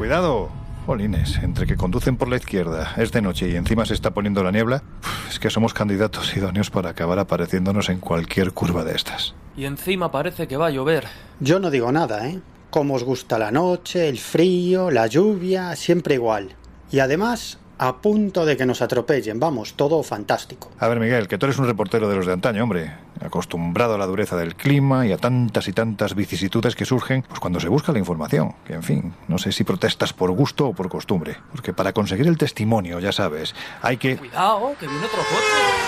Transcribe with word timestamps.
cuidado. 0.00 0.48
Jolines, 0.86 1.36
entre 1.42 1.66
que 1.66 1.76
conducen 1.76 2.16
por 2.16 2.30
la 2.30 2.36
izquierda, 2.36 2.94
es 2.96 3.12
de 3.12 3.20
noche 3.20 3.50
y 3.50 3.56
encima 3.56 3.84
se 3.84 3.92
está 3.92 4.12
poniendo 4.12 4.42
la 4.42 4.50
niebla, 4.50 4.82
es 5.28 5.38
que 5.38 5.50
somos 5.50 5.74
candidatos 5.74 6.34
idóneos 6.34 6.70
para 6.70 6.88
acabar 6.88 7.18
apareciéndonos 7.18 7.90
en 7.90 7.98
cualquier 7.98 8.52
curva 8.52 8.82
de 8.82 8.96
estas. 8.96 9.34
Y 9.58 9.66
encima 9.66 10.10
parece 10.10 10.48
que 10.48 10.56
va 10.56 10.68
a 10.68 10.70
llover. 10.70 11.04
Yo 11.40 11.60
no 11.60 11.68
digo 11.68 11.92
nada, 11.92 12.26
¿eh? 12.28 12.40
Como 12.70 12.94
os 12.94 13.04
gusta 13.04 13.38
la 13.38 13.50
noche, 13.50 14.08
el 14.08 14.16
frío, 14.16 14.90
la 14.90 15.06
lluvia, 15.06 15.76
siempre 15.76 16.14
igual. 16.14 16.56
Y 16.90 17.00
además, 17.00 17.58
a 17.80 17.96
punto 17.96 18.44
de 18.44 18.58
que 18.58 18.66
nos 18.66 18.82
atropellen. 18.82 19.40
Vamos, 19.40 19.72
todo 19.72 20.02
fantástico. 20.02 20.70
A 20.78 20.86
ver, 20.86 21.00
Miguel, 21.00 21.28
que 21.28 21.38
tú 21.38 21.46
eres 21.46 21.58
un 21.58 21.66
reportero 21.66 22.10
de 22.10 22.14
los 22.14 22.26
de 22.26 22.34
antaño, 22.34 22.62
hombre. 22.62 22.92
Acostumbrado 23.24 23.94
a 23.94 23.98
la 23.98 24.06
dureza 24.06 24.36
del 24.36 24.54
clima 24.54 25.06
y 25.06 25.12
a 25.12 25.16
tantas 25.16 25.66
y 25.66 25.72
tantas 25.72 26.14
vicisitudes 26.14 26.76
que 26.76 26.84
surgen 26.84 27.22
pues 27.22 27.40
cuando 27.40 27.58
se 27.58 27.68
busca 27.68 27.92
la 27.92 27.98
información. 27.98 28.54
Que, 28.66 28.74
en 28.74 28.82
fin, 28.82 29.14
no 29.28 29.38
sé 29.38 29.52
si 29.52 29.64
protestas 29.64 30.12
por 30.12 30.30
gusto 30.30 30.68
o 30.68 30.74
por 30.74 30.90
costumbre. 30.90 31.38
Porque 31.52 31.72
para 31.72 31.94
conseguir 31.94 32.26
el 32.26 32.36
testimonio, 32.36 32.98
ya 32.98 33.12
sabes, 33.12 33.54
hay 33.80 33.96
que... 33.96 34.18
Cuidado, 34.18 34.74
que 34.78 34.86
viene 34.86 35.06
otro 35.06 35.18
coche. 35.18 35.79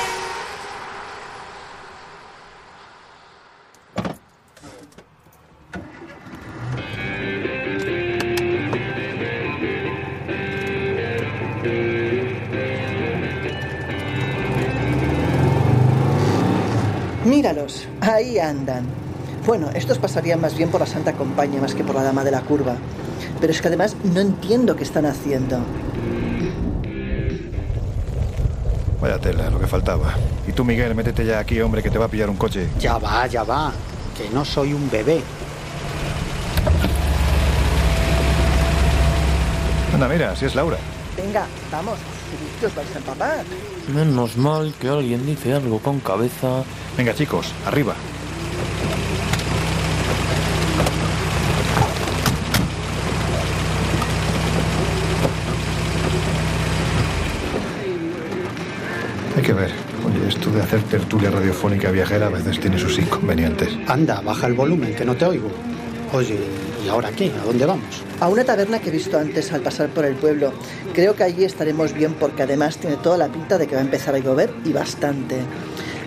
Míralos, 17.43 17.89
ahí 18.01 18.39
andan. 18.39 18.85
Bueno, 19.45 19.69
estos 19.75 19.99
pasarían 19.99 20.41
más 20.41 20.57
bien 20.57 20.71
por 20.71 20.81
la 20.81 20.87
Santa 20.87 21.15
Compañía 21.15 21.61
más 21.61 21.75
que 21.75 21.83
por 21.83 21.97
la 21.97 22.05
Dama 22.05 22.23
de 22.23 22.31
la 22.31 22.43
Curva. 22.43 22.77
Pero 23.41 23.53
es 23.53 23.61
que 23.61 23.67
además 23.67 23.97
no 24.05 24.21
entiendo 24.21 24.77
qué 24.77 24.85
están 24.85 25.07
haciendo. 25.07 25.59
Vaya 29.01 29.19
tela, 29.19 29.51
lo 29.51 29.59
que 29.59 29.67
faltaba. 29.67 30.15
Y 30.47 30.53
tú, 30.53 30.65
Miguel, 30.65 30.95
métete 30.95 31.27
ya 31.27 31.41
aquí, 31.41 31.61
hombre, 31.61 31.83
que 31.83 31.91
te 31.91 31.99
va 31.99 32.05
a 32.05 32.09
pillar 32.09 32.31
un 32.31 32.37
coche. 32.37 32.69
Ya 32.79 32.99
va, 32.99 33.27
ya 33.27 33.43
va. 33.43 33.73
Que 34.17 34.31
no 34.31 34.45
soy 34.45 34.73
un 34.73 34.89
bebé. 34.89 35.21
Anda, 39.93 40.07
mira, 40.07 40.37
si 40.37 40.45
es 40.45 40.55
Laura. 40.55 40.77
Venga, 41.17 41.47
vamos, 41.73 41.99
que 42.61 42.67
os 42.67 42.75
vais 42.77 42.95
a 42.95 42.99
empapar. 42.99 43.45
Menos 43.93 44.37
mal 44.37 44.73
que 44.81 44.89
alguien 44.89 45.27
dice 45.27 45.53
algo 45.53 45.81
con 45.81 45.99
cabeza. 45.99 46.63
Venga, 46.97 47.15
chicos, 47.15 47.53
arriba. 47.65 47.95
Hay 59.37 59.43
que 59.43 59.53
ver. 59.55 59.71
Oye, 60.07 60.29
esto 60.29 60.51
de 60.51 60.61
hacer 60.61 60.83
tertulia 60.83 61.31
radiofónica 61.31 61.91
viajera 61.91 62.27
a 62.27 62.31
veces 62.31 62.61
tiene 62.61 62.79
sus 62.79 62.99
inconvenientes. 62.99 63.71
Anda, 63.87 64.21
baja 64.21 64.47
el 64.47 64.53
volumen, 64.53 64.95
que 64.95 65.05
no 65.05 65.17
te 65.17 65.25
oigo. 65.25 65.51
Oye, 66.13 66.39
¿y 66.85 66.89
ahora 66.89 67.11
qué? 67.11 67.33
¿A 67.41 67.45
dónde 67.47 67.65
vamos? 67.65 68.03
A 68.21 68.29
una 68.29 68.45
taberna 68.45 68.79
que 68.79 68.91
he 68.91 68.93
visto 68.93 69.19
antes 69.19 69.51
al 69.53 69.63
pasar 69.63 69.89
por 69.89 70.05
el 70.05 70.15
pueblo. 70.15 70.53
Creo 70.93 71.17
que 71.17 71.25
allí 71.25 71.45
estaremos 71.45 71.95
bien 71.95 72.15
porque 72.15 72.43
además 72.43 72.77
tiene 72.77 72.97
toda 72.97 73.17
la 73.17 73.29
pinta 73.29 73.57
de 73.57 73.67
que 73.67 73.75
va 73.75 73.81
a 73.81 73.85
empezar 73.85 74.15
a 74.15 74.19
llover 74.19 74.53
y 74.65 74.73
bastante. 74.73 75.37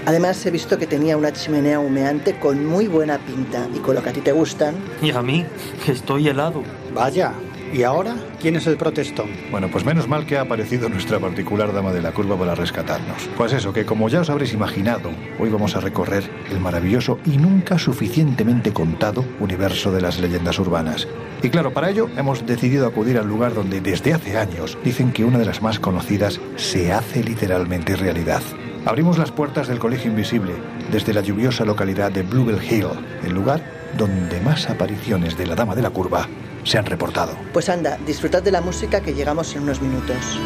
Además 0.05 0.45
he 0.45 0.51
visto 0.51 0.77
que 0.77 0.85
tenía 0.85 1.17
una 1.17 1.33
chimenea 1.33 1.79
humeante 1.79 2.37
con 2.37 2.63
muy 2.65 2.87
buena 2.87 3.17
pinta 3.17 3.67
y 3.73 3.79
con 3.79 3.95
lo 3.95 4.03
que 4.03 4.09
a 4.09 4.13
ti 4.13 4.21
te 4.21 4.31
gustan. 4.31 4.75
Y 5.01 5.09
a 5.09 5.21
mí, 5.23 5.45
que 5.83 5.93
estoy 5.93 6.27
helado. 6.27 6.61
Vaya, 6.93 7.33
¿y 7.73 7.81
ahora 7.81 8.15
quién 8.39 8.55
es 8.55 8.67
el 8.67 8.77
protestón? 8.77 9.31
Bueno, 9.49 9.67
pues 9.71 9.83
menos 9.83 10.07
mal 10.07 10.27
que 10.27 10.38
ha 10.38 10.41
aparecido 10.41 10.89
nuestra 10.89 11.19
particular 11.19 11.73
dama 11.73 11.91
de 11.91 12.03
la 12.03 12.11
curva 12.11 12.38
para 12.38 12.53
rescatarnos. 12.53 13.27
Pues 13.35 13.53
eso, 13.53 13.73
que 13.73 13.85
como 13.85 14.07
ya 14.07 14.21
os 14.21 14.29
habréis 14.29 14.53
imaginado, 14.53 15.09
hoy 15.39 15.49
vamos 15.49 15.75
a 15.75 15.81
recorrer 15.81 16.29
el 16.51 16.59
maravilloso 16.59 17.17
y 17.25 17.38
nunca 17.38 17.79
suficientemente 17.79 18.73
contado 18.73 19.25
universo 19.39 19.91
de 19.91 20.01
las 20.01 20.19
leyendas 20.19 20.59
urbanas. 20.59 21.07
Y 21.41 21.49
claro, 21.49 21.73
para 21.73 21.89
ello 21.89 22.09
hemos 22.15 22.45
decidido 22.45 22.85
acudir 22.85 23.17
al 23.17 23.27
lugar 23.27 23.55
donde 23.55 23.81
desde 23.81 24.13
hace 24.13 24.38
años 24.38 24.77
dicen 24.83 25.11
que 25.11 25.25
una 25.25 25.39
de 25.39 25.45
las 25.45 25.63
más 25.63 25.79
conocidas 25.79 26.39
se 26.57 26.94
hace 26.94 27.23
literalmente 27.23 27.95
realidad. 27.95 28.44
Abrimos 28.85 29.18
las 29.18 29.31
puertas 29.31 29.68
del 29.68 29.79
Colegio 29.79 30.12
Invisible 30.12 30.53
desde 30.91 31.12
la 31.12 31.22
lluviosa 31.22 31.66
localidad 31.66 32.12
de 32.12 32.22
Bluebell 32.22 32.63
Hill, 32.63 32.88
el 33.23 33.34
lugar 33.34 33.63
donde 33.97 34.40
más 34.41 34.69
apariciones 34.69 35.35
de 35.35 35.47
la 35.47 35.56
Dama 35.56 35.73
de 35.73 35.81
la 35.81 35.90
Curva 35.90 36.28
se 36.63 36.78
han 36.78 36.85
reportado. 36.85 37.35
Pues 37.51 37.68
anda, 37.69 37.97
disfrutad 38.06 38.44
de 38.44 38.51
la 38.51 38.62
música 38.62 39.01
que 39.01 39.16
llegamos 39.16 39.56
en 39.56 39.63
unos 39.63 39.81
minutos. 39.81 40.40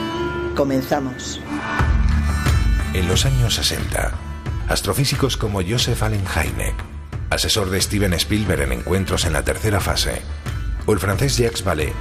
Comenzamos. 0.56 1.42
En 2.94 3.08
los 3.10 3.26
años 3.26 3.56
60, 3.56 4.14
astrofísicos 4.70 5.36
como 5.36 5.62
Joseph 5.62 6.02
Allen 6.02 6.24
Hynek, 6.24 6.76
asesor 7.30 7.70
de 7.70 7.82
Steven 7.82 8.14
Spielberg 8.14 8.62
en 8.62 8.72
encuentros 8.72 9.26
en 9.26 9.34
la 9.34 9.44
tercera 9.44 9.82
fase, 9.82 10.22
o 10.86 10.94
el 10.94 11.00
francés 11.00 11.38
Jacques 11.38 11.66
Vallée, 11.66 11.94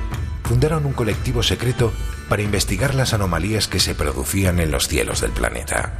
fundaron 0.44 0.86
un 0.86 0.92
colectivo 0.92 1.42
secreto 1.42 1.92
para 2.28 2.42
investigar 2.42 2.94
las 2.94 3.12
anomalías 3.12 3.66
que 3.66 3.80
se 3.80 3.96
producían 3.96 4.60
en 4.60 4.70
los 4.70 4.86
cielos 4.86 5.20
del 5.20 5.32
planeta. 5.32 5.92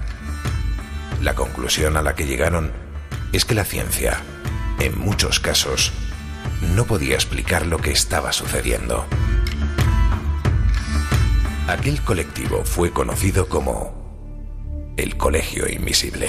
La 1.22 1.34
conclusión 1.34 1.96
a 1.96 2.02
la 2.02 2.14
que 2.14 2.26
llegaron 2.26 2.72
es 3.32 3.44
que 3.44 3.54
la 3.54 3.64
ciencia, 3.64 4.18
en 4.78 4.98
muchos 4.98 5.40
casos, 5.40 5.92
no 6.74 6.84
podía 6.84 7.14
explicar 7.14 7.66
lo 7.66 7.78
que 7.78 7.90
estaba 7.90 8.32
sucediendo. 8.32 9.04
Aquel 11.66 12.00
colectivo 12.02 12.64
fue 12.64 12.92
conocido 12.92 13.48
como 13.48 14.94
el 14.96 15.16
Colegio 15.16 15.68
Invisible. 15.68 16.28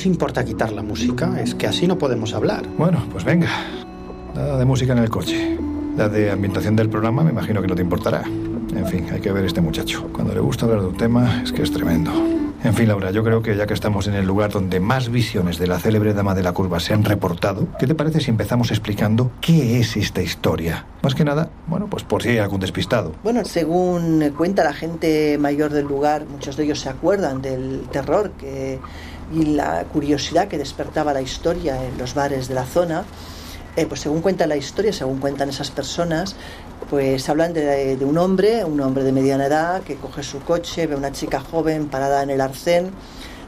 Os 0.00 0.06
importa 0.06 0.42
quitar 0.42 0.72
la 0.72 0.82
música? 0.82 1.38
Es 1.42 1.54
que 1.54 1.66
así 1.66 1.86
no 1.86 1.98
podemos 1.98 2.32
hablar. 2.32 2.66
Bueno, 2.78 3.04
pues 3.12 3.22
venga. 3.22 3.50
Nada 4.34 4.56
de 4.56 4.64
música 4.64 4.94
en 4.94 5.00
el 5.00 5.10
coche. 5.10 5.58
La 5.94 6.08
de 6.08 6.30
ambientación 6.30 6.74
del 6.74 6.88
programa 6.88 7.22
me 7.22 7.32
imagino 7.32 7.60
que 7.60 7.66
no 7.66 7.74
te 7.74 7.82
importará. 7.82 8.22
En 8.24 8.86
fin, 8.86 9.06
hay 9.12 9.20
que 9.20 9.30
ver 9.30 9.44
este 9.44 9.60
muchacho. 9.60 10.08
Cuando 10.10 10.32
le 10.32 10.40
gusta 10.40 10.64
hablar 10.64 10.80
de 10.80 10.86
un 10.86 10.96
tema 10.96 11.42
es 11.42 11.52
que 11.52 11.62
es 11.62 11.70
tremendo. 11.70 12.12
En 12.64 12.72
fin, 12.72 12.88
Laura, 12.88 13.10
yo 13.10 13.22
creo 13.22 13.42
que 13.42 13.54
ya 13.56 13.66
que 13.66 13.74
estamos 13.74 14.06
en 14.06 14.14
el 14.14 14.26
lugar 14.26 14.50
donde 14.50 14.80
más 14.80 15.10
visiones 15.10 15.58
de 15.58 15.66
la 15.66 15.78
célebre 15.78 16.14
dama 16.14 16.34
de 16.34 16.42
la 16.42 16.52
curva 16.52 16.80
se 16.80 16.94
han 16.94 17.04
reportado, 17.04 17.68
¿qué 17.78 17.86
te 17.86 17.94
parece 17.94 18.20
si 18.20 18.30
empezamos 18.30 18.70
explicando 18.70 19.32
qué 19.40 19.80
es 19.80 19.96
esta 19.96 20.22
historia? 20.22 20.86
Más 21.02 21.14
que 21.14 21.24
nada, 21.24 21.50
bueno, 21.66 21.88
pues 21.88 22.04
por 22.04 22.22
si 22.22 22.30
hay 22.30 22.38
algún 22.38 22.60
despistado. 22.60 23.12
Bueno, 23.22 23.44
según 23.44 24.32
cuenta 24.36 24.62
la 24.62 24.74
gente 24.74 25.38
mayor 25.38 25.72
del 25.72 25.86
lugar, 25.86 26.26
muchos 26.26 26.56
de 26.56 26.64
ellos 26.64 26.80
se 26.80 26.90
acuerdan 26.90 27.40
del 27.40 27.82
terror 27.90 28.32
que, 28.32 28.78
y 29.32 29.44
la 29.46 29.84
curiosidad 29.84 30.48
que 30.48 30.58
despertaba 30.58 31.12
la 31.12 31.22
historia 31.22 31.82
en 31.84 31.98
los 31.98 32.14
bares 32.14 32.48
de 32.48 32.54
la 32.54 32.64
zona. 32.64 33.04
eh, 33.76 33.86
pues 33.86 34.00
según 34.00 34.20
cuenta 34.20 34.46
la 34.48 34.56
historia, 34.56 34.92
según 34.92 35.18
cuentan 35.20 35.48
esas 35.48 35.70
personas, 35.70 36.34
pues 36.90 37.28
hablan 37.28 37.52
de, 37.52 37.96
un 38.02 38.18
hombre, 38.18 38.64
un 38.64 38.80
hombre 38.80 39.04
de 39.04 39.12
mediana 39.12 39.46
edad, 39.46 39.82
que 39.82 39.94
coge 39.94 40.24
su 40.24 40.40
coche, 40.40 40.88
ve 40.88 40.94
a 40.94 40.96
una 40.96 41.12
chica 41.12 41.40
joven 41.40 41.86
parada 41.86 42.24
en 42.24 42.30
el 42.30 42.40
arcén 42.40 42.90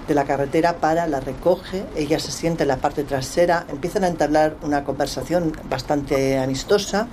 de 0.06 0.14
la 0.14 0.24
carretera, 0.24 0.76
para, 0.76 1.08
la 1.08 1.18
recoge, 1.18 1.84
ella 1.96 2.20
se 2.20 2.30
sienta 2.30 2.62
en 2.62 2.68
la 2.68 2.76
parte 2.76 3.02
trasera, 3.02 3.66
empiezan 3.68 4.04
a 4.04 4.08
entablar 4.08 4.56
una 4.62 4.84
conversación 4.84 5.52
bastante 5.68 6.38
amistosa, 6.38 7.08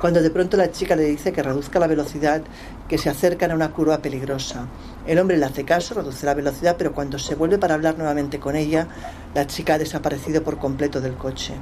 cuando 0.00 0.22
de 0.22 0.30
pronto 0.30 0.56
la 0.56 0.70
chica 0.70 0.94
le 0.94 1.04
dice 1.04 1.32
que 1.32 1.42
reduzca 1.42 1.80
la 1.80 1.86
velocidad, 1.88 2.42
que 2.88 2.98
se 2.98 3.10
acercan 3.10 3.50
a 3.50 3.54
una 3.54 3.70
curva 3.72 3.98
peligrosa. 3.98 4.66
El 5.06 5.18
hombre 5.18 5.36
le 5.36 5.44
hace 5.44 5.64
caso, 5.64 5.94
reduce 5.94 6.26
la 6.26 6.34
velocidad, 6.34 6.76
pero 6.78 6.92
cuando 6.92 7.18
se 7.18 7.34
vuelve 7.34 7.58
para 7.58 7.74
hablar 7.74 7.98
nuevamente 7.98 8.38
con 8.38 8.54
ella, 8.54 8.86
la 9.34 9.46
chica 9.46 9.74
ha 9.74 9.78
desaparecido 9.78 10.44
por 10.44 10.58
completo 10.58 11.00
del 11.00 11.14
coche. 11.14 11.54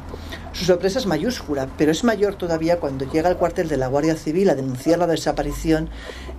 Su 0.52 0.64
sorpresa 0.64 0.98
es 0.98 1.06
mayúscula, 1.06 1.68
pero 1.78 1.90
es 1.92 2.04
mayor 2.04 2.34
todavía 2.34 2.80
cuando 2.80 3.10
llega 3.10 3.28
al 3.28 3.38
cuartel 3.38 3.68
de 3.68 3.78
la 3.78 3.86
Guardia 3.86 4.16
Civil 4.16 4.50
a 4.50 4.54
denunciar 4.54 4.98
la 4.98 5.06
desaparición 5.06 5.88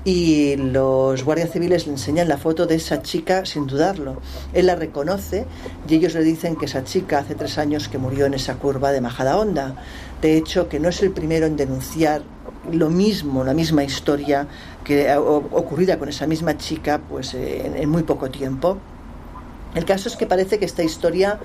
y 0.04 0.58
los 0.58 1.24
guardias 1.24 1.52
civiles 1.52 1.88
le 1.88 1.94
enseñan 1.94 2.28
la 2.28 2.38
foto 2.38 2.68
de 2.68 2.76
esa 2.76 3.02
chica 3.02 3.46
sin 3.46 3.66
dudarlo. 3.66 4.22
Él 4.54 4.68
la 4.68 4.76
reconoce 4.76 5.46
y 5.88 5.96
ellos 5.96 6.14
le 6.14 6.24
dicen 6.24 6.56
que 6.56 6.66
esa 6.66 6.84
chica 6.84 7.20
hace 7.20 7.34
tres 7.34 7.58
años 7.58 7.88
que 7.88 7.98
murió 7.98 8.28
en 8.28 8.36
esa 8.36 8.56
curva 8.56 8.92
de 8.92 9.02
Majada 9.02 9.38
Honda. 9.38 9.76
De 10.22 10.38
hecho, 10.38 10.70
que 10.70 10.80
no 10.80 10.90
es 10.90 11.02
el 11.02 11.12
primero 11.12 11.48
en 11.48 11.56
denunciar 11.56 12.22
lo 12.72 12.90
mismo, 12.90 13.44
la 13.44 13.54
misma 13.54 13.84
historia 13.84 14.48
que 14.84 15.14
ocurrida 15.16 15.98
con 15.98 16.10
esa 16.10 16.28
misma 16.28 16.58
chica 16.58 17.00
pues 17.10 17.34
en, 17.34 17.76
en 17.78 17.90
muy 17.90 18.04
poco 18.04 18.30
tiempo. 18.30 18.78
El 19.74 19.86
caso 19.86 20.10
es 20.10 20.18
que 20.18 20.26
parece 20.26 20.60
que 20.60 20.66
esta 20.66 20.84
historia 20.84 21.40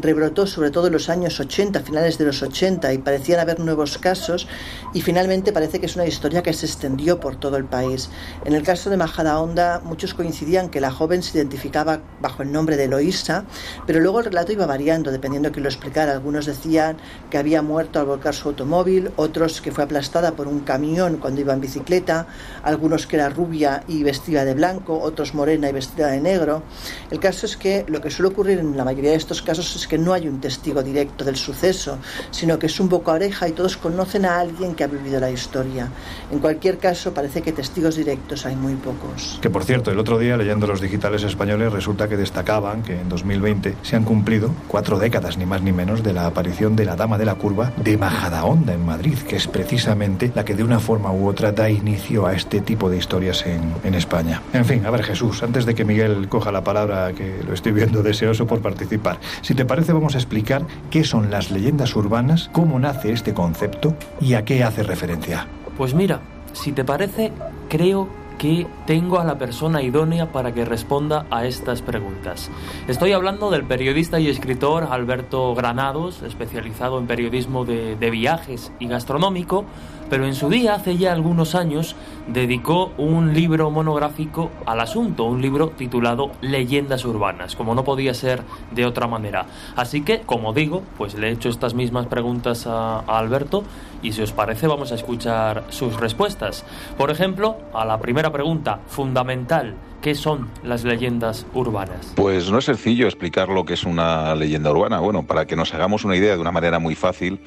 rebrotó 0.00 0.48
sobre 0.48 0.72
todo 0.72 0.88
en 0.88 0.94
los 0.94 1.08
años 1.08 1.38
80, 1.38 1.80
finales 1.80 2.18
de 2.18 2.24
los 2.24 2.42
80, 2.42 2.92
y 2.92 2.98
parecían 2.98 3.38
haber 3.38 3.60
nuevos 3.60 3.98
casos, 3.98 4.48
y 4.92 5.00
finalmente 5.00 5.52
parece 5.52 5.78
que 5.78 5.86
es 5.86 5.94
una 5.94 6.06
historia 6.06 6.42
que 6.42 6.52
se 6.52 6.66
extendió 6.66 7.20
por 7.20 7.36
todo 7.36 7.56
el 7.56 7.64
país. 7.64 8.10
En 8.44 8.54
el 8.54 8.64
caso 8.64 8.90
de 8.90 8.96
Majada 8.96 9.38
Honda, 9.40 9.80
muchos 9.84 10.12
coincidían 10.12 10.70
que 10.70 10.80
la 10.80 10.90
joven 10.90 11.22
se 11.22 11.38
identificaba 11.38 12.00
bajo 12.20 12.42
el 12.42 12.50
nombre 12.50 12.76
de 12.76 12.84
Eloísa, 12.84 13.44
pero 13.86 14.00
luego 14.00 14.18
el 14.18 14.24
relato 14.24 14.50
iba 14.50 14.66
variando 14.66 15.12
dependiendo 15.12 15.48
de 15.48 15.52
quién 15.52 15.62
lo 15.62 15.70
explicara. 15.70 16.10
Algunos 16.10 16.46
decían 16.46 16.96
que 17.30 17.38
había 17.38 17.62
muerto 17.62 18.00
al 18.00 18.06
volcar 18.06 18.34
su 18.34 18.48
automóvil, 18.48 19.12
otros 19.14 19.60
que 19.60 19.70
fue 19.70 19.84
aplastada 19.84 20.32
por 20.32 20.48
un 20.48 20.60
camión 20.60 21.18
cuando 21.18 21.40
iba 21.40 21.54
en 21.54 21.60
bicicleta, 21.60 22.26
algunos 22.64 23.06
que 23.06 23.16
era 23.16 23.28
rubia 23.28 23.84
y 23.86 24.02
vestida 24.02 24.44
de 24.44 24.54
blanco, 24.54 24.98
otros 24.98 25.32
morena 25.34 25.68
y 25.68 25.72
vestida 25.72 26.08
de 26.08 26.20
negro. 26.20 26.64
El 27.10 27.20
caso 27.20 27.46
es 27.46 27.56
que 27.56 27.67
lo 27.88 28.00
que 28.00 28.10
suele 28.10 28.30
ocurrir 28.30 28.58
en 28.58 28.76
la 28.76 28.84
mayoría 28.84 29.10
de 29.10 29.16
estos 29.16 29.42
casos 29.42 29.74
es 29.76 29.86
que 29.86 29.98
no 29.98 30.12
hay 30.12 30.28
un 30.28 30.40
testigo 30.40 30.82
directo 30.82 31.24
del 31.24 31.36
suceso, 31.36 31.98
sino 32.30 32.58
que 32.58 32.66
es 32.66 32.80
un 32.80 32.88
boca 32.88 33.12
a 33.12 33.14
oreja 33.14 33.48
y 33.48 33.52
todos 33.52 33.76
conocen 33.76 34.24
a 34.24 34.38
alguien 34.38 34.74
que 34.74 34.84
ha 34.84 34.86
vivido 34.86 35.20
la 35.20 35.30
historia. 35.30 35.88
En 36.30 36.38
cualquier 36.38 36.78
caso, 36.78 37.12
parece 37.12 37.42
que 37.42 37.52
testigos 37.52 37.96
directos 37.96 38.46
hay 38.46 38.56
muy 38.56 38.74
pocos. 38.74 39.38
Que 39.40 39.50
por 39.50 39.64
cierto, 39.64 39.90
el 39.90 39.98
otro 39.98 40.18
día 40.18 40.36
leyendo 40.36 40.66
los 40.66 40.80
digitales 40.80 41.22
españoles 41.22 41.72
resulta 41.72 42.08
que 42.08 42.16
destacaban 42.16 42.82
que 42.82 43.00
en 43.00 43.08
2020 43.08 43.74
se 43.82 43.96
han 43.96 44.04
cumplido 44.04 44.50
cuatro 44.68 44.98
décadas, 44.98 45.38
ni 45.38 45.46
más 45.46 45.62
ni 45.62 45.72
menos, 45.72 46.02
de 46.02 46.12
la 46.12 46.26
aparición 46.26 46.76
de 46.76 46.84
la 46.84 46.96
Dama 46.96 47.18
de 47.18 47.24
la 47.24 47.34
Curva 47.34 47.72
de 47.76 47.96
Majadahonda 47.96 48.74
en 48.74 48.84
Madrid, 48.84 49.18
que 49.18 49.36
es 49.36 49.46
precisamente 49.46 50.32
la 50.34 50.44
que 50.44 50.54
de 50.54 50.62
una 50.62 50.80
forma 50.80 51.12
u 51.12 51.28
otra 51.28 51.52
da 51.52 51.70
inicio 51.70 52.26
a 52.26 52.34
este 52.34 52.60
tipo 52.60 52.90
de 52.90 52.98
historias 52.98 53.44
en, 53.46 53.74
en 53.84 53.94
España. 53.94 54.42
En 54.52 54.64
fin, 54.64 54.84
a 54.86 54.90
ver 54.90 55.02
Jesús, 55.02 55.42
antes 55.42 55.66
de 55.66 55.74
que 55.74 55.84
Miguel 55.84 56.28
coja 56.28 56.52
la 56.52 56.64
palabra 56.64 57.12
que 57.12 57.42
lo 57.46 57.54
estoy 57.58 57.72
viendo 57.72 58.02
deseoso 58.02 58.46
por 58.46 58.60
participar. 58.60 59.18
Si 59.42 59.54
te 59.54 59.64
parece, 59.64 59.92
vamos 59.92 60.14
a 60.14 60.18
explicar 60.18 60.66
qué 60.90 61.04
son 61.04 61.30
las 61.30 61.50
leyendas 61.50 61.94
urbanas, 61.94 62.50
cómo 62.52 62.78
nace 62.78 63.12
este 63.12 63.34
concepto 63.34 63.94
y 64.20 64.34
a 64.34 64.44
qué 64.44 64.64
hace 64.64 64.82
referencia. 64.82 65.46
Pues 65.76 65.94
mira, 65.94 66.20
si 66.52 66.72
te 66.72 66.84
parece, 66.84 67.32
creo 67.68 68.08
que 68.38 68.68
tengo 68.86 69.18
a 69.18 69.24
la 69.24 69.36
persona 69.36 69.82
idónea 69.82 70.30
para 70.30 70.54
que 70.54 70.64
responda 70.64 71.26
a 71.30 71.44
estas 71.44 71.82
preguntas. 71.82 72.50
Estoy 72.86 73.12
hablando 73.12 73.50
del 73.50 73.64
periodista 73.64 74.20
y 74.20 74.28
escritor 74.28 74.88
Alberto 74.90 75.54
Granados, 75.56 76.22
especializado 76.22 76.98
en 77.00 77.08
periodismo 77.08 77.64
de, 77.64 77.96
de 77.96 78.10
viajes 78.10 78.70
y 78.78 78.86
gastronómico, 78.86 79.64
pero 80.10 80.26
en 80.26 80.34
su 80.34 80.48
día, 80.48 80.74
hace 80.74 80.96
ya 80.96 81.12
algunos 81.12 81.54
años, 81.54 81.96
dedicó 82.26 82.92
un 82.98 83.34
libro 83.34 83.70
monográfico 83.70 84.50
al 84.66 84.80
asunto, 84.80 85.24
un 85.24 85.42
libro 85.42 85.70
titulado 85.70 86.30
Leyendas 86.40 87.04
Urbanas, 87.04 87.56
como 87.56 87.74
no 87.74 87.84
podía 87.84 88.14
ser 88.14 88.42
de 88.72 88.86
otra 88.86 89.06
manera. 89.06 89.46
Así 89.76 90.02
que, 90.02 90.20
como 90.20 90.52
digo, 90.52 90.82
pues 90.96 91.14
le 91.14 91.28
he 91.28 91.32
hecho 91.32 91.48
estas 91.48 91.74
mismas 91.74 92.06
preguntas 92.06 92.66
a, 92.66 93.00
a 93.00 93.18
Alberto 93.18 93.64
y 94.02 94.12
si 94.12 94.22
os 94.22 94.32
parece 94.32 94.66
vamos 94.66 94.92
a 94.92 94.94
escuchar 94.94 95.64
sus 95.70 95.98
respuestas. 95.98 96.64
Por 96.96 97.10
ejemplo, 97.10 97.56
a 97.74 97.84
la 97.84 97.98
primera 97.98 98.32
pregunta, 98.32 98.80
fundamental, 98.86 99.74
¿Qué 100.00 100.14
son 100.14 100.48
las 100.62 100.84
leyendas 100.84 101.44
urbanas? 101.54 102.12
Pues 102.14 102.52
no 102.52 102.58
es 102.58 102.66
sencillo 102.66 103.06
explicar 103.06 103.48
lo 103.48 103.64
que 103.64 103.74
es 103.74 103.82
una 103.82 104.32
leyenda 104.36 104.70
urbana. 104.70 105.00
Bueno, 105.00 105.26
para 105.26 105.44
que 105.44 105.56
nos 105.56 105.74
hagamos 105.74 106.04
una 106.04 106.14
idea 106.14 106.34
de 106.34 106.40
una 106.40 106.52
manera 106.52 106.78
muy 106.78 106.94
fácil, 106.94 107.40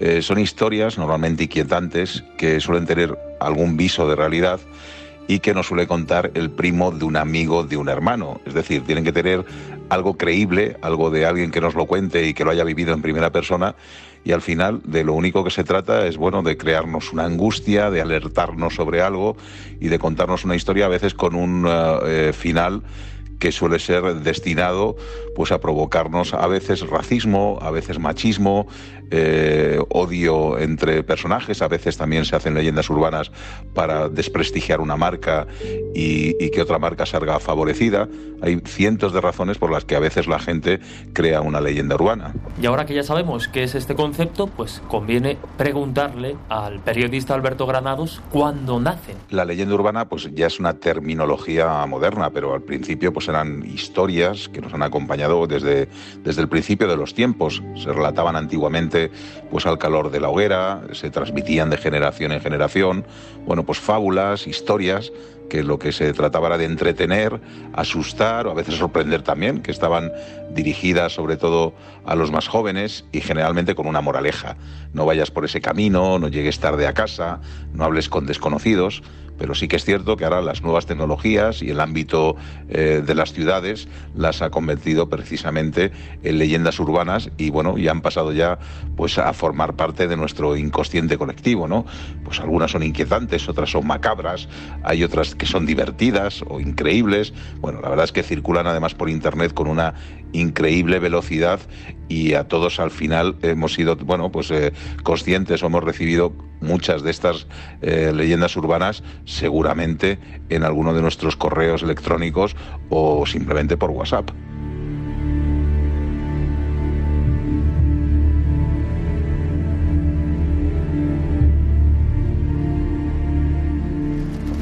eh, 0.00 0.22
son 0.22 0.38
historias 0.38 0.98
normalmente 0.98 1.44
inquietantes 1.44 2.24
que 2.36 2.60
suelen 2.60 2.86
tener 2.86 3.16
algún 3.40 3.76
viso 3.76 4.08
de 4.08 4.16
realidad 4.16 4.60
y 5.26 5.38
que 5.38 5.54
nos 5.54 5.68
suele 5.68 5.86
contar 5.86 6.30
el 6.34 6.50
primo 6.50 6.90
de 6.90 7.04
un 7.04 7.16
amigo 7.16 7.64
de 7.64 7.76
un 7.76 7.88
hermano. 7.88 8.40
Es 8.44 8.54
decir, 8.54 8.82
tienen 8.84 9.04
que 9.04 9.12
tener 9.12 9.44
algo 9.88 10.16
creíble, 10.16 10.76
algo 10.82 11.10
de 11.10 11.26
alguien 11.26 11.50
que 11.50 11.60
nos 11.60 11.74
lo 11.74 11.86
cuente 11.86 12.26
y 12.26 12.34
que 12.34 12.44
lo 12.44 12.50
haya 12.50 12.64
vivido 12.64 12.92
en 12.92 13.02
primera 13.02 13.30
persona. 13.30 13.74
Y 14.24 14.32
al 14.32 14.40
final, 14.40 14.80
de 14.84 15.04
lo 15.04 15.12
único 15.12 15.44
que 15.44 15.50
se 15.50 15.64
trata 15.64 16.06
es, 16.06 16.16
bueno, 16.16 16.42
de 16.42 16.56
crearnos 16.56 17.12
una 17.12 17.24
angustia, 17.24 17.90
de 17.90 18.00
alertarnos 18.00 18.74
sobre 18.74 19.02
algo 19.02 19.36
y 19.80 19.88
de 19.88 19.98
contarnos 19.98 20.44
una 20.44 20.56
historia 20.56 20.86
a 20.86 20.88
veces 20.88 21.14
con 21.14 21.34
un 21.34 21.66
uh, 21.66 22.32
final 22.32 22.82
que 23.38 23.52
suele 23.52 23.78
ser 23.78 24.02
destinado 24.20 24.96
pues 25.34 25.52
a 25.52 25.60
provocarnos 25.60 26.32
a 26.32 26.46
veces 26.46 26.80
racismo, 26.88 27.58
a 27.60 27.70
veces 27.70 27.98
machismo, 27.98 28.66
eh, 29.10 29.78
odio 29.90 30.58
entre 30.58 31.02
personajes, 31.02 31.62
a 31.62 31.68
veces 31.68 31.96
también 31.96 32.24
se 32.24 32.36
hacen 32.36 32.54
leyendas 32.54 32.88
urbanas 32.90 33.30
para 33.74 34.08
desprestigiar 34.08 34.80
una 34.80 34.96
marca 34.96 35.46
y, 35.94 36.34
y, 36.44 36.50
que 36.50 36.62
otra 36.62 36.78
marca 36.78 37.06
salga 37.06 37.38
favorecida. 37.38 38.08
Hay 38.42 38.60
cientos 38.64 39.12
de 39.12 39.20
razones 39.20 39.58
por 39.58 39.70
las 39.70 39.84
que 39.84 39.96
a 39.96 40.00
veces 40.00 40.26
la 40.26 40.38
gente 40.38 40.80
crea 41.12 41.40
una 41.40 41.60
leyenda 41.60 41.94
urbana. 41.94 42.34
Y 42.60 42.66
ahora 42.66 42.84
que 42.86 42.94
ya 42.94 43.02
sabemos 43.02 43.48
qué 43.48 43.62
es 43.62 43.74
este 43.74 43.94
concepto, 43.94 44.46
pues 44.46 44.82
conviene 44.88 45.38
preguntarle 45.56 46.36
al 46.48 46.80
periodista 46.80 47.34
Alberto 47.34 47.66
Granados 47.66 48.22
cuándo 48.30 48.80
nace. 48.80 49.14
La 49.30 49.44
leyenda 49.44 49.74
urbana 49.74 50.08
pues 50.08 50.28
ya 50.34 50.46
es 50.46 50.60
una 50.60 50.74
terminología 50.74 51.84
moderna, 51.86 52.30
pero 52.30 52.54
al 52.54 52.62
principio 52.62 53.12
pues 53.12 53.28
eran 53.28 53.64
historias 53.64 54.48
que 54.48 54.60
nos 54.60 54.74
han 54.74 54.82
acompañado 54.82 55.46
desde, 55.46 55.88
desde 56.22 56.42
el 56.42 56.48
principio 56.48 56.88
de 56.88 56.96
los 56.96 57.14
tiempos. 57.14 57.62
Se 57.76 57.92
relataban 57.92 58.36
antiguamente 58.36 58.93
pues 59.50 59.66
al 59.66 59.78
calor 59.78 60.10
de 60.10 60.20
la 60.20 60.28
hoguera, 60.28 60.82
se 60.92 61.10
transmitían 61.10 61.70
de 61.70 61.76
generación 61.76 62.32
en 62.32 62.40
generación, 62.40 63.04
bueno, 63.46 63.64
pues 63.64 63.78
fábulas, 63.78 64.46
historias 64.46 65.12
que 65.48 65.62
lo 65.62 65.78
que 65.78 65.92
se 65.92 66.12
trataba 66.12 66.48
era 66.48 66.58
de 66.58 66.64
entretener, 66.64 67.40
asustar 67.74 68.46
o 68.46 68.50
a 68.50 68.54
veces 68.54 68.76
sorprender 68.76 69.22
también, 69.22 69.62
que 69.62 69.70
estaban 69.70 70.10
dirigidas 70.50 71.12
sobre 71.12 71.36
todo 71.36 71.74
a 72.06 72.14
los 72.14 72.30
más 72.30 72.48
jóvenes 72.48 73.04
y 73.12 73.20
generalmente 73.20 73.74
con 73.74 73.86
una 73.86 74.00
moraleja. 74.00 74.56
No 74.92 75.06
vayas 75.06 75.30
por 75.30 75.44
ese 75.44 75.60
camino, 75.60 76.18
no 76.18 76.28
llegues 76.28 76.60
tarde 76.60 76.86
a 76.86 76.94
casa, 76.94 77.40
no 77.72 77.84
hables 77.84 78.08
con 78.08 78.26
desconocidos 78.26 79.02
pero 79.44 79.54
sí 79.54 79.68
que 79.68 79.76
es 79.76 79.84
cierto 79.84 80.16
que 80.16 80.24
ahora 80.24 80.40
las 80.40 80.62
nuevas 80.62 80.86
tecnologías 80.86 81.60
y 81.60 81.68
el 81.68 81.78
ámbito 81.78 82.34
eh, 82.70 83.02
de 83.04 83.14
las 83.14 83.34
ciudades 83.34 83.88
las 84.16 84.40
ha 84.40 84.48
convertido 84.48 85.10
precisamente 85.10 85.92
en 86.22 86.38
leyendas 86.38 86.80
urbanas 86.80 87.28
y 87.36 87.50
bueno, 87.50 87.76
ya 87.76 87.90
han 87.90 88.00
pasado 88.00 88.32
ya 88.32 88.58
pues 88.96 89.18
a 89.18 89.30
formar 89.34 89.76
parte 89.76 90.08
de 90.08 90.16
nuestro 90.16 90.56
inconsciente 90.56 91.18
colectivo, 91.18 91.68
¿no? 91.68 91.84
Pues 92.24 92.40
algunas 92.40 92.70
son 92.70 92.84
inquietantes, 92.84 93.46
otras 93.46 93.70
son 93.70 93.86
macabras, 93.86 94.48
hay 94.82 95.04
otras 95.04 95.34
que 95.34 95.44
son 95.44 95.66
divertidas 95.66 96.42
o 96.48 96.58
increíbles. 96.58 97.34
Bueno, 97.60 97.82
la 97.82 97.90
verdad 97.90 98.06
es 98.06 98.12
que 98.12 98.22
circulan 98.22 98.66
además 98.66 98.94
por 98.94 99.10
internet 99.10 99.52
con 99.52 99.66
una 99.66 99.92
increíble 100.34 100.98
velocidad 100.98 101.60
y 102.08 102.34
a 102.34 102.44
todos 102.44 102.80
al 102.80 102.90
final 102.90 103.36
hemos 103.42 103.72
sido, 103.72 103.96
bueno, 103.96 104.30
pues 104.30 104.50
eh, 104.50 104.72
conscientes 105.02 105.62
hemos 105.62 105.82
recibido 105.82 106.32
muchas 106.60 107.02
de 107.02 107.10
estas 107.10 107.46
eh, 107.80 108.12
leyendas 108.14 108.56
urbanas 108.56 109.02
seguramente 109.24 110.18
en 110.50 110.64
alguno 110.64 110.92
de 110.92 111.02
nuestros 111.02 111.36
correos 111.36 111.82
electrónicos 111.82 112.56
o 112.90 113.24
simplemente 113.26 113.76
por 113.76 113.90
WhatsApp. 113.90 114.30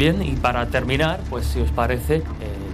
Bien, 0.03 0.21
y 0.21 0.33
para 0.33 0.67
terminar, 0.67 1.21
pues 1.31 1.47
si 1.47 1.61
os 1.61 1.71
parece, 1.71 2.25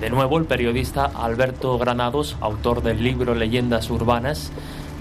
de 0.00 0.10
nuevo 0.10 0.38
el 0.38 0.44
periodista 0.44 1.04
Alberto 1.04 1.76
Granados, 1.76 2.36
autor 2.40 2.82
del 2.82 3.02
libro 3.02 3.34
Leyendas 3.34 3.90
Urbanas, 3.90 4.52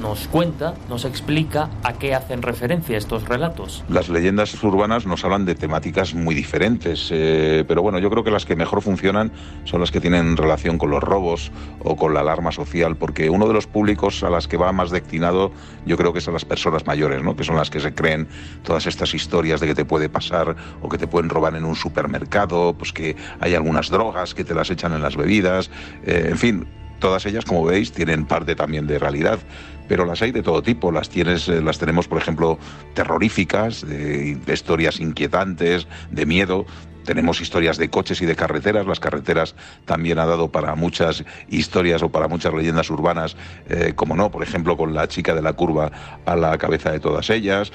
nos 0.01 0.27
cuenta, 0.27 0.75
nos 0.89 1.05
explica 1.05 1.69
a 1.83 1.93
qué 1.93 2.13
hacen 2.13 2.41
referencia 2.41 2.97
estos 2.97 3.27
relatos. 3.27 3.83
Las 3.89 4.09
leyendas 4.09 4.61
urbanas 4.63 5.05
nos 5.05 5.23
hablan 5.23 5.45
de 5.45 5.55
temáticas 5.55 6.13
muy 6.13 6.35
diferentes, 6.35 7.09
eh, 7.11 7.65
pero 7.67 7.81
bueno, 7.81 7.99
yo 7.99 8.09
creo 8.09 8.23
que 8.23 8.31
las 8.31 8.45
que 8.45 8.55
mejor 8.55 8.81
funcionan 8.81 9.31
son 9.63 9.81
las 9.81 9.91
que 9.91 9.99
tienen 9.99 10.37
relación 10.37 10.77
con 10.77 10.91
los 10.91 11.03
robos 11.03 11.51
o 11.79 11.95
con 11.95 12.13
la 12.13 12.21
alarma 12.21 12.51
social, 12.51 12.95
porque 12.95 13.29
uno 13.29 13.47
de 13.47 13.53
los 13.53 13.67
públicos 13.67 14.23
a 14.23 14.29
las 14.29 14.47
que 14.47 14.57
va 14.57 14.71
más 14.71 14.91
destinado 14.91 15.51
yo 15.85 15.97
creo 15.97 16.13
que 16.13 16.19
es 16.19 16.27
a 16.27 16.31
las 16.31 16.45
personas 16.45 16.85
mayores, 16.85 17.23
¿no? 17.23 17.35
que 17.35 17.43
son 17.43 17.55
las 17.55 17.69
que 17.69 17.79
se 17.79 17.93
creen 17.93 18.27
todas 18.63 18.85
estas 18.87 19.13
historias 19.13 19.59
de 19.59 19.67
que 19.67 19.75
te 19.75 19.85
puede 19.85 20.09
pasar 20.09 20.55
o 20.81 20.89
que 20.89 20.97
te 20.97 21.07
pueden 21.07 21.29
robar 21.29 21.55
en 21.55 21.65
un 21.65 21.75
supermercado, 21.75 22.73
pues 22.77 22.91
que 22.93 23.15
hay 23.39 23.55
algunas 23.55 23.89
drogas 23.89 24.33
que 24.33 24.43
te 24.43 24.53
las 24.53 24.69
echan 24.69 24.93
en 24.93 25.01
las 25.01 25.15
bebidas, 25.15 25.71
eh, 26.05 26.27
en 26.29 26.37
fin, 26.37 26.67
todas 26.99 27.25
ellas, 27.25 27.45
como 27.45 27.65
veis, 27.65 27.91
tienen 27.91 28.25
parte 28.25 28.55
también 28.55 28.87
de 28.87 28.99
realidad, 28.99 29.39
pero 29.87 30.05
las 30.05 30.21
hay 30.21 30.31
de 30.31 30.43
todo 30.43 30.61
tipo. 30.61 30.91
Las 30.91 31.09
tienes, 31.09 31.47
eh, 31.47 31.61
las 31.61 31.79
tenemos, 31.79 32.07
por 32.07 32.19
ejemplo, 32.19 32.57
terroríficas, 32.93 33.87
de, 33.87 34.37
historias 34.47 34.99
inquietantes, 34.99 35.87
de 36.11 36.25
miedo. 36.25 36.65
Tenemos 37.05 37.39
historias 37.39 37.77
de 37.77 37.89
coches 37.89 38.21
y 38.21 38.25
de 38.25 38.35
carreteras. 38.35 38.85
Las 38.85 38.99
carreteras 38.99 39.55
también 39.85 40.19
ha 40.19 40.25
dado 40.25 40.51
para 40.51 40.75
muchas 40.75 41.23
historias 41.47 42.03
o 42.03 42.09
para 42.09 42.27
muchas 42.27 42.53
leyendas 42.53 42.89
urbanas, 42.89 43.37
eh, 43.69 43.93
como 43.95 44.15
no, 44.15 44.29
por 44.29 44.43
ejemplo, 44.43 44.75
con 44.75 44.93
la 44.93 45.07
chica 45.07 45.33
de 45.33 45.41
la 45.41 45.53
curva 45.53 45.91
a 46.25 46.35
la 46.35 46.57
cabeza 46.57 46.91
de 46.91 46.99
todas 46.99 47.29
ellas 47.29 47.71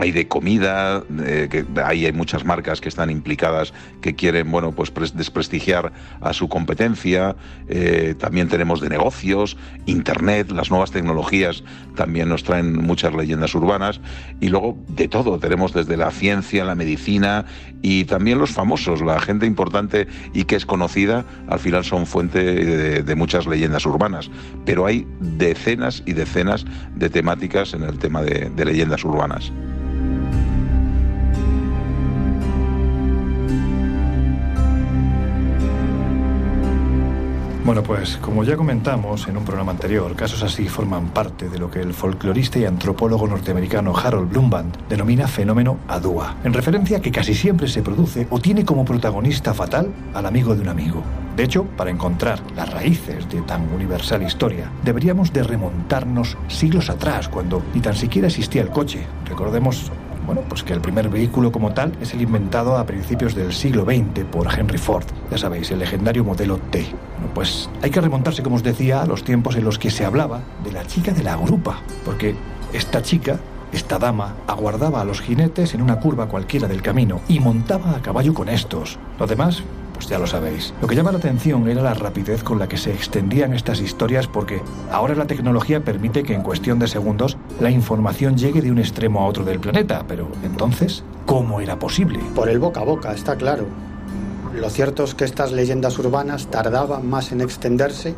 hay 0.00 0.12
de 0.12 0.28
comida, 0.28 1.04
que 1.50 1.64
ahí 1.84 2.06
hay 2.06 2.12
muchas 2.12 2.44
marcas 2.44 2.80
que 2.80 2.88
están 2.88 3.10
implicadas 3.10 3.72
que 4.00 4.14
quieren, 4.14 4.50
bueno, 4.50 4.72
pues 4.72 4.90
desprestigiar 5.14 5.92
a 6.20 6.32
su 6.32 6.48
competencia. 6.48 7.36
Eh, 7.68 8.14
también 8.18 8.48
tenemos 8.48 8.80
de 8.80 8.88
negocios, 8.88 9.56
internet, 9.86 10.50
las 10.52 10.70
nuevas 10.70 10.90
tecnologías 10.90 11.62
también 11.96 12.28
nos 12.28 12.44
traen 12.44 12.76
muchas 12.76 13.14
leyendas 13.14 13.54
urbanas 13.54 14.00
y 14.40 14.48
luego 14.48 14.78
de 14.88 15.08
todo 15.08 15.38
tenemos 15.38 15.72
desde 15.72 15.96
la 15.96 16.10
ciencia, 16.10 16.64
la 16.64 16.74
medicina 16.74 17.44
y 17.82 18.04
también 18.04 18.38
los 18.38 18.50
famosos, 18.50 19.02
la 19.02 19.20
gente 19.20 19.46
importante 19.46 20.06
y 20.32 20.44
que 20.44 20.56
es 20.56 20.66
conocida, 20.66 21.24
al 21.48 21.58
final 21.58 21.84
son 21.84 22.06
fuente 22.06 22.42
de, 23.02 23.14
muchas 23.14 23.46
leyendas 23.46 23.84
urbanas. 23.84 24.30
Pero 24.64 24.86
hay 24.86 25.06
decenas 25.20 26.02
y 26.06 26.12
decenas 26.12 26.64
de 26.94 27.10
temáticas 27.10 27.74
en 27.74 27.82
el 27.82 27.98
tema 27.98 28.22
de 28.22 28.64
leyendas 28.64 29.04
urbanas. 29.04 29.52
Bueno, 37.62 37.82
pues 37.82 38.16
como 38.16 38.42
ya 38.42 38.56
comentamos 38.56 39.28
en 39.28 39.36
un 39.36 39.44
programa 39.44 39.72
anterior, 39.72 40.16
casos 40.16 40.42
así 40.42 40.66
forman 40.66 41.08
parte 41.10 41.50
de 41.50 41.58
lo 41.58 41.70
que 41.70 41.80
el 41.80 41.92
folclorista 41.92 42.58
y 42.58 42.64
antropólogo 42.64 43.28
norteamericano 43.28 43.94
Harold 43.94 44.30
Blumband 44.30 44.88
denomina 44.88 45.28
fenómeno 45.28 45.76
Adua, 45.86 46.36
en 46.42 46.54
referencia 46.54 46.96
a 46.96 47.00
que 47.00 47.12
casi 47.12 47.34
siempre 47.34 47.68
se 47.68 47.82
produce 47.82 48.26
o 48.30 48.40
tiene 48.40 48.64
como 48.64 48.86
protagonista 48.86 49.52
fatal 49.52 49.92
al 50.14 50.26
amigo 50.26 50.54
de 50.54 50.62
un 50.62 50.68
amigo. 50.68 51.02
De 51.36 51.44
hecho, 51.44 51.64
para 51.64 51.90
encontrar 51.90 52.40
las 52.56 52.72
raíces 52.72 53.28
de 53.28 53.42
tan 53.42 53.72
universal 53.72 54.22
historia, 54.22 54.70
deberíamos 54.82 55.32
de 55.32 55.42
remontarnos 55.42 56.38
siglos 56.48 56.88
atrás, 56.88 57.28
cuando 57.28 57.62
ni 57.74 57.80
tan 57.80 57.94
siquiera 57.94 58.28
existía 58.28 58.62
el 58.62 58.70
coche. 58.70 59.06
Recordemos 59.26 59.92
bueno, 60.32 60.48
pues 60.48 60.62
que 60.62 60.72
el 60.72 60.80
primer 60.80 61.08
vehículo 61.08 61.50
como 61.50 61.74
tal 61.74 61.92
es 62.00 62.14
el 62.14 62.22
inventado 62.22 62.76
a 62.78 62.86
principios 62.86 63.34
del 63.34 63.52
siglo 63.52 63.84
XX 63.84 64.24
por 64.30 64.46
Henry 64.56 64.78
Ford, 64.78 65.02
ya 65.28 65.36
sabéis, 65.36 65.72
el 65.72 65.80
legendario 65.80 66.22
modelo 66.22 66.58
T. 66.70 66.86
Bueno, 67.16 67.34
pues 67.34 67.68
hay 67.82 67.90
que 67.90 68.00
remontarse, 68.00 68.40
como 68.40 68.54
os 68.54 68.62
decía, 68.62 69.02
a 69.02 69.06
los 69.06 69.24
tiempos 69.24 69.56
en 69.56 69.64
los 69.64 69.80
que 69.80 69.90
se 69.90 70.04
hablaba 70.04 70.40
de 70.62 70.70
la 70.70 70.86
chica 70.86 71.10
de 71.10 71.24
la 71.24 71.34
grupa, 71.34 71.80
porque 72.04 72.36
esta 72.72 73.02
chica 73.02 73.40
esta 73.72 73.98
dama 73.98 74.36
aguardaba 74.46 75.00
a 75.00 75.04
los 75.04 75.20
jinetes 75.20 75.74
en 75.74 75.82
una 75.82 75.98
curva 75.98 76.28
cualquiera 76.28 76.68
del 76.68 76.80
camino 76.80 77.22
y 77.26 77.40
montaba 77.40 77.96
a 77.96 78.00
caballo 78.00 78.32
con 78.32 78.48
estos. 78.48 79.00
Lo 79.18 79.26
demás 79.26 79.64
pues 80.00 80.08
ya 80.08 80.18
lo 80.18 80.26
sabéis. 80.26 80.72
Lo 80.80 80.88
que 80.88 80.96
llama 80.96 81.12
la 81.12 81.18
atención 81.18 81.68
era 81.68 81.82
la 81.82 81.92
rapidez 81.92 82.42
con 82.42 82.58
la 82.58 82.66
que 82.66 82.78
se 82.78 82.90
extendían 82.90 83.52
estas 83.52 83.82
historias 83.82 84.26
porque 84.26 84.62
ahora 84.90 85.14
la 85.14 85.26
tecnología 85.26 85.84
permite 85.84 86.22
que 86.22 86.32
en 86.32 86.42
cuestión 86.42 86.78
de 86.78 86.88
segundos 86.88 87.36
la 87.60 87.70
información 87.70 88.34
llegue 88.34 88.62
de 88.62 88.70
un 88.70 88.78
extremo 88.78 89.20
a 89.20 89.26
otro 89.26 89.44
del 89.44 89.60
planeta, 89.60 90.06
pero 90.08 90.30
entonces, 90.42 91.04
¿cómo 91.26 91.60
era 91.60 91.78
posible? 91.78 92.18
Por 92.34 92.48
el 92.48 92.58
boca 92.58 92.80
a 92.80 92.84
boca, 92.84 93.12
está 93.12 93.36
claro. 93.36 93.66
Lo 94.54 94.70
cierto 94.70 95.04
es 95.04 95.14
que 95.14 95.26
estas 95.26 95.52
leyendas 95.52 95.98
urbanas 95.98 96.46
tardaban 96.46 97.06
más 97.06 97.30
en 97.32 97.42
extenderse 97.42 98.14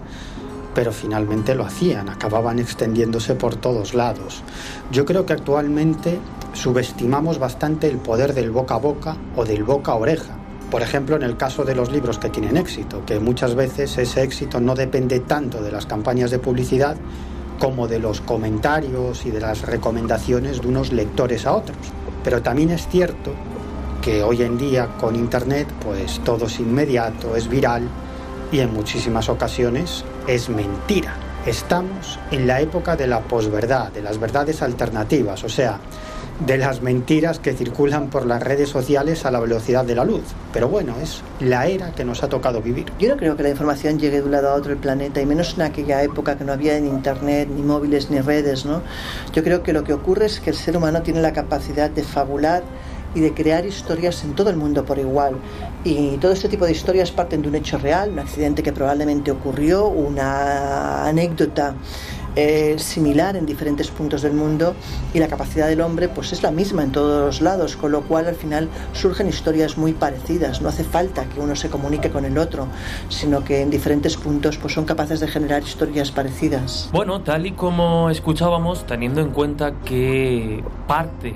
pero 0.76 0.90
finalmente 0.90 1.54
lo 1.54 1.66
hacían, 1.66 2.08
acababan 2.08 2.58
extendiéndose 2.58 3.34
por 3.34 3.56
todos 3.56 3.92
lados. 3.92 4.42
Yo 4.90 5.04
creo 5.04 5.26
que 5.26 5.34
actualmente 5.34 6.18
subestimamos 6.54 7.38
bastante 7.38 7.88
el 7.88 7.98
poder 7.98 8.32
del 8.32 8.50
boca 8.50 8.76
a 8.76 8.78
boca 8.78 9.16
o 9.36 9.44
del 9.44 9.64
boca 9.64 9.92
a 9.92 9.96
oreja. 9.96 10.38
Por 10.72 10.80
ejemplo, 10.80 11.16
en 11.16 11.22
el 11.22 11.36
caso 11.36 11.66
de 11.66 11.74
los 11.74 11.92
libros 11.92 12.18
que 12.18 12.30
tienen 12.30 12.56
éxito, 12.56 13.04
que 13.04 13.20
muchas 13.20 13.54
veces 13.54 13.98
ese 13.98 14.22
éxito 14.22 14.58
no 14.58 14.74
depende 14.74 15.20
tanto 15.20 15.62
de 15.62 15.70
las 15.70 15.84
campañas 15.84 16.30
de 16.30 16.38
publicidad 16.38 16.96
como 17.58 17.86
de 17.86 17.98
los 17.98 18.22
comentarios 18.22 19.26
y 19.26 19.30
de 19.30 19.40
las 19.40 19.66
recomendaciones 19.66 20.62
de 20.62 20.68
unos 20.68 20.90
lectores 20.90 21.44
a 21.44 21.52
otros. 21.52 21.76
Pero 22.24 22.40
también 22.40 22.70
es 22.70 22.88
cierto 22.88 23.34
que 24.00 24.22
hoy 24.22 24.40
en 24.40 24.56
día 24.56 24.88
con 24.98 25.14
Internet 25.14 25.68
pues 25.84 26.20
todo 26.20 26.46
es 26.46 26.58
inmediato, 26.58 27.36
es 27.36 27.48
viral 27.48 27.86
y 28.50 28.60
en 28.60 28.72
muchísimas 28.72 29.28
ocasiones 29.28 30.06
es 30.26 30.48
mentira. 30.48 31.14
Estamos 31.44 32.18
en 32.30 32.46
la 32.46 32.62
época 32.62 32.96
de 32.96 33.08
la 33.08 33.20
posverdad, 33.20 33.92
de 33.92 34.00
las 34.00 34.18
verdades 34.18 34.62
alternativas, 34.62 35.44
o 35.44 35.50
sea, 35.50 35.78
de 36.46 36.58
las 36.58 36.82
mentiras 36.82 37.38
que 37.38 37.52
circulan 37.52 38.08
por 38.08 38.26
las 38.26 38.42
redes 38.42 38.68
sociales 38.68 39.24
a 39.24 39.30
la 39.30 39.38
velocidad 39.38 39.84
de 39.84 39.94
la 39.94 40.04
luz. 40.04 40.22
Pero 40.52 40.68
bueno, 40.68 40.94
es 41.00 41.22
la 41.40 41.66
era 41.66 41.92
que 41.92 42.04
nos 42.04 42.22
ha 42.22 42.28
tocado 42.28 42.60
vivir. 42.60 42.86
Yo 42.98 43.08
no 43.08 43.16
creo 43.16 43.36
que 43.36 43.44
la 43.44 43.50
información 43.50 43.98
llegue 43.98 44.18
de 44.18 44.24
un 44.24 44.32
lado 44.32 44.50
a 44.50 44.54
otro 44.54 44.70
del 44.70 44.78
planeta, 44.78 45.20
y 45.20 45.26
menos 45.26 45.54
en 45.54 45.62
aquella 45.62 46.02
época 46.02 46.36
que 46.36 46.44
no 46.44 46.52
había 46.52 46.78
ni 46.80 46.88
internet, 46.88 47.48
ni 47.48 47.62
móviles, 47.62 48.10
ni 48.10 48.20
redes, 48.20 48.64
¿no? 48.64 48.82
Yo 49.32 49.44
creo 49.44 49.62
que 49.62 49.72
lo 49.72 49.84
que 49.84 49.92
ocurre 49.92 50.26
es 50.26 50.40
que 50.40 50.50
el 50.50 50.56
ser 50.56 50.76
humano 50.76 51.02
tiene 51.02 51.22
la 51.22 51.32
capacidad 51.32 51.90
de 51.90 52.02
fabular 52.02 52.62
y 53.14 53.20
de 53.20 53.34
crear 53.34 53.64
historias 53.64 54.24
en 54.24 54.34
todo 54.34 54.50
el 54.50 54.56
mundo 54.56 54.84
por 54.84 54.98
igual. 54.98 55.36
Y 55.84 56.16
todo 56.16 56.32
este 56.32 56.48
tipo 56.48 56.64
de 56.64 56.72
historias 56.72 57.10
parten 57.10 57.42
de 57.42 57.48
un 57.48 57.54
hecho 57.54 57.78
real, 57.78 58.10
un 58.10 58.18
accidente 58.18 58.62
que 58.62 58.72
probablemente 58.72 59.30
ocurrió, 59.30 59.86
una 59.86 61.06
anécdota 61.06 61.74
similar 62.78 63.36
en 63.36 63.46
diferentes 63.46 63.90
puntos 63.90 64.22
del 64.22 64.32
mundo 64.32 64.74
y 65.12 65.18
la 65.18 65.28
capacidad 65.28 65.68
del 65.68 65.80
hombre 65.80 66.08
pues 66.08 66.32
es 66.32 66.42
la 66.42 66.50
misma 66.50 66.82
en 66.82 66.92
todos 66.92 67.24
los 67.24 67.40
lados, 67.40 67.76
con 67.76 67.92
lo 67.92 68.02
cual 68.02 68.26
al 68.26 68.34
final 68.34 68.68
surgen 68.92 69.28
historias 69.28 69.76
muy 69.76 69.92
parecidas. 69.92 70.62
No 70.62 70.68
hace 70.68 70.84
falta 70.84 71.24
que 71.26 71.40
uno 71.40 71.56
se 71.56 71.68
comunique 71.68 72.10
con 72.10 72.24
el 72.24 72.38
otro, 72.38 72.68
sino 73.08 73.44
que 73.44 73.60
en 73.60 73.70
diferentes 73.70 74.16
puntos 74.16 74.56
pues 74.56 74.74
son 74.74 74.84
capaces 74.84 75.20
de 75.20 75.28
generar 75.28 75.62
historias 75.62 76.10
parecidas. 76.10 76.88
Bueno, 76.92 77.20
tal 77.20 77.46
y 77.46 77.52
como 77.52 78.10
escuchábamos, 78.10 78.86
teniendo 78.86 79.20
en 79.20 79.30
cuenta 79.30 79.74
que 79.84 80.64
parte 80.86 81.34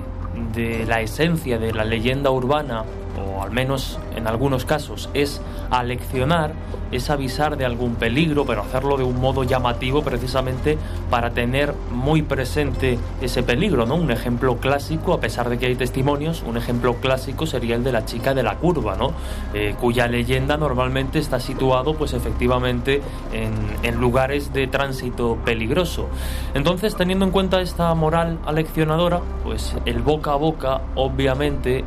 de 0.53 0.85
la 0.85 1.01
esencia 1.01 1.57
de 1.57 1.73
la 1.73 1.83
leyenda 1.83 2.31
urbana, 2.31 2.83
o 3.17 3.41
al 3.41 3.51
menos 3.51 3.99
en 4.15 4.27
algunos 4.27 4.65
casos, 4.65 5.09
es 5.13 5.41
aleccionar, 5.69 6.53
es 6.91 7.09
avisar 7.09 7.57
de 7.57 7.65
algún 7.65 7.95
peligro, 7.95 8.45
pero 8.45 8.61
hacerlo 8.61 8.97
de 8.97 9.03
un 9.03 9.19
modo 9.19 9.43
llamativo 9.43 10.01
precisamente 10.01 10.77
para 11.09 11.31
tener 11.31 11.73
muy 11.91 12.21
presente 12.21 12.97
ese 13.21 13.43
peligro, 13.43 13.85
¿no? 13.85 13.95
Un 13.95 14.11
ejemplo 14.11 14.57
clásico, 14.57 15.13
a 15.13 15.19
pesar 15.19 15.49
de 15.49 15.57
que 15.57 15.65
hay 15.65 15.75
testimonios, 15.75 16.43
un 16.43 16.57
ejemplo 16.57 16.95
clásico 16.95 17.45
sería 17.45 17.75
el 17.75 17.83
de 17.83 17.91
la 17.91 18.05
chica 18.05 18.33
de 18.33 18.43
la 18.43 18.57
curva, 18.57 18.95
¿no? 18.95 19.11
Eh, 19.53 19.75
cuya 19.79 20.07
leyenda 20.07 20.57
normalmente 20.57 21.19
está 21.19 21.39
situado, 21.39 21.95
pues 21.95 22.13
efectivamente, 22.13 23.01
en, 23.33 23.57
lugares 23.97 24.53
de 24.53 24.67
tránsito 24.67 25.37
peligroso. 25.43 26.07
Entonces, 26.53 26.95
teniendo 26.95 27.25
en 27.25 27.31
cuenta 27.31 27.61
esta 27.61 27.91
moral 27.95 28.37
aleccionadora, 28.45 29.21
pues 29.43 29.75
el 29.85 30.03
boca 30.03 30.33
a 30.33 30.35
boca, 30.35 30.81
obviamente, 30.93 31.83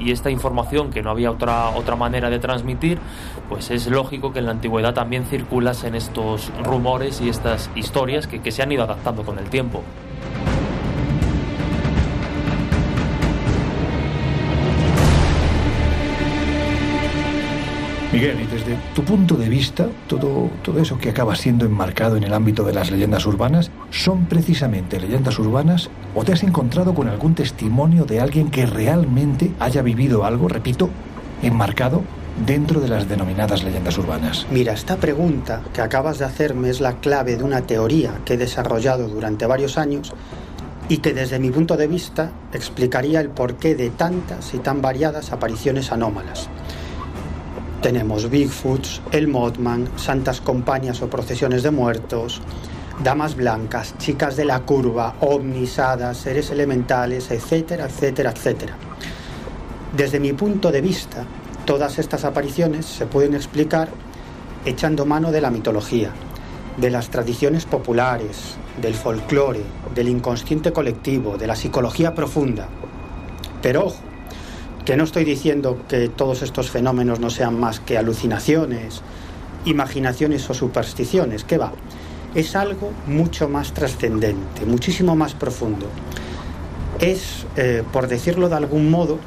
y 0.00 0.10
esta 0.10 0.28
información 0.28 0.71
que 0.90 1.02
no 1.02 1.10
había 1.10 1.30
otra, 1.30 1.70
otra 1.70 1.96
manera 1.96 2.30
de 2.30 2.38
transmitir, 2.38 2.98
pues 3.48 3.70
es 3.70 3.86
lógico 3.88 4.32
que 4.32 4.38
en 4.38 4.46
la 4.46 4.52
antigüedad 4.52 4.94
también 4.94 5.26
circulasen 5.26 5.94
estos 5.94 6.50
rumores 6.64 7.20
y 7.20 7.28
estas 7.28 7.70
historias 7.74 8.26
que, 8.26 8.40
que 8.40 8.50
se 8.50 8.62
han 8.62 8.72
ido 8.72 8.84
adaptando 8.84 9.22
con 9.22 9.38
el 9.38 9.50
tiempo. 9.50 9.82
Miguel, 18.12 18.40
y 18.42 18.46
desde 18.46 18.76
tu 18.94 19.02
punto 19.04 19.36
de 19.36 19.48
vista, 19.48 19.88
todo, 20.06 20.50
todo 20.62 20.78
eso 20.80 20.98
que 20.98 21.08
acaba 21.08 21.34
siendo 21.34 21.64
enmarcado 21.64 22.16
en 22.16 22.24
el 22.24 22.34
ámbito 22.34 22.62
de 22.62 22.74
las 22.74 22.90
leyendas 22.90 23.24
urbanas, 23.24 23.70
¿son 23.90 24.26
precisamente 24.26 25.00
leyendas 25.00 25.38
urbanas 25.38 25.88
o 26.14 26.22
te 26.22 26.34
has 26.34 26.42
encontrado 26.42 26.94
con 26.94 27.08
algún 27.08 27.34
testimonio 27.34 28.04
de 28.04 28.20
alguien 28.20 28.50
que 28.50 28.66
realmente 28.66 29.52
haya 29.58 29.80
vivido 29.80 30.26
algo, 30.26 30.48
repito, 30.48 30.90
enmarcado 31.42 32.02
dentro 32.44 32.80
de 32.80 32.88
las 32.88 33.08
denominadas 33.08 33.64
leyendas 33.64 33.96
urbanas? 33.96 34.46
Mira, 34.50 34.74
esta 34.74 34.96
pregunta 34.96 35.62
que 35.72 35.80
acabas 35.80 36.18
de 36.18 36.26
hacerme 36.26 36.68
es 36.68 36.82
la 36.82 37.00
clave 37.00 37.36
de 37.36 37.44
una 37.44 37.62
teoría 37.62 38.20
que 38.26 38.34
he 38.34 38.36
desarrollado 38.36 39.08
durante 39.08 39.46
varios 39.46 39.78
años 39.78 40.12
y 40.90 40.98
que 40.98 41.14
desde 41.14 41.38
mi 41.38 41.50
punto 41.50 41.78
de 41.78 41.86
vista 41.86 42.30
explicaría 42.52 43.20
el 43.20 43.30
porqué 43.30 43.74
de 43.74 43.88
tantas 43.88 44.52
y 44.52 44.58
tan 44.58 44.82
variadas 44.82 45.32
apariciones 45.32 45.92
anómalas. 45.92 46.50
Tenemos 47.82 48.30
Bigfoots, 48.30 49.02
el 49.10 49.26
Mothman, 49.26 49.88
santas 49.96 50.40
compañías 50.40 51.02
o 51.02 51.10
procesiones 51.10 51.64
de 51.64 51.72
muertos, 51.72 52.40
damas 53.02 53.34
blancas, 53.34 53.98
chicas 53.98 54.36
de 54.36 54.44
la 54.44 54.60
curva, 54.60 55.16
ovnis, 55.18 55.80
hadas, 55.80 56.18
seres 56.18 56.52
elementales, 56.52 57.32
etcétera, 57.32 57.86
etcétera, 57.86 58.30
etcétera. 58.30 58.76
Desde 59.96 60.20
mi 60.20 60.32
punto 60.32 60.70
de 60.70 60.80
vista, 60.80 61.24
todas 61.66 61.98
estas 61.98 62.24
apariciones 62.24 62.86
se 62.86 63.06
pueden 63.06 63.34
explicar 63.34 63.88
echando 64.64 65.04
mano 65.04 65.32
de 65.32 65.40
la 65.40 65.50
mitología, 65.50 66.12
de 66.76 66.88
las 66.88 67.08
tradiciones 67.08 67.66
populares, 67.66 68.54
del 68.80 68.94
folclore, 68.94 69.64
del 69.92 70.08
inconsciente 70.08 70.72
colectivo, 70.72 71.36
de 71.36 71.48
la 71.48 71.56
psicología 71.56 72.14
profunda. 72.14 72.68
Pero 73.60 73.86
ojo, 73.86 74.11
que 74.84 74.96
no 74.96 75.04
estoy 75.04 75.24
diciendo 75.24 75.82
que 75.88 76.08
todos 76.08 76.42
estos 76.42 76.70
fenómenos 76.70 77.20
no 77.20 77.30
sean 77.30 77.58
más 77.58 77.80
que 77.80 77.98
alucinaciones, 77.98 79.02
imaginaciones 79.64 80.48
o 80.50 80.54
supersticiones, 80.54 81.44
¿qué 81.44 81.58
va? 81.58 81.72
es 82.34 82.56
algo 82.56 82.92
mucho 83.06 83.48
más 83.48 83.72
trascendente, 83.72 84.64
muchísimo 84.66 85.14
más 85.16 85.34
profundo. 85.34 85.86
Es, 86.98 87.46
eh, 87.56 87.82
por 87.92 88.08
decirlo 88.08 88.48
de 88.48 88.56
algún 88.56 88.90
modo, 88.90 89.18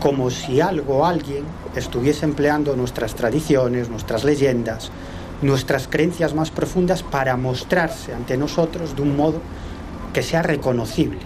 como 0.00 0.30
si 0.30 0.60
algo 0.60 0.98
o 0.98 1.06
alguien 1.06 1.44
estuviese 1.74 2.24
empleando 2.24 2.76
nuestras 2.76 3.14
tradiciones, 3.14 3.88
nuestras 3.88 4.24
leyendas, 4.24 4.90
nuestras 5.42 5.88
creencias 5.88 6.34
más 6.34 6.50
profundas 6.50 7.02
para 7.02 7.36
mostrarse 7.36 8.14
ante 8.14 8.36
nosotros 8.36 8.96
de 8.96 9.02
un 9.02 9.16
modo 9.16 9.40
que 10.12 10.22
sea 10.22 10.42
reconocible. 10.42 11.18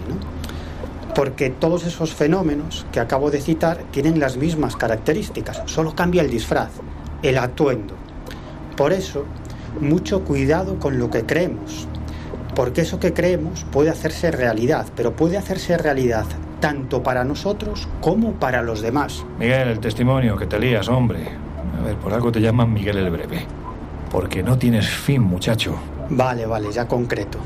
Porque 1.15 1.49
todos 1.49 1.85
esos 1.85 2.13
fenómenos 2.13 2.85
que 2.91 2.99
acabo 2.99 3.31
de 3.31 3.41
citar 3.41 3.79
tienen 3.91 4.19
las 4.19 4.37
mismas 4.37 4.75
características, 4.75 5.63
solo 5.65 5.95
cambia 5.95 6.21
el 6.21 6.29
disfraz, 6.29 6.71
el 7.21 7.37
atuendo. 7.37 7.95
Por 8.77 8.93
eso, 8.93 9.25
mucho 9.79 10.23
cuidado 10.23 10.79
con 10.79 10.97
lo 10.97 11.09
que 11.09 11.25
creemos, 11.25 11.87
porque 12.55 12.81
eso 12.81 12.99
que 12.99 13.13
creemos 13.13 13.65
puede 13.71 13.89
hacerse 13.89 14.31
realidad, 14.31 14.87
pero 14.95 15.15
puede 15.15 15.37
hacerse 15.37 15.77
realidad 15.77 16.25
tanto 16.59 17.03
para 17.03 17.25
nosotros 17.25 17.89
como 17.99 18.33
para 18.33 18.61
los 18.61 18.81
demás. 18.81 19.25
Miguel, 19.39 19.67
el 19.67 19.79
testimonio 19.79 20.37
que 20.37 20.45
te 20.45 20.59
lías, 20.59 20.87
hombre. 20.87 21.27
A 21.77 21.83
ver, 21.83 21.95
por 21.95 22.13
algo 22.13 22.31
te 22.31 22.39
llaman 22.39 22.71
Miguel 22.71 22.97
el 22.97 23.09
Breve. 23.09 23.45
Porque 24.11 24.43
no 24.43 24.57
tienes 24.57 24.87
fin, 24.87 25.21
muchacho. 25.21 25.75
Vale, 26.09 26.45
vale, 26.45 26.71
ya 26.71 26.87
concreto. 26.87 27.39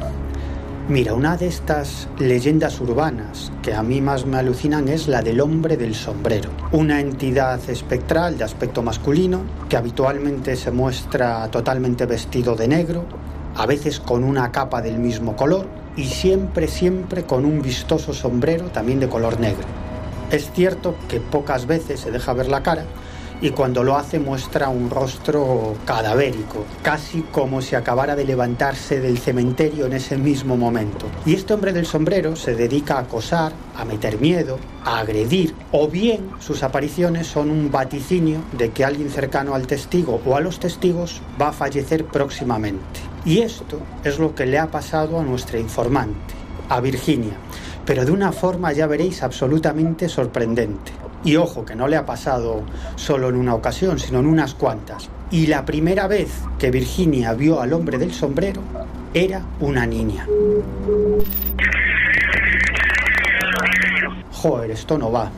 Mira, 0.88 1.16
una 1.16 1.36
de 1.36 1.48
estas 1.48 2.08
leyendas 2.20 2.80
urbanas 2.80 3.52
que 3.64 3.74
a 3.74 3.82
mí 3.82 4.02
más 4.02 4.28
me 4.28 4.38
alucinan 4.38 4.88
es 4.88 5.08
la 5.08 5.24
del 5.24 5.42
hombre 5.42 5.78
del 5.78 5.96
sombrero, 5.96 6.52
una 6.72 7.00
entidad 7.00 7.60
espectral 7.68 8.38
de 8.38 8.44
aspecto 8.44 8.84
masculino 8.84 9.42
que 9.68 9.78
habitualmente 9.78 10.56
se 10.56 10.70
muestra 10.70 11.50
totalmente 11.50 12.06
vestido 12.06 12.56
de 12.56 12.68
negro, 12.68 13.04
a 13.56 13.66
veces 13.66 14.00
con 14.00 14.24
una 14.24 14.52
capa 14.52 14.84
del 14.84 15.00
mismo 15.00 15.36
color 15.36 15.66
y 15.98 16.04
siempre, 16.04 16.68
siempre 16.68 17.24
con 17.24 17.46
un 17.46 17.64
vistoso 17.64 18.14
sombrero 18.14 18.66
también 18.66 19.00
de 19.00 19.10
color 19.10 19.40
negro. 19.40 19.66
Es 20.30 20.52
cierto 20.52 20.94
que 21.10 21.20
pocas 21.20 21.66
veces 21.66 22.00
se 22.00 22.12
deja 22.12 22.34
ver 22.34 22.48
la 22.48 22.62
cara, 22.62 22.86
y 23.42 23.52
cuando 23.52 23.84
lo 23.84 23.96
hace 23.98 24.20
muestra 24.20 24.70
un 24.70 24.90
rostro 24.90 25.76
cadavérico, 25.86 26.66
casi 26.82 27.22
como 27.22 27.62
si 27.62 27.76
acabara 27.76 28.16
de 28.16 28.26
levantarse 28.26 29.00
del 29.00 29.18
cementerio 29.18 29.86
en 29.86 29.94
ese 29.94 30.18
mismo 30.18 30.58
momento. 30.58 31.08
Y 31.26 31.34
este 31.34 31.54
hombre 31.54 31.74
del 31.74 31.86
sombrero 31.86 32.36
se 32.36 32.56
dedica 32.56 32.96
a 32.96 33.02
acosar, 33.02 33.52
a 33.76 33.86
meter 33.86 34.20
miedo, 34.20 34.58
a 34.84 35.00
agredir, 35.00 35.54
o 35.72 35.88
bien 35.88 36.30
sus 36.40 36.64
apariciones 36.64 37.28
son 37.28 37.50
un 37.50 37.72
vaticinio 37.72 38.42
de 38.58 38.72
que 38.72 38.86
alguien 38.86 39.10
cercano 39.10 39.56
al 39.56 39.68
testigo 39.68 40.22
o 40.26 40.36
a 40.36 40.42
los 40.42 40.60
testigos 40.60 41.22
va 41.42 41.50
a 41.50 41.54
fallecer 41.54 42.06
próximamente. 42.06 43.00
Y 43.26 43.40
esto 43.40 43.80
es 44.04 44.20
lo 44.20 44.36
que 44.36 44.46
le 44.46 44.60
ha 44.60 44.68
pasado 44.68 45.20
a 45.20 45.24
nuestra 45.24 45.60
informante, 45.60 46.34
a 46.70 46.80
Virginia, 46.80 47.34
pero 47.86 48.06
de 48.06 48.12
una 48.12 48.32
forma 48.32 48.72
ya 48.72 48.88
veréis 48.88 49.24
absolutamente 49.24 50.10
sorprendente. 50.10 51.05
Y 51.26 51.38
ojo, 51.38 51.66
que 51.66 51.76
no 51.76 51.88
le 51.88 51.98
ha 51.98 52.06
pasado 52.06 52.62
solo 52.96 53.30
en 53.30 53.36
una 53.36 53.56
ocasión, 53.56 53.98
sino 53.98 54.20
en 54.20 54.28
unas 54.28 54.54
cuantas. 54.54 55.10
Y 55.32 55.48
la 55.48 55.66
primera 55.66 56.08
vez 56.08 56.32
que 56.60 56.70
Virginia 56.70 57.34
vio 57.34 57.60
al 57.60 57.74
hombre 57.74 57.98
del 57.98 58.14
sombrero 58.14 58.62
era 59.12 59.42
una 59.60 59.88
niña. 59.88 60.28
Joder, 64.32 64.70
esto 64.70 65.00
no 65.00 65.12
va. 65.12 65.32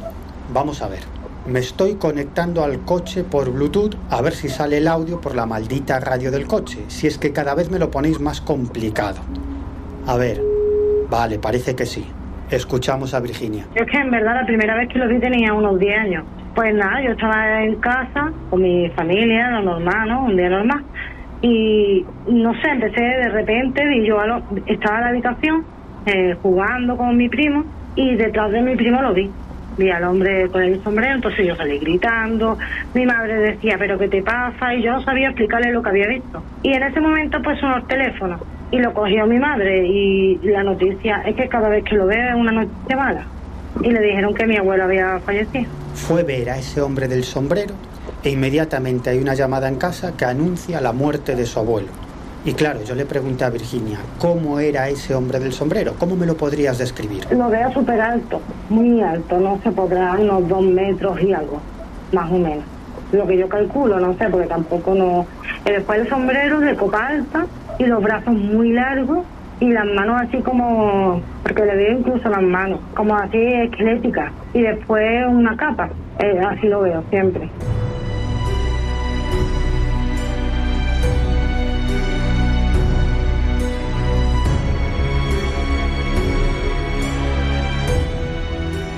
Vamos 0.54 0.82
a 0.82 0.90
ver. 0.90 1.00
Me 1.46 1.60
estoy 1.60 1.96
conectando 1.96 2.66
al 2.66 2.84
coche 2.84 3.24
por 3.24 3.50
Bluetooth 3.50 3.96
a 4.10 4.22
ver 4.22 4.36
si 4.36 4.50
sale 4.50 4.80
el 4.80 4.88
audio 4.90 5.22
por 5.22 5.36
la 5.36 5.46
maldita 5.46 6.02
radio 6.02 6.30
del 6.32 6.46
coche, 6.46 6.84
si 6.90 7.08
es 7.08 7.18
que 7.18 7.32
cada 7.32 7.56
vez 7.56 7.72
me 7.72 7.80
lo 7.80 7.90
ponéis 7.90 8.20
más 8.20 8.42
complicado. 8.42 9.20
A 10.06 10.18
ver. 10.18 10.44
Vale, 11.10 11.40
parece 11.40 11.74
que 11.74 11.86
sí. 11.86 12.06
Escuchamos 12.50 13.14
a 13.14 13.20
Virginia. 13.20 13.66
Es 13.76 13.86
que 13.86 13.98
en 13.98 14.10
verdad 14.10 14.36
la 14.36 14.46
primera 14.46 14.76
vez 14.76 14.88
que 14.88 15.00
lo 15.00 15.08
vi 15.10 15.20
tenía 15.20 15.54
unos 15.54 15.78
10 15.80 16.00
años. 16.00 16.24
Pues 16.56 16.74
nada, 16.74 17.02
yo 17.02 17.12
estaba 17.12 17.62
en 17.62 17.76
casa 17.76 18.32
con 18.50 18.62
mi 18.62 18.90
familia, 18.92 19.52
los 19.60 19.66
normal, 19.66 20.08
¿no? 20.08 20.24
Un 20.24 20.38
día 20.38 20.50
normal. 20.50 20.82
Y 21.42 22.06
no 22.28 22.54
sé, 22.62 22.70
empecé 22.70 23.02
de 23.02 23.30
repente, 23.30 23.86
vi 23.86 24.06
yo 24.06 24.18
estaba 24.66 24.98
en 24.98 25.04
la 25.04 25.10
habitación 25.10 25.66
eh, 26.06 26.36
jugando 26.42 26.96
con 26.96 27.18
mi 27.18 27.28
primo 27.28 27.66
y 27.96 28.16
detrás 28.16 28.50
de 28.52 28.62
mi 28.62 28.76
primo 28.78 29.02
lo 29.02 29.14
vi. 29.14 29.30
Vi 29.78 29.92
al 29.92 30.06
hombre 30.06 30.48
con 30.48 30.64
el 30.64 30.82
sombrero, 30.82 31.16
entonces 31.16 31.46
yo 31.46 31.56
salí 31.56 31.78
gritando. 31.80 32.58
Mi 32.94 33.06
madre 33.06 33.36
decía, 33.36 33.76
¿pero 33.78 34.00
qué 34.00 34.08
te 34.08 34.24
pasa? 34.24 34.74
Y 34.74 34.84
yo 34.84 34.94
no 34.94 35.02
sabía 35.02 35.28
explicarle 35.28 35.72
lo 35.72 35.84
que 35.84 35.90
había 35.90 36.08
visto. 36.08 36.42
Y 36.64 36.74
en 36.74 36.82
ese 36.82 37.02
momento, 37.02 37.40
pues 37.44 37.60
sonó 37.60 37.78
el 37.78 37.84
teléfono 37.88 38.40
y 38.72 38.78
lo 38.80 38.94
cogió 38.94 39.26
mi 39.26 39.40
madre 39.40 39.88
y 39.88 40.40
la 40.44 40.64
noticia 40.64 41.22
es 41.26 41.36
que 41.36 41.48
cada 41.48 41.70
vez 41.70 41.84
que 41.84 41.96
lo 41.96 42.06
veo 42.06 42.30
es 42.30 42.36
una 42.36 42.52
noticia 42.52 42.98
mala. 42.98 43.26
Y 43.82 43.92
le 43.92 44.02
dijeron 44.02 44.34
que 44.34 44.46
mi 44.48 44.58
abuelo 44.58 44.86
había 44.86 45.20
fallecido. 45.20 45.70
Fue 45.94 46.24
ver 46.24 46.50
a 46.50 46.58
ese 46.58 46.82
hombre 46.82 47.08
del 47.08 47.24
sombrero 47.24 47.74
e 48.24 48.32
inmediatamente 48.32 49.10
hay 49.10 49.20
una 49.20 49.36
llamada 49.36 49.68
en 49.68 49.76
casa 49.76 50.14
que 50.18 50.26
anuncia 50.26 50.82
la 50.82 50.92
muerte 50.92 51.36
de 51.36 51.46
su 51.46 51.60
abuelo. 51.60 51.90
Y 52.46 52.54
claro, 52.54 52.82
yo 52.84 52.96
le 52.96 53.06
pregunté 53.06 53.44
a 53.44 53.50
Virginia, 53.50 54.00
¿cómo 54.20 54.60
era 54.60 54.88
ese 54.88 55.14
hombre 55.14 55.40
del 55.40 55.52
sombrero? 55.52 55.96
¿Cómo 56.00 56.16
me 56.16 56.26
lo 56.26 56.38
podrías 56.38 56.78
describir? 56.78 57.28
Lo 57.32 57.50
veo 57.50 57.72
súper 57.74 58.00
alto, 58.00 58.42
muy 58.70 59.02
alto, 59.02 59.38
no 59.40 59.60
se 59.64 59.72
podrá 59.72 60.14
unos 60.14 60.48
dos 60.48 60.64
metros 60.64 61.22
y 61.22 61.34
algo, 61.34 61.60
más 62.14 62.32
o 62.32 62.38
menos. 62.38 62.64
Lo 63.12 63.28
que 63.28 63.38
yo 63.38 63.50
calculo, 63.50 64.00
no 64.00 64.14
sé, 64.18 64.30
porque 64.30 64.48
tampoco 64.48 64.96
no... 64.96 65.26
Después 65.66 66.02
el 66.02 66.10
sombrero 66.10 66.60
de 66.62 66.76
copa 66.76 67.08
alta, 67.08 67.46
y 67.80 67.86
los 67.86 68.02
brazos 68.02 68.34
muy 68.34 68.72
largos 68.72 69.26
y 69.60 69.70
las 69.70 69.86
manos 69.86 70.22
así 70.22 70.38
como, 70.40 71.22
porque 71.44 71.66
le 71.66 71.76
veo 71.76 72.00
incluso 72.00 72.30
las 72.30 72.44
manos, 72.44 72.80
como 72.96 73.16
así 73.16 73.38
esqueléticas 73.38 74.32
y 74.54 74.62
después 74.62 75.26
una 75.28 75.56
capa, 75.58 75.90
eh, 76.20 76.40
así 76.40 76.68
lo 76.68 76.82
veo 76.82 77.04
siempre. 77.10 77.50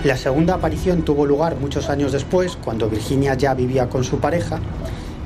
La 0.04 0.16
segunda 0.16 0.56
aparición 0.56 1.02
tuvo 1.04 1.26
lugar 1.26 1.58
muchos 1.58 1.90
años 1.90 2.14
después, 2.14 2.56
cuando 2.56 2.90
Virginia 2.90 3.34
ya 3.34 3.54
vivía 3.54 3.90
con 3.90 4.06
su 4.06 4.20
pareja, 4.20 4.60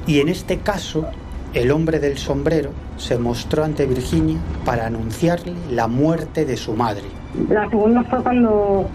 y 0.07 0.19
en 0.19 0.29
este 0.29 0.57
caso 0.57 1.05
el 1.53 1.71
hombre 1.71 1.99
del 1.99 2.17
sombrero 2.17 2.71
se 2.97 3.17
mostró 3.17 3.63
ante 3.63 3.85
Virginia 3.85 4.37
para 4.65 4.87
anunciarle 4.87 5.53
la 5.69 5.87
muerte 5.87 6.45
de 6.45 6.57
su 6.57 6.73
madre. 6.73 7.03
La 7.49 7.69
segunda 7.69 8.03
fue 8.03 8.23
cuando, 8.23 8.87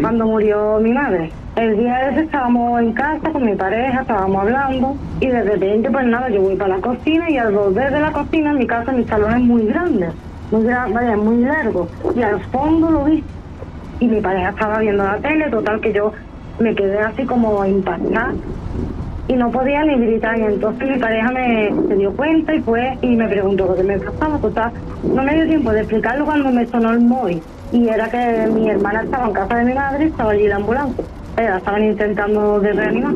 cuando 0.00 0.26
murió 0.26 0.78
mi 0.80 0.92
madre. 0.92 1.30
El 1.56 1.76
día 1.76 2.10
ese 2.10 2.20
estábamos 2.20 2.80
en 2.80 2.92
casa 2.92 3.30
con 3.30 3.44
mi 3.44 3.54
pareja, 3.54 4.02
estábamos 4.02 4.42
hablando 4.42 4.96
y 5.20 5.26
de 5.26 5.42
repente 5.42 5.90
pues 5.90 6.06
nada, 6.06 6.30
yo 6.30 6.40
voy 6.40 6.56
para 6.56 6.76
la 6.76 6.80
cocina 6.80 7.28
y 7.30 7.36
al 7.36 7.52
volver 7.52 7.92
de 7.92 8.00
la 8.00 8.12
cocina 8.12 8.52
en 8.52 8.58
mi 8.58 8.66
casa 8.66 8.92
mi 8.92 9.04
salón 9.04 9.34
es 9.34 9.40
muy 9.40 9.66
grande, 9.66 10.08
muy 10.50 10.64
vaya, 10.64 11.16
muy 11.16 11.42
largo 11.42 11.88
y 12.14 12.22
al 12.22 12.40
fondo 12.44 12.90
lo 12.90 13.04
vi 13.04 13.22
y 14.00 14.06
mi 14.06 14.20
pareja 14.20 14.50
estaba 14.50 14.78
viendo 14.78 15.04
la 15.04 15.18
tele, 15.18 15.50
total 15.50 15.80
que 15.80 15.92
yo 15.92 16.12
me 16.60 16.74
quedé 16.74 17.00
así 17.00 17.24
como 17.24 17.64
impactada 17.64 18.32
y 19.28 19.34
no 19.34 19.50
podía 19.50 19.84
ni 19.84 19.98
gritar. 19.98 20.38
Y 20.38 20.44
entonces 20.44 20.88
mi 20.88 20.98
pareja 20.98 21.30
me 21.30 21.72
se 21.88 21.94
dio 21.94 22.12
cuenta 22.12 22.54
y 22.54 22.60
fue 22.60 22.98
y 23.02 23.14
me 23.14 23.28
preguntó 23.28 23.74
qué 23.76 23.82
me 23.82 23.98
pasaba. 23.98 24.38
Total, 24.38 24.72
no 25.04 25.22
me 25.22 25.34
dio 25.34 25.46
tiempo 25.46 25.70
de 25.70 25.80
explicarlo 25.80 26.24
cuando 26.24 26.50
me 26.50 26.66
sonó 26.66 26.90
el 26.92 27.00
móvil. 27.00 27.42
Y 27.72 27.88
era 27.88 28.10
que 28.10 28.48
mi 28.52 28.68
hermana 28.68 29.02
estaba 29.02 29.26
en 29.26 29.32
casa 29.32 29.56
de 29.56 29.64
mi 29.64 29.74
madre 29.74 30.06
estaba 30.06 30.30
allí 30.32 30.48
la 30.48 30.56
ambulancia. 30.56 31.04
Estaban 31.36 31.84
intentando 31.84 32.58
de 32.58 32.72
reanimar. 32.72 33.14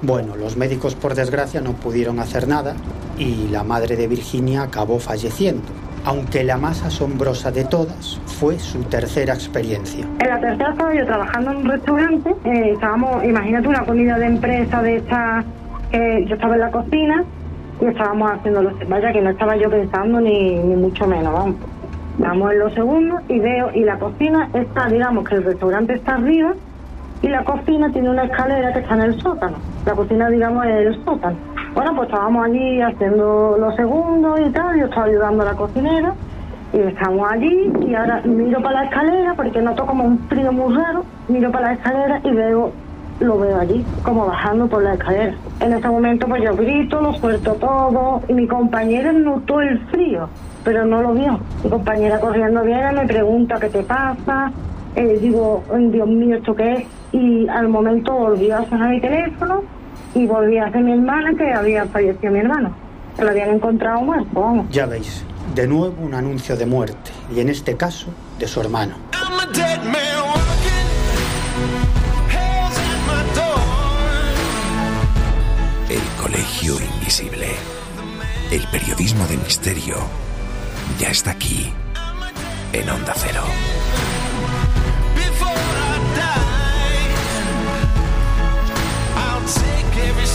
Bueno, 0.00 0.34
los 0.34 0.56
médicos 0.56 0.96
por 0.96 1.14
desgracia 1.14 1.60
no 1.60 1.74
pudieron 1.74 2.18
hacer 2.18 2.48
nada 2.48 2.74
y 3.18 3.48
la 3.48 3.62
madre 3.62 3.96
de 3.96 4.08
Virginia 4.08 4.62
acabó 4.62 4.98
falleciendo. 4.98 5.62
Aunque 6.04 6.42
la 6.42 6.56
más 6.56 6.82
asombrosa 6.82 7.50
de 7.52 7.64
todas 7.64 8.20
fue 8.26 8.58
su 8.58 8.82
tercera 8.84 9.34
experiencia. 9.34 10.04
En 10.18 10.28
la 10.28 10.40
tercera 10.40 10.70
estaba 10.70 10.94
yo 10.94 11.06
trabajando 11.06 11.50
en 11.52 11.56
un 11.58 11.68
restaurante. 11.68 12.34
eh, 12.44 12.72
estábamos, 12.72 13.24
imagínate 13.24 13.68
una 13.68 13.84
comida 13.84 14.18
de 14.18 14.26
empresa 14.26 14.82
de 14.82 14.96
esta. 14.96 15.44
que 15.90 16.24
yo 16.26 16.34
estaba 16.34 16.54
en 16.54 16.60
la 16.60 16.70
cocina 16.70 17.24
y 17.80 17.84
estábamos 17.86 18.32
haciendo 18.32 18.62
los. 18.62 18.88
Vaya 18.88 19.12
que 19.12 19.20
no 19.20 19.30
estaba 19.30 19.56
yo 19.56 19.70
pensando 19.70 20.20
ni, 20.20 20.54
ni 20.56 20.74
mucho 20.74 21.06
menos, 21.06 21.32
vamos. 21.32 21.56
Estamos 22.18 22.52
en 22.52 22.58
los 22.58 22.74
segundos 22.74 23.20
y 23.28 23.38
veo, 23.38 23.70
y 23.74 23.84
la 23.84 23.98
cocina 23.98 24.48
está, 24.54 24.86
digamos 24.88 25.28
que 25.28 25.36
el 25.36 25.44
restaurante 25.44 25.94
está 25.94 26.16
arriba 26.16 26.54
y 27.22 27.28
la 27.28 27.44
cocina 27.44 27.88
tiene 27.90 28.10
una 28.10 28.24
escalera 28.24 28.72
que 28.72 28.80
está 28.80 28.94
en 28.94 29.02
el 29.02 29.20
sótano. 29.20 29.56
La 29.86 29.92
cocina, 29.92 30.28
digamos, 30.28 30.66
es 30.66 30.86
el 30.88 31.04
sótano. 31.04 31.36
Bueno, 31.74 31.94
pues 31.96 32.08
estábamos 32.08 32.44
allí 32.44 32.80
haciendo 32.80 33.56
los 33.58 33.74
segundos 33.76 34.40
y 34.40 34.50
tal, 34.50 34.78
yo 34.78 34.86
estaba 34.86 35.06
ayudando 35.06 35.42
a 35.42 35.46
la 35.46 35.54
cocinera 35.54 36.12
y 36.72 36.78
estamos 36.80 37.30
allí 37.30 37.72
y 37.86 37.94
ahora 37.94 38.20
miro 38.24 38.60
para 38.60 38.80
la 38.80 38.84
escalera 38.88 39.34
porque 39.34 39.62
noto 39.62 39.86
como 39.86 40.04
un 40.04 40.18
frío 40.28 40.52
muy 40.52 40.74
raro, 40.74 41.04
miro 41.28 41.50
para 41.50 41.68
la 41.68 41.72
escalera 41.74 42.20
y 42.24 42.30
veo, 42.30 42.72
lo 43.20 43.38
veo 43.38 43.58
allí, 43.58 43.84
como 44.02 44.26
bajando 44.26 44.66
por 44.66 44.82
la 44.82 44.94
escalera. 44.94 45.34
En 45.60 45.72
ese 45.72 45.88
momento 45.88 46.26
pues 46.26 46.42
yo 46.42 46.54
grito, 46.56 47.00
lo 47.00 47.14
suelto 47.14 47.54
todo 47.54 48.20
y 48.28 48.34
mi 48.34 48.46
compañera 48.46 49.12
notó 49.12 49.60
el 49.60 49.78
frío, 49.86 50.28
pero 50.64 50.84
no 50.84 51.00
lo 51.00 51.12
vio. 51.14 51.38
Mi 51.64 51.70
compañera 51.70 52.18
corriendo 52.20 52.62
viene, 52.64 52.92
me 52.92 53.06
pregunta 53.06 53.58
qué 53.60 53.68
te 53.68 53.82
pasa, 53.82 54.50
eh, 54.94 55.18
digo, 55.22 55.62
"Ay, 55.72 55.88
Dios 55.90 56.08
mío, 56.08 56.36
¿esto 56.36 56.54
qué 56.54 56.72
es? 56.72 57.01
Y 57.12 57.46
al 57.48 57.68
momento 57.68 58.12
volví 58.12 58.50
a 58.50 58.64
sonar 58.68 58.90
mi 58.90 59.00
teléfono 59.00 59.62
y 60.14 60.26
volví 60.26 60.58
a 60.58 60.66
hacer 60.66 60.82
mi 60.82 60.92
hermana 60.92 61.32
que 61.36 61.52
había 61.52 61.84
fallecido 61.86 62.32
mi 62.32 62.40
hermano. 62.40 62.74
Que 63.16 63.24
lo 63.24 63.30
habían 63.30 63.50
encontrado 63.50 64.00
muerto, 64.00 64.40
vamos. 64.40 64.66
Ya 64.70 64.86
veis, 64.86 65.24
de 65.54 65.66
nuevo 65.66 65.94
un 66.02 66.14
anuncio 66.14 66.56
de 66.56 66.64
muerte, 66.64 67.10
y 67.34 67.40
en 67.40 67.50
este 67.50 67.76
caso 67.76 68.08
de 68.38 68.48
su 68.48 68.60
hermano. 68.60 68.94
El 75.90 76.22
Colegio 76.22 76.74
Invisible. 76.94 77.48
El 78.50 78.62
periodismo 78.70 79.26
de 79.26 79.36
misterio 79.36 79.96
ya 80.98 81.08
está 81.08 81.32
aquí, 81.32 81.70
en 82.72 82.88
Onda 82.88 83.12
Cero. 83.14 83.42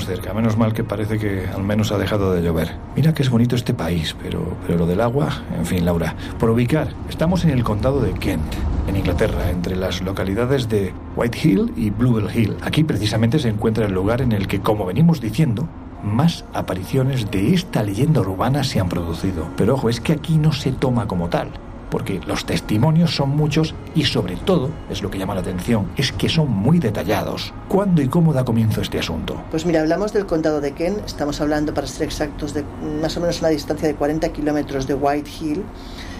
Estamos 0.00 0.18
cerca, 0.18 0.32
menos 0.32 0.56
mal 0.56 0.72
que 0.72 0.82
parece 0.82 1.18
que 1.18 1.46
al 1.54 1.62
menos 1.62 1.92
ha 1.92 1.98
dejado 1.98 2.32
de 2.32 2.40
llover. 2.40 2.74
Mira 2.96 3.12
que 3.12 3.22
es 3.22 3.28
bonito 3.28 3.54
este 3.54 3.74
país, 3.74 4.16
pero, 4.22 4.56
pero 4.66 4.78
lo 4.78 4.86
del 4.86 5.02
agua, 5.02 5.42
en 5.58 5.66
fin, 5.66 5.84
Laura. 5.84 6.16
Por 6.38 6.48
ubicar, 6.48 6.88
estamos 7.10 7.44
en 7.44 7.50
el 7.50 7.64
condado 7.64 8.00
de 8.00 8.14
Kent, 8.14 8.54
en 8.88 8.96
Inglaterra, 8.96 9.50
entre 9.50 9.76
las 9.76 10.00
localidades 10.00 10.70
de 10.70 10.94
White 11.16 11.38
Hill 11.42 11.72
y 11.76 11.90
Bluebell 11.90 12.34
Hill. 12.34 12.56
Aquí 12.62 12.82
precisamente 12.82 13.38
se 13.38 13.50
encuentra 13.50 13.84
el 13.84 13.92
lugar 13.92 14.22
en 14.22 14.32
el 14.32 14.48
que, 14.48 14.60
como 14.60 14.86
venimos 14.86 15.20
diciendo, 15.20 15.68
más 16.02 16.46
apariciones 16.54 17.30
de 17.30 17.52
esta 17.52 17.82
leyenda 17.82 18.22
urbana 18.22 18.64
se 18.64 18.80
han 18.80 18.88
producido. 18.88 19.48
Pero 19.58 19.74
ojo, 19.74 19.90
es 19.90 20.00
que 20.00 20.14
aquí 20.14 20.38
no 20.38 20.52
se 20.52 20.72
toma 20.72 21.06
como 21.08 21.28
tal 21.28 21.50
porque 21.90 22.20
los 22.26 22.44
testimonios 22.44 23.14
son 23.14 23.30
muchos 23.30 23.74
y 23.94 24.04
sobre 24.04 24.36
todo, 24.36 24.70
es 24.88 25.02
lo 25.02 25.10
que 25.10 25.18
llama 25.18 25.34
la 25.34 25.40
atención, 25.40 25.90
es 25.96 26.12
que 26.12 26.28
son 26.28 26.50
muy 26.50 26.78
detallados. 26.78 27.52
¿Cuándo 27.68 28.02
y 28.02 28.08
cómo 28.08 28.32
da 28.32 28.44
comienzo 28.44 28.80
este 28.80 28.98
asunto? 28.98 29.42
Pues 29.50 29.66
mira, 29.66 29.80
hablamos 29.80 30.12
del 30.12 30.26
condado 30.26 30.60
de 30.60 30.72
Kent, 30.72 31.04
estamos 31.04 31.40
hablando, 31.40 31.74
para 31.74 31.86
ser 31.86 32.04
exactos, 32.04 32.54
de 32.54 32.64
más 33.00 33.16
o 33.16 33.20
menos 33.20 33.40
una 33.40 33.48
distancia 33.48 33.88
de 33.88 33.94
40 33.94 34.28
kilómetros 34.30 34.86
de 34.86 34.94
White 34.94 35.30
Hill, 35.40 35.64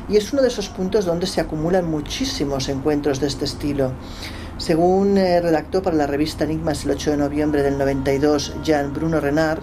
y 0.09 0.17
es 0.17 0.33
uno 0.33 0.43
de 0.43 0.49
esos 0.49 0.69
puntos 0.69 1.05
donde 1.05 1.27
se 1.27 1.41
acumulan 1.41 1.89
muchísimos 1.89 2.69
encuentros 2.69 3.21
de 3.21 3.29
este 3.29 3.45
estilo. 3.45 3.93
Según 4.59 5.17
eh, 5.17 5.41
redactó 5.41 5.83
para 5.83 5.97
la 5.97 6.07
revista 6.07 6.45
Enigmas 6.45 6.85
el 6.85 6.91
8 6.91 7.13
de 7.13 7.17
noviembre 7.17 7.63
del 7.63 7.79
92 7.79 8.57
Jean 8.63 8.93
Bruno 8.93 9.21
Renard, 9.21 9.63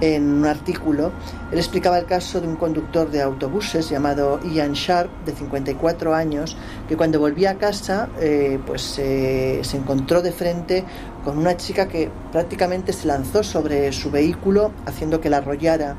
en 0.00 0.32
un 0.32 0.46
artículo, 0.46 1.12
él 1.52 1.58
explicaba 1.58 1.98
el 1.98 2.06
caso 2.06 2.40
de 2.40 2.48
un 2.48 2.56
conductor 2.56 3.10
de 3.10 3.22
autobuses 3.22 3.88
llamado 3.88 4.40
Ian 4.44 4.72
Sharp, 4.72 5.10
de 5.24 5.32
54 5.32 6.14
años, 6.14 6.56
que 6.88 6.96
cuando 6.96 7.20
volvía 7.20 7.50
a 7.50 7.54
casa 7.54 8.08
eh, 8.20 8.58
pues, 8.66 8.98
eh, 8.98 9.60
se 9.62 9.76
encontró 9.76 10.22
de 10.22 10.32
frente 10.32 10.84
con 11.24 11.38
una 11.38 11.56
chica 11.56 11.86
que 11.86 12.10
prácticamente 12.32 12.92
se 12.92 13.06
lanzó 13.06 13.42
sobre 13.42 13.92
su 13.92 14.10
vehículo 14.10 14.72
haciendo 14.86 15.20
que 15.20 15.30
la 15.30 15.38
arrollara. 15.38 15.96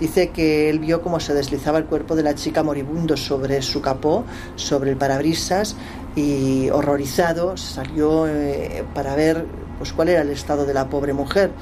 Dice 0.00 0.30
que 0.30 0.68
él 0.70 0.80
vio 0.80 1.02
cómo 1.02 1.20
se 1.20 1.34
deslizaba 1.34 1.78
el 1.78 1.84
cuerpo 1.84 2.16
de 2.16 2.24
la 2.24 2.34
chica 2.34 2.64
moribundo 2.64 3.16
sobre 3.16 3.62
su 3.62 3.80
capó, 3.80 4.24
sobre 4.56 4.90
el 4.90 4.96
parabrisas, 4.96 5.76
y 6.16 6.68
horrorizado 6.70 7.56
salió 7.56 8.26
eh, 8.26 8.84
para 8.92 9.14
ver 9.14 9.46
pues, 9.78 9.92
cuál 9.92 10.08
era 10.08 10.22
el 10.22 10.30
estado 10.30 10.66
de 10.66 10.74
la 10.74 10.88
pobre 10.88 11.12
mujer. 11.12 11.52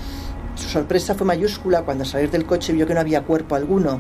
Su 0.55 0.69
sorpresa 0.69 1.15
fue 1.15 1.27
mayúscula 1.27 1.83
cuando 1.83 2.05
al 2.05 2.11
salir 2.11 2.31
del 2.31 2.45
coche 2.45 2.73
vio 2.73 2.87
que 2.87 2.95
no 2.95 3.01
había 3.01 3.23
cuerpo 3.23 3.55
alguno, 3.55 3.99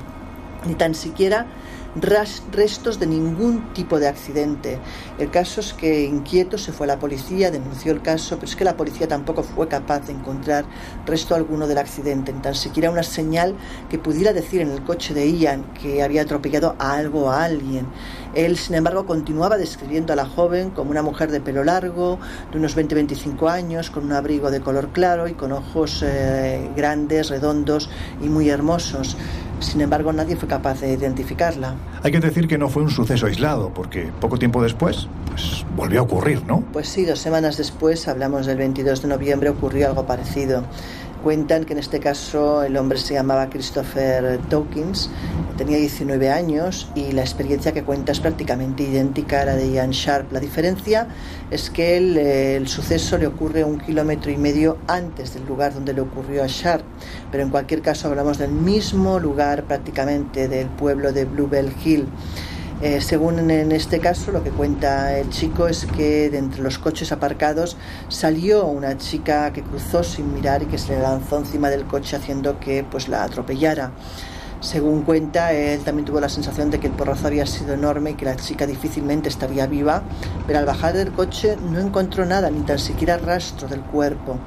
ni 0.67 0.75
tan 0.75 0.95
siquiera 0.95 1.47
restos 1.95 2.99
de 2.99 3.07
ningún 3.07 3.73
tipo 3.75 3.99
de 3.99 4.09
accidente. 4.09 4.79
El 5.19 5.31
caso 5.31 5.61
es 5.61 5.73
que 5.75 6.05
inquieto 6.05 6.59
se 6.59 6.73
fue 6.73 6.87
a 6.87 6.89
la 6.89 6.99
policía, 6.99 7.51
denunció 7.51 7.93
el 7.93 8.03
caso, 8.03 8.37
pero 8.37 8.47
es 8.47 8.57
que 8.57 8.65
la 8.65 8.77
policía 8.77 9.09
tampoco 9.09 9.43
fue 9.43 9.69
capaz 9.69 10.07
de 10.07 10.13
encontrar 10.13 10.65
resto 11.07 11.35
alguno 11.35 11.67
del 11.67 11.79
accidente, 11.79 12.33
ni 12.33 12.41
tan 12.41 12.55
siquiera 12.55 12.91
una 12.91 13.03
señal 13.03 13.55
que 13.91 13.99
pudiera 13.99 14.33
decir 14.33 14.61
en 14.61 14.71
el 14.71 14.83
coche 14.83 15.15
de 15.15 15.31
Ian 15.31 15.65
que 15.75 16.03
había 16.03 16.23
atropellado 16.23 16.77
a 16.79 16.95
algo 16.95 17.31
a 17.31 17.45
alguien. 17.45 17.87
Él, 18.35 18.57
sin 18.57 18.75
embargo, 18.75 19.05
continuaba 19.05 19.59
describiendo 19.59 20.13
a 20.13 20.17
la 20.17 20.25
joven 20.25 20.71
como 20.71 20.91
una 20.91 21.03
mujer 21.03 21.31
de 21.31 21.41
pelo 21.41 21.65
largo, 21.65 22.19
de 22.51 22.59
unos 22.59 22.77
20-25 22.77 23.51
años, 23.51 23.91
con 23.91 24.05
un 24.05 24.13
abrigo 24.13 24.51
de 24.51 24.61
color 24.61 24.89
claro 24.93 25.29
y 25.29 25.35
con 25.35 25.53
ojos 25.53 26.03
eh, 26.03 26.71
grandes, 26.75 27.29
redondos 27.29 27.91
y 28.23 28.29
muy 28.29 28.49
hermosos. 28.49 29.17
Sin 29.62 29.81
embargo, 29.81 30.12
nadie 30.12 30.37
fue 30.37 30.48
capaz 30.48 30.81
de 30.81 30.92
identificarla. 30.92 31.75
Hay 32.03 32.12
que 32.12 32.20
decir 32.20 32.48
que 32.48 32.59
no 32.59 32.68
fue 32.68 32.83
un 32.83 32.90
suceso 32.90 33.27
aislado, 33.27 33.72
porque 33.72 34.11
poco 34.20 34.38
tiempo 34.38 34.62
después, 34.62 35.09
pues 35.27 35.64
volvió 35.77 36.01
a 36.01 36.03
ocurrir, 36.03 36.42
¿no? 36.46 36.62
Pues 36.72 36.88
sí, 36.88 37.05
dos 37.05 37.20
semanas 37.20 37.57
después, 37.57 38.09
hablamos 38.09 38.46
del 38.46 38.59
22 38.59 39.03
de 39.03 39.09
noviembre, 39.09 39.51
ocurrió 39.51 39.88
algo 39.88 40.07
parecido. 40.07 40.64
Cuentan 41.23 41.65
que 41.65 41.73
en 41.73 41.79
este 41.79 42.01
caso 42.01 42.65
el 42.65 42.77
hombre 42.77 42.99
se 42.99 43.15
llamaba 43.15 43.49
Christopher 43.49 44.41
Dawkins, 44.49 45.09
tenía 45.57 45.77
19 45.77 46.31
años 46.31 46.91
y 46.97 47.13
la 47.13 47.21
experiencia 47.21 47.71
que 47.73 47.85
cuenta 47.85 48.11
es 48.11 48.19
prácticamente 48.19 48.83
idéntica 48.83 49.43
a 49.43 49.45
la 49.45 49.55
de 49.55 49.71
Ian 49.71 49.93
Sharp. 49.93 50.33
La 50.33 50.41
diferencia 50.41 51.07
es 51.53 51.71
que 51.71 51.97
el, 51.97 52.17
el 52.17 52.67
suceso 52.67 53.19
le 53.19 53.29
ocurre 53.29 53.63
un 53.63 53.79
kilómetro 53.79 54.33
y 54.33 54.37
medio 54.37 54.79
antes 54.89 55.35
del 55.35 55.47
lugar 55.47 55.75
donde 55.75 55.93
le 55.93 56.01
ocurrió 56.01 56.43
a 56.43 56.49
Sharp, 56.49 56.83
pero 57.31 57.45
en 57.45 57.51
cualquier 57.51 57.83
caso 57.83 58.09
hablamos 58.09 58.39
del 58.39 58.51
mismo 58.51 59.21
lugar 59.21 59.63
prácticamente 59.65 60.49
del 60.49 60.67
pueblo 60.71 61.13
de 61.13 61.25
Bluebell 61.25 61.73
Hill. 61.85 62.09
Eh, 62.83 63.01
según 63.01 63.49
en 63.49 63.71
este 63.71 64.01
caso, 64.01 64.33
lo 64.33 64.42
que 64.42 64.51
cuenta 64.51 65.16
el 65.16 65.31
chico 65.31 65.68
es 65.68 65.87
que 65.87 66.29
de 66.31 66.38
entre 66.38 66.62
los 66.62 66.81
coches 66.81 67.12
aparcados 67.12 67.77
salió 68.09 68.66
una 68.66 68.99
chica 68.99 69.53
que 69.53 69.62
cruzó 69.62 70.03
sin 70.03 70.35
mirar 70.35 70.64
y 70.64 70.66
que 70.66 70.79
se 70.79 70.97
le 70.97 71.01
lanzó 71.01 71.38
encima 71.38 71.71
del 71.71 71.85
coche 71.85 72.16
haciendo 72.16 72.59
que 72.59 72.83
pues 72.83 73.07
la 73.07 73.23
atropellara. 73.23 73.92
Según 74.59 75.03
cuenta, 75.03 75.53
él 75.53 75.81
también 75.85 76.07
tuvo 76.07 76.18
la 76.18 76.29
sensación 76.29 76.73
de 76.73 76.81
que 76.81 76.88
el 76.88 76.92
porrazo 76.92 77.29
había 77.29 77.47
sido 77.47 77.73
enorme 77.73 78.11
y 78.11 78.14
que 78.14 78.25
la 78.25 78.35
chica 78.35 78.66
difícilmente 78.66 79.29
estaría 79.29 79.68
viva, 79.68 80.03
pero 80.49 80.59
al 80.59 80.66
bajar 80.66 80.95
del 80.95 81.12
coche 81.12 81.57
no 81.57 81.79
encontró 81.79 82.27
nada, 82.27 82.51
ni 82.51 82.62
tan 82.62 82.81
siquiera 82.81 83.16
rastro 83.16 83.68
del 83.68 83.83
cuerpo. 83.83 84.38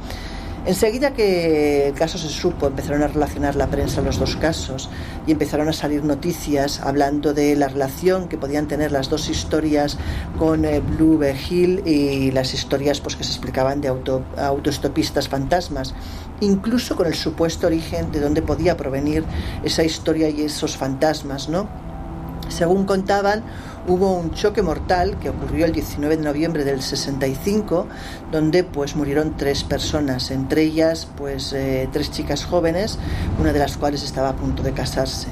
Enseguida 0.65 1.13
que 1.13 1.89
el 1.89 1.93
caso 1.93 2.17
se 2.17 2.27
supo, 2.27 2.65
empezaron 2.65 3.03
a 3.03 3.07
relacionar 3.07 3.55
la 3.55 3.67
prensa 3.67 4.01
los 4.01 4.17
dos 4.17 4.35
casos 4.35 4.89
y 5.27 5.31
empezaron 5.31 5.69
a 5.69 5.73
salir 5.73 6.03
noticias 6.03 6.79
hablando 6.81 7.35
de 7.35 7.55
la 7.55 7.67
relación 7.67 8.27
que 8.27 8.39
podían 8.39 8.67
tener 8.67 8.91
las 8.91 9.11
dos 9.11 9.29
historias 9.29 9.99
con 10.39 10.65
eh, 10.65 10.79
Blue 10.79 11.21
Hill 11.23 11.83
y 11.85 12.31
las 12.31 12.55
historias 12.55 12.99
pues, 12.99 13.15
que 13.15 13.23
se 13.23 13.29
explicaban 13.29 13.79
de 13.79 13.89
auto, 13.89 14.23
autoestopistas 14.37 15.29
fantasmas, 15.29 15.93
incluso 16.39 16.95
con 16.95 17.05
el 17.05 17.13
supuesto 17.13 17.67
origen 17.67 18.11
de 18.11 18.19
dónde 18.19 18.41
podía 18.41 18.75
provenir 18.75 19.23
esa 19.63 19.83
historia 19.83 20.29
y 20.29 20.41
esos 20.41 20.77
fantasmas, 20.77 21.47
¿no? 21.47 21.69
Según 22.49 22.85
contaban, 22.85 23.43
hubo 23.87 24.13
un 24.13 24.31
choque 24.31 24.61
mortal 24.61 25.17
que 25.19 25.29
ocurrió 25.29 25.65
el 25.65 25.71
19 25.71 26.17
de 26.17 26.23
noviembre 26.23 26.63
del 26.63 26.81
65, 26.81 27.87
donde 28.31 28.63
pues 28.63 28.95
murieron 28.95 29.35
tres 29.37 29.63
personas, 29.63 30.31
entre 30.31 30.63
ellas 30.63 31.07
pues 31.17 31.53
eh, 31.53 31.87
tres 31.91 32.11
chicas 32.11 32.45
jóvenes, 32.45 32.99
una 33.39 33.53
de 33.53 33.59
las 33.59 33.77
cuales 33.77 34.03
estaba 34.03 34.29
a 34.29 34.35
punto 34.35 34.63
de 34.63 34.71
casarse. 34.71 35.27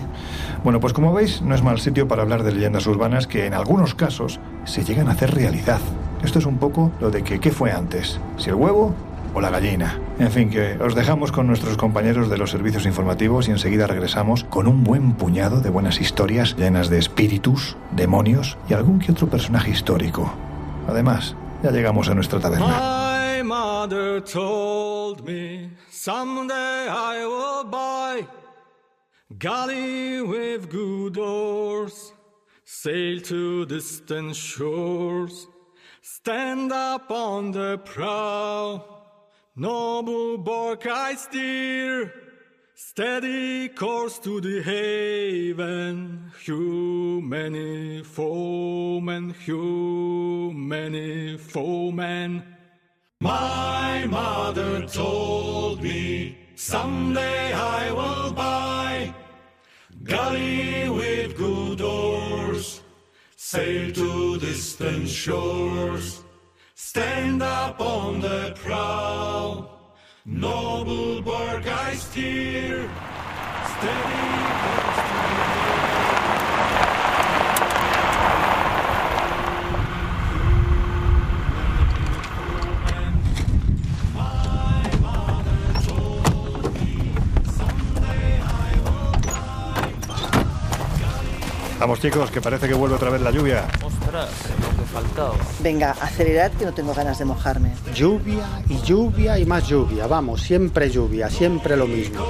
Bueno, 0.64 0.80
pues 0.80 0.94
como 0.94 1.14
veis, 1.14 1.42
no 1.42 1.56
es 1.56 1.62
mal 1.62 1.80
sitio 1.80 2.08
para 2.08 2.22
hablar 2.22 2.44
de 2.44 2.52
leyendas 2.52 2.88
urbanas 2.88 3.28
que 3.28 3.46
en 3.46 3.54
algunos 3.54 3.96
casos 3.96 4.40
se 4.66 4.84
llegan 4.84 5.08
a 5.10 5.12
hacer 5.12 5.34
realidad. 5.34 5.82
Esto 6.24 6.40
es 6.40 6.46
un 6.46 6.58
poco 6.58 6.92
lo 7.02 7.12
de 7.12 7.24
que 7.24 7.40
qué 7.40 7.52
fue 7.52 7.72
antes, 7.72 8.20
si 8.38 8.50
el 8.50 8.56
huevo 8.56 8.96
o 9.34 9.42
la 9.42 9.50
gallina. 9.50 10.00
En 10.20 10.32
fin, 10.32 10.50
que 10.50 10.78
os 10.80 10.96
dejamos 10.96 11.32
con 11.32 11.48
nuestros 11.48 11.78
compañeros 11.78 12.30
de 12.30 12.38
los 12.38 12.52
servicios 12.52 12.86
informativos 12.86 13.48
y 13.48 13.52
enseguida 13.52 13.88
regresamos 13.88 14.44
con 14.44 14.68
un 14.68 14.84
buen 14.84 15.14
puñado 15.14 15.60
de 15.60 15.70
buenas 15.70 16.00
historias 16.00 16.56
llenas 16.56 16.90
de 16.90 17.00
espíritus, 17.00 17.76
demonios 17.92 18.58
y 18.70 18.74
algún 18.74 19.00
que 19.00 19.12
otro 19.12 19.28
personaje 19.28 19.72
histórico. 19.72 20.34
Además, 20.88 21.36
ya 21.64 21.72
llegamos 21.72 22.10
a 22.10 22.16
nuestra 22.16 22.40
taberna. 22.40 23.04
My 23.36 23.44
mother 23.44 24.22
told 24.22 25.26
me 25.26 25.72
someday 25.90 26.88
I 26.88 27.26
will 27.26 27.70
buy 27.70 28.28
galley 29.38 30.22
with 30.22 30.70
good 30.70 31.18
oars, 31.18 32.14
sail 32.64 33.22
to 33.22 33.66
distant 33.66 34.36
shores, 34.36 35.48
stand 36.02 36.72
up 36.72 37.12
on 37.12 37.52
the 37.52 37.80
prow. 37.84 38.93
Noble 39.56 40.40
bark 40.40 40.88
I 40.88 41.14
steer, 41.14 42.12
steady 42.74 43.70
course 43.70 44.18
to 44.20 44.42
the 44.42 44.64
haven. 44.64 46.32
Hugh 46.44 47.22
many 47.22 48.02
foemen, 48.02 49.36
Hugh 49.46 50.54
many 50.56 51.38
foemen. 51.38 52.44
My 53.20 54.08
mother 54.08 54.88
told 54.88 55.84
me 55.84 56.36
someday 56.56 57.54
I 57.54 57.92
will 57.92 58.34
buy 58.34 59.14
galley 60.04 60.90
with 60.90 61.38
good 61.38 61.80
oars, 61.80 62.82
sail 63.36 63.92
to 63.92 64.40
distant 64.40 65.08
shores. 65.08 66.23
Stand 66.96 67.42
up 67.42 67.82
on 67.82 68.22
the 68.22 68.54
prow, 68.64 69.68
noble 70.26 71.24
steer, 71.96 72.88
steady 73.66 74.34
Vamos 91.80 92.00
chicos, 92.00 92.30
que 92.30 92.40
parece 92.40 92.68
que 92.68 92.76
vuelve 92.76 92.96
otra 92.96 93.10
vez 93.10 93.20
la 93.20 93.32
lluvia. 93.32 93.68
Ostras, 93.84 94.30
Venga, 95.62 95.92
acelerad 95.92 96.52
que 96.52 96.66
no 96.66 96.74
tengo 96.74 96.94
ganas 96.94 97.18
de 97.20 97.26
mojarme. 97.26 97.74
Lluvia 97.96 98.46
y 98.70 98.82
lluvia 98.82 99.40
y 99.40 99.46
más 99.46 99.68
lluvia. 99.68 100.08
Vamos, 100.08 100.42
siempre 100.42 100.90
lluvia, 100.90 101.30
siempre 101.30 101.76
lo 101.78 101.88
mismo. 101.88 102.24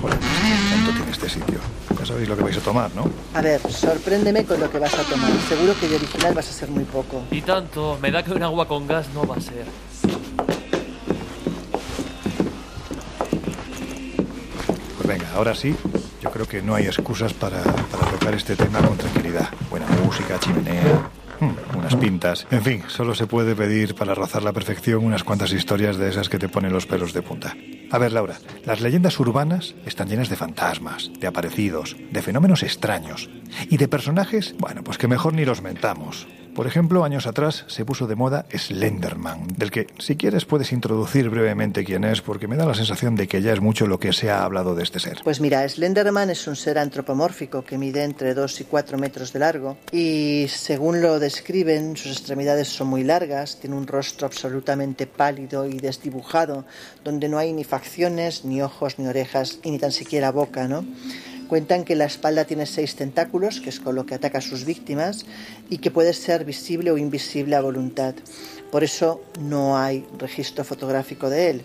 Joder, 0.00 0.18
¿cuánto 0.18 0.92
tiene 0.92 1.10
este 1.10 1.28
sitio? 1.28 1.58
Ya 1.98 2.06
sabéis 2.06 2.28
lo 2.28 2.36
que 2.36 2.42
vais 2.42 2.56
a 2.56 2.60
tomar, 2.60 2.90
¿no? 2.94 3.10
A 3.34 3.42
ver, 3.42 3.60
sorpréndeme 3.70 4.44
con 4.44 4.60
lo 4.60 4.70
que 4.70 4.78
vas 4.78 4.94
a 4.94 5.02
tomar. 5.02 5.30
Seguro 5.48 5.74
que 5.78 5.88
de 5.88 5.96
original 5.96 6.34
vas 6.34 6.48
a 6.48 6.52
ser 6.52 6.68
muy 6.70 6.84
poco. 6.84 7.22
Y 7.30 7.42
tanto, 7.42 7.98
me 8.00 8.10
da 8.10 8.22
que 8.22 8.32
un 8.32 8.42
agua 8.42 8.66
con 8.66 8.86
gas 8.86 9.06
no 9.14 9.26
va 9.26 9.36
a 9.36 9.40
ser. 9.40 9.64
Pues 14.96 15.06
venga, 15.08 15.26
ahora 15.34 15.54
sí, 15.54 15.76
yo 16.20 16.30
creo 16.30 16.46
que 16.46 16.62
no 16.62 16.74
hay 16.74 16.86
excusas 16.86 17.32
para, 17.32 17.62
para 17.62 18.10
tocar 18.10 18.34
este 18.34 18.56
tema 18.56 18.80
con 18.80 18.96
tranquilidad. 18.96 19.48
Buena 19.70 19.86
música, 20.04 20.38
chimenea, 20.38 21.10
mm, 21.40 21.78
unas 21.78 21.96
pintas. 21.96 22.46
En 22.50 22.62
fin, 22.62 22.84
solo 22.88 23.14
se 23.14 23.26
puede 23.26 23.56
pedir 23.56 23.94
para 23.94 24.14
rozar 24.14 24.42
la 24.42 24.52
perfección 24.52 25.04
unas 25.04 25.24
cuantas 25.24 25.52
historias 25.52 25.96
de 25.96 26.10
esas 26.10 26.28
que 26.28 26.38
te 26.38 26.48
ponen 26.48 26.72
los 26.72 26.86
pelos 26.86 27.12
de 27.12 27.22
punta. 27.22 27.56
A 27.90 27.98
ver, 27.98 28.12
Laura, 28.12 28.38
las 28.64 28.80
leyendas 28.80 29.18
urbanas 29.18 29.74
están 29.86 30.08
llenas 30.08 30.28
de 30.28 30.36
fantasmas, 30.36 31.10
de 31.18 31.26
aparecidos, 31.26 31.96
de 32.10 32.22
fenómenos 32.22 32.62
extraños 32.62 33.30
y 33.68 33.78
de 33.78 33.88
personajes, 33.88 34.54
bueno, 34.58 34.84
pues 34.84 34.98
que 34.98 35.08
mejor 35.08 35.32
ni 35.32 35.44
los 35.44 35.62
mentamos. 35.62 36.28
Por 36.54 36.66
ejemplo, 36.66 37.04
años 37.04 37.26
atrás 37.26 37.64
se 37.68 37.84
puso 37.84 38.06
de 38.06 38.16
moda 38.16 38.44
Slenderman, 38.52 39.46
del 39.56 39.70
que 39.70 39.86
si 39.98 40.16
quieres 40.16 40.44
puedes 40.44 40.72
introducir 40.72 41.30
brevemente 41.30 41.84
quién 41.84 42.04
es, 42.04 42.20
porque 42.20 42.48
me 42.48 42.56
da 42.56 42.66
la 42.66 42.74
sensación 42.74 43.14
de 43.14 43.28
que 43.28 43.40
ya 43.40 43.52
es 43.52 43.60
mucho 43.60 43.86
lo 43.86 43.98
que 43.98 44.12
se 44.12 44.30
ha 44.30 44.44
hablado 44.44 44.74
de 44.74 44.82
este 44.82 45.00
ser. 45.00 45.20
Pues 45.22 45.40
mira, 45.40 45.66
Slenderman 45.68 46.30
es 46.30 46.46
un 46.46 46.56
ser 46.56 46.78
antropomórfico 46.78 47.64
que 47.64 47.78
mide 47.78 48.04
entre 48.04 48.34
2 48.34 48.60
y 48.60 48.64
4 48.64 48.98
metros 48.98 49.32
de 49.32 49.38
largo 49.38 49.78
y 49.92 50.46
según 50.48 51.00
lo 51.00 51.18
describen, 51.18 51.96
sus 51.96 52.12
extremidades 52.12 52.68
son 52.68 52.88
muy 52.88 53.04
largas, 53.04 53.58
tiene 53.60 53.76
un 53.76 53.86
rostro 53.86 54.26
absolutamente 54.26 55.06
pálido 55.06 55.66
y 55.66 55.78
desdibujado, 55.78 56.64
donde 57.04 57.28
no 57.28 57.38
hay 57.38 57.52
ni 57.52 57.64
facciones, 57.64 58.44
ni 58.44 58.60
ojos, 58.60 58.98
ni 58.98 59.06
orejas 59.06 59.60
y 59.62 59.70
ni 59.70 59.78
tan 59.78 59.92
siquiera 59.92 60.30
boca, 60.30 60.68
¿no? 60.68 60.84
Cuentan 61.50 61.82
que 61.82 61.96
la 61.96 62.04
espalda 62.04 62.44
tiene 62.44 62.64
seis 62.64 62.94
tentáculos, 62.94 63.60
que 63.60 63.70
es 63.70 63.80
con 63.80 63.96
lo 63.96 64.06
que 64.06 64.14
ataca 64.14 64.38
a 64.38 64.40
sus 64.40 64.64
víctimas, 64.64 65.26
y 65.68 65.78
que 65.78 65.90
puede 65.90 66.12
ser 66.12 66.44
visible 66.44 66.92
o 66.92 66.96
invisible 66.96 67.56
a 67.56 67.60
voluntad. 67.60 68.14
Por 68.70 68.84
eso 68.84 69.20
no 69.40 69.76
hay 69.76 70.06
registro 70.16 70.62
fotográfico 70.62 71.28
de 71.28 71.50
él. 71.50 71.62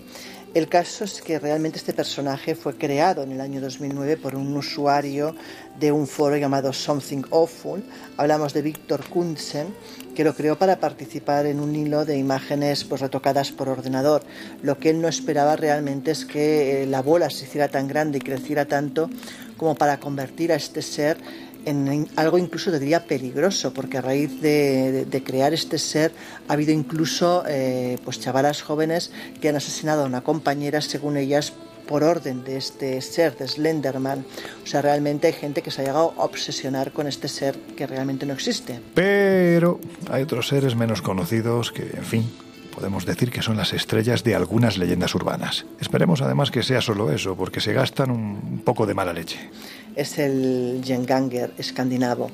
El 0.56 0.70
caso 0.70 1.04
es 1.04 1.22
que 1.22 1.38
realmente 1.38 1.78
este 1.78 1.94
personaje 1.94 2.56
fue 2.56 2.78
creado 2.78 3.22
en 3.22 3.34
el 3.34 3.42
año 3.42 3.60
2009 3.60 4.18
por 4.18 4.36
un 4.36 4.56
usuario 4.56 5.36
de 5.78 5.92
un 5.92 6.08
foro 6.08 6.38
llamado 6.38 6.72
Something 6.72 7.24
Awful. 7.30 7.84
Hablamos 8.16 8.54
de 8.54 8.62
Víctor 8.62 9.04
Kunzen, 9.10 9.68
que 10.16 10.24
lo 10.24 10.34
creó 10.34 10.58
para 10.58 10.80
participar 10.80 11.46
en 11.46 11.60
un 11.60 11.76
hilo 11.76 12.06
de 12.06 12.18
imágenes 12.18 12.86
pues, 12.86 13.02
retocadas 13.02 13.52
por 13.52 13.68
ordenador. 13.68 14.24
Lo 14.64 14.80
que 14.80 14.92
él 14.92 15.02
no 15.02 15.10
esperaba 15.10 15.58
realmente 15.58 16.12
es 16.12 16.24
que 16.24 16.84
eh, 16.84 16.86
la 16.88 17.02
bola 17.02 17.30
se 17.30 17.44
hiciera 17.44 17.68
tan 17.68 17.90
grande 17.90 18.20
y 18.20 18.22
creciera 18.22 18.66
tanto 18.66 19.10
como 19.58 19.76
para 19.76 20.00
convertir 20.00 20.52
a 20.52 20.56
este 20.56 20.82
ser 20.82 21.18
en 21.66 22.08
algo 22.16 22.38
incluso 22.38 22.72
te 22.72 22.80
diría 22.80 23.06
peligroso, 23.06 23.74
porque 23.74 23.98
a 23.98 24.02
raíz 24.02 24.40
de, 24.42 25.24
crear 25.26 25.54
este 25.54 25.80
ser 25.80 26.12
ha 26.48 26.54
habido 26.54 26.72
incluso 26.72 27.44
eh, 27.48 27.98
pues 28.04 28.20
chavalas 28.20 28.62
jóvenes 28.62 29.12
que 29.42 29.50
han 29.50 29.56
asesinado 29.56 30.04
a 30.04 30.06
una 30.06 30.22
compañera, 30.22 30.82
según 30.82 31.18
ellas, 31.18 31.54
por 31.88 32.04
orden 32.04 32.44
de 32.44 32.58
este 32.58 33.02
ser, 33.02 33.38
de 33.38 33.48
Slenderman. 33.48 34.26
O 34.64 34.68
sea, 34.68 34.82
realmente 34.82 35.28
hay 35.28 35.34
gente 35.34 35.62
que 35.62 35.72
se 35.72 35.82
ha 35.82 35.86
llegado 35.86 36.14
a 36.18 36.24
obsesionar 36.24 36.92
con 36.92 37.08
este 37.08 37.28
ser 37.28 37.56
que 37.76 37.86
realmente 37.88 38.26
no 38.26 38.34
existe. 38.34 38.80
Pero 38.94 39.80
hay 40.10 40.24
otros 40.24 40.48
seres 40.48 40.76
menos 40.76 41.02
conocidos 41.02 41.72
que, 41.72 41.84
en 41.84 42.04
fin, 42.04 42.32
podemos 42.76 43.06
decir 43.06 43.32
que 43.32 43.42
son 43.42 43.56
las 43.56 43.74
estrellas 43.74 44.24
de 44.24 44.36
algunas 44.36 44.78
leyendas 44.78 45.16
urbanas. 45.16 45.66
Esperemos 45.80 46.22
además 46.22 46.52
que 46.52 46.62
sea 46.62 46.82
solo 46.82 47.12
eso, 47.12 47.36
porque 47.36 47.62
se 47.62 47.74
gastan 47.74 48.12
un 48.12 48.62
poco 48.66 48.86
de 48.86 48.94
mala 48.94 49.14
leche. 49.14 49.50
Es 49.96 50.20
el 50.20 50.82
Jenganger 50.84 51.54
escandinavo. 51.58 52.30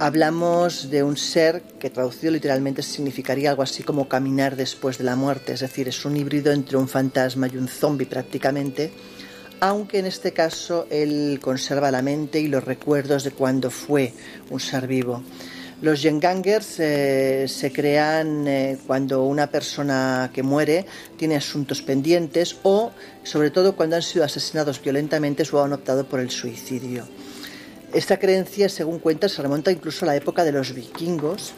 Hablamos 0.00 0.90
de 0.90 1.04
un 1.04 1.16
ser 1.16 1.62
que 1.78 1.88
traducido 1.88 2.32
literalmente 2.32 2.82
significaría 2.82 3.50
algo 3.50 3.62
así 3.62 3.84
como 3.84 4.08
caminar 4.08 4.56
después 4.56 4.98
de 4.98 5.04
la 5.04 5.14
muerte, 5.14 5.52
es 5.52 5.60
decir, 5.60 5.86
es 5.86 6.04
un 6.04 6.16
híbrido 6.16 6.52
entre 6.52 6.76
un 6.76 6.88
fantasma 6.88 7.46
y 7.46 7.56
un 7.56 7.68
zombie 7.68 8.06
prácticamente, 8.06 8.92
aunque 9.60 10.00
en 10.00 10.06
este 10.06 10.32
caso 10.32 10.88
él 10.90 11.38
conserva 11.40 11.92
la 11.92 12.02
mente 12.02 12.40
y 12.40 12.48
los 12.48 12.64
recuerdos 12.64 13.22
de 13.22 13.30
cuando 13.30 13.70
fue 13.70 14.12
un 14.50 14.58
ser 14.58 14.88
vivo. 14.88 15.22
Los 15.84 16.00
Jengangers 16.00 16.80
eh, 16.80 17.44
se 17.46 17.70
crean 17.70 18.48
eh, 18.48 18.78
cuando 18.86 19.24
una 19.24 19.48
persona 19.48 20.30
que 20.32 20.42
muere 20.42 20.86
tiene 21.18 21.36
asuntos 21.36 21.82
pendientes 21.82 22.56
o, 22.62 22.90
sobre 23.22 23.50
todo, 23.50 23.76
cuando 23.76 23.96
han 23.96 24.00
sido 24.00 24.24
asesinados 24.24 24.80
violentamente 24.80 25.44
o 25.52 25.62
han 25.62 25.74
optado 25.74 26.08
por 26.08 26.20
el 26.20 26.30
suicidio. 26.30 27.06
Esta 27.92 28.16
creencia, 28.18 28.70
según 28.70 28.98
cuentan, 28.98 29.28
se 29.28 29.42
remonta 29.42 29.70
incluso 29.70 30.06
a 30.06 30.08
la 30.08 30.16
época 30.16 30.42
de 30.42 30.52
los 30.52 30.74
vikingos 30.74 31.52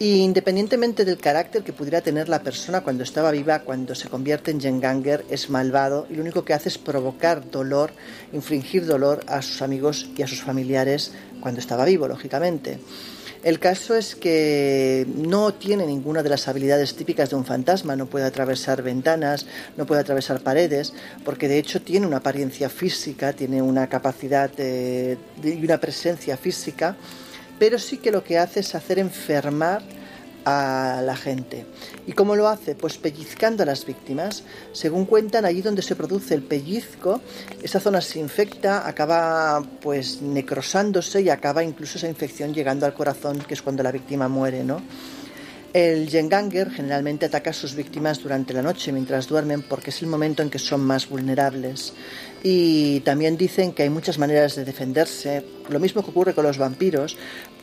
Y 0.00 0.22
independientemente 0.22 1.04
del 1.04 1.18
carácter 1.18 1.62
que 1.62 1.72
pudiera 1.72 2.00
tener 2.00 2.28
la 2.28 2.42
persona 2.42 2.80
cuando 2.80 3.04
estaba 3.04 3.30
viva, 3.30 3.60
cuando 3.60 3.94
se 3.94 4.08
convierte 4.08 4.50
en 4.50 4.60
Jenganger 4.60 5.24
es 5.30 5.48
malvado 5.48 6.08
y 6.10 6.14
lo 6.14 6.22
único 6.22 6.44
que 6.44 6.54
hace 6.54 6.70
es 6.70 6.78
provocar 6.78 7.48
dolor, 7.48 7.92
infringir 8.32 8.84
dolor 8.84 9.20
a 9.28 9.42
sus 9.42 9.62
amigos 9.62 10.08
y 10.16 10.22
a 10.22 10.26
sus 10.26 10.42
familiares 10.42 11.12
cuando 11.40 11.60
estaba 11.60 11.84
vivo, 11.84 12.08
lógicamente. 12.08 12.80
El 13.42 13.58
caso 13.58 13.94
es 13.94 14.14
que 14.14 15.06
no 15.14 15.54
tiene 15.54 15.86
ninguna 15.86 16.22
de 16.22 16.28
las 16.28 16.46
habilidades 16.46 16.94
típicas 16.94 17.30
de 17.30 17.36
un 17.36 17.44
fantasma, 17.44 17.96
no 17.96 18.06
puede 18.06 18.26
atravesar 18.26 18.82
ventanas, 18.82 19.46
no 19.76 19.86
puede 19.86 20.02
atravesar 20.02 20.40
paredes, 20.40 20.92
porque 21.24 21.48
de 21.48 21.58
hecho 21.58 21.80
tiene 21.80 22.06
una 22.06 22.18
apariencia 22.18 22.68
física, 22.68 23.32
tiene 23.32 23.62
una 23.62 23.88
capacidad 23.88 24.50
y 24.58 25.64
una 25.64 25.78
presencia 25.78 26.36
física 26.36 26.96
pero 27.60 27.78
sí 27.78 27.98
que 27.98 28.10
lo 28.10 28.24
que 28.24 28.38
hace 28.38 28.60
es 28.60 28.74
hacer 28.74 28.98
enfermar 28.98 29.82
a 30.46 31.02
la 31.04 31.14
gente. 31.14 31.66
¿Y 32.06 32.12
cómo 32.12 32.34
lo 32.36 32.48
hace? 32.48 32.74
Pues 32.74 32.98
pellizcando 32.98 33.62
a 33.62 33.66
las 33.66 33.84
víctimas. 33.84 34.42
Según 34.72 35.04
cuentan, 35.04 35.44
allí 35.44 35.62
donde 35.62 35.82
se 35.82 35.96
produce 35.96 36.34
el 36.34 36.42
pellizco, 36.42 37.20
esa 37.62 37.80
zona 37.80 38.00
se 38.00 38.18
infecta, 38.18 38.88
acaba 38.88 39.62
pues 39.80 40.22
necrosándose 40.22 41.20
y 41.22 41.28
acaba 41.28 41.62
incluso 41.62 41.98
esa 41.98 42.08
infección 42.08 42.54
llegando 42.54 42.86
al 42.86 42.94
corazón, 42.94 43.38
que 43.38 43.54
es 43.54 43.62
cuando 43.62 43.82
la 43.82 43.92
víctima 43.92 44.28
muere, 44.28 44.64
¿no? 44.64 44.82
El 45.72 46.08
Jenganger 46.10 46.68
generalmente 46.68 47.26
ataca 47.26 47.50
a 47.50 47.52
sus 47.52 47.76
víctimas 47.76 48.20
durante 48.20 48.52
la 48.52 48.60
noche 48.60 48.90
mientras 48.90 49.28
duermen 49.28 49.62
porque 49.62 49.90
es 49.90 50.02
el 50.02 50.08
momento 50.08 50.42
en 50.42 50.50
que 50.50 50.58
son 50.58 50.80
más 50.80 51.08
vulnerables. 51.08 51.92
Y 52.42 53.00
también 53.00 53.36
dicen 53.36 53.72
que 53.72 53.84
hay 53.84 53.90
muchas 53.90 54.18
maneras 54.18 54.56
de 54.56 54.64
defenderse. 54.64 55.44
Lo 55.68 55.78
mismo 55.78 56.02
que 56.02 56.10
ocurre 56.10 56.34
con 56.34 56.44
los 56.44 56.58
vampiros, 56.58 57.16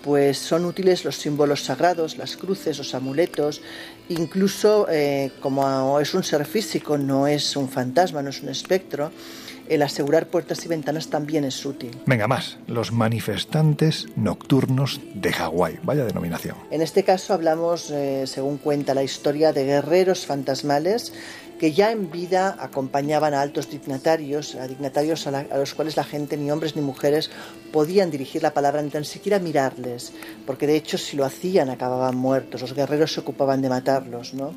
pues 0.06 0.38
son 0.38 0.64
útiles 0.64 1.04
los 1.04 1.18
símbolos 1.18 1.66
sagrados, 1.66 2.18
las 2.18 2.38
cruces, 2.38 2.78
los 2.78 2.96
amuletos, 2.96 3.62
incluso 4.10 4.88
eh, 4.90 5.32
como 5.40 6.00
es 6.00 6.14
un 6.14 6.24
ser 6.24 6.46
físico, 6.46 6.98
no 6.98 7.28
es 7.28 7.56
un 7.56 7.70
fantasma, 7.70 8.22
no 8.22 8.30
es 8.30 8.42
un 8.42 8.50
espectro, 8.50 9.12
el 9.70 9.82
asegurar 9.82 10.28
puertas 10.28 10.64
y 10.66 10.68
ventanas 10.68 11.10
también 11.10 11.44
es 11.44 11.66
útil. 11.66 11.92
Venga 12.06 12.28
más, 12.28 12.58
los 12.68 12.92
manifestantes 12.92 14.08
nocturnos 14.16 15.02
de 15.14 15.34
Hawái, 15.34 15.80
vaya 15.84 16.06
denominación. 16.06 16.56
En 16.72 16.82
este 16.82 17.04
caso 17.04 17.34
hablamos, 17.34 17.92
eh, 17.92 18.26
según 18.28 18.58
cuenta 18.58 18.94
la 18.94 19.04
historia, 19.04 19.52
de 19.52 19.66
guerreros 19.66 20.26
fantasmales 20.26 21.14
que 21.60 21.74
ya 21.74 21.92
en 21.92 22.12
vida 22.12 22.56
acompañaban 22.60 23.34
a 23.34 23.42
altos 23.42 23.70
dignatarios, 23.70 24.56
a 24.56 24.68
dignatarios 24.68 25.28
a, 25.28 25.58
los 25.58 25.74
cuales 25.74 25.98
la 25.98 26.04
gente, 26.04 26.38
ni 26.38 26.52
hombres 26.52 26.76
ni 26.76 26.82
mujeres, 26.82 27.30
podían 27.72 28.12
dirigir 28.12 28.44
la 28.44 28.54
palabra 28.54 28.82
ni 28.82 28.90
tan 28.90 29.06
siquiera 29.06 29.40
mirarles, 29.40 30.14
porque 30.46 30.68
de 30.68 30.76
hecho 30.76 30.98
si 30.98 31.18
lo 31.18 31.26
hacían 31.26 31.70
acababan 31.70 32.16
muertos, 32.16 32.62
los 32.62 32.74
guerreros 32.74 33.14
se 33.14 33.22
ocupaban 33.22 33.62
de 33.62 33.70
matarlos, 33.70 34.34
¿no? 34.34 34.54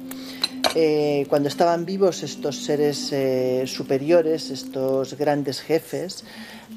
Eh, 0.74 1.26
cuando 1.28 1.48
estaban 1.48 1.84
vivos 1.84 2.22
estos 2.22 2.62
seres 2.62 3.10
eh, 3.12 3.64
superiores, 3.66 4.50
estos 4.50 5.14
grandes 5.14 5.60
jefes, 5.60 6.24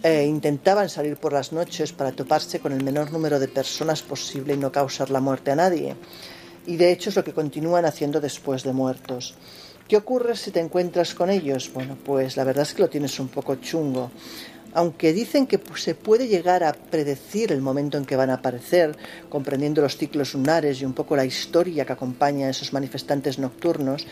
eh, 0.01 0.25
intentaban 0.25 0.89
salir 0.89 1.17
por 1.17 1.33
las 1.33 1.53
noches 1.53 1.93
para 1.93 2.11
toparse 2.11 2.59
con 2.59 2.71
el 2.71 2.83
menor 2.83 3.11
número 3.11 3.39
de 3.39 3.47
personas 3.47 4.01
posible 4.01 4.55
y 4.55 4.57
no 4.57 4.71
causar 4.71 5.11
la 5.11 5.19
muerte 5.19 5.51
a 5.51 5.55
nadie. 5.55 5.95
Y 6.65 6.77
de 6.77 6.91
hecho 6.91 7.09
es 7.09 7.15
lo 7.15 7.23
que 7.23 7.33
continúan 7.33 7.85
haciendo 7.85 8.19
después 8.19 8.63
de 8.63 8.73
muertos. 8.73 9.35
¿Qué 9.87 9.97
ocurre 9.97 10.35
si 10.37 10.51
te 10.51 10.61
encuentras 10.61 11.13
con 11.13 11.29
ellos? 11.29 11.69
Bueno, 11.73 11.97
pues 12.05 12.37
la 12.37 12.45
verdad 12.45 12.63
es 12.63 12.73
que 12.73 12.81
lo 12.81 12.89
tienes 12.89 13.19
un 13.19 13.27
poco 13.27 13.55
chungo. 13.55 14.11
Aunque 14.75 15.13
dicen 15.13 15.45
que 15.45 15.59
se 15.75 15.93
puede 15.93 16.27
llegar 16.27 16.63
a 16.63 16.73
predecir 16.73 17.51
el 17.51 17.61
momento 17.61 17.97
en 17.97 18.05
que 18.05 18.15
van 18.15 18.31
a 18.31 18.35
aparecer, 18.35 18.95
comprendiendo 19.29 19.81
los 19.81 19.97
ciclos 19.97 20.33
lunares 20.33 20.81
y 20.81 20.85
un 20.85 20.93
poco 20.93 21.15
la 21.15 21.25
historia 21.25 21.85
que 21.85 21.93
acompaña 21.93 22.47
a 22.47 22.49
esos 22.49 22.73
manifestantes 22.73 23.37
nocturnos, 23.37 24.07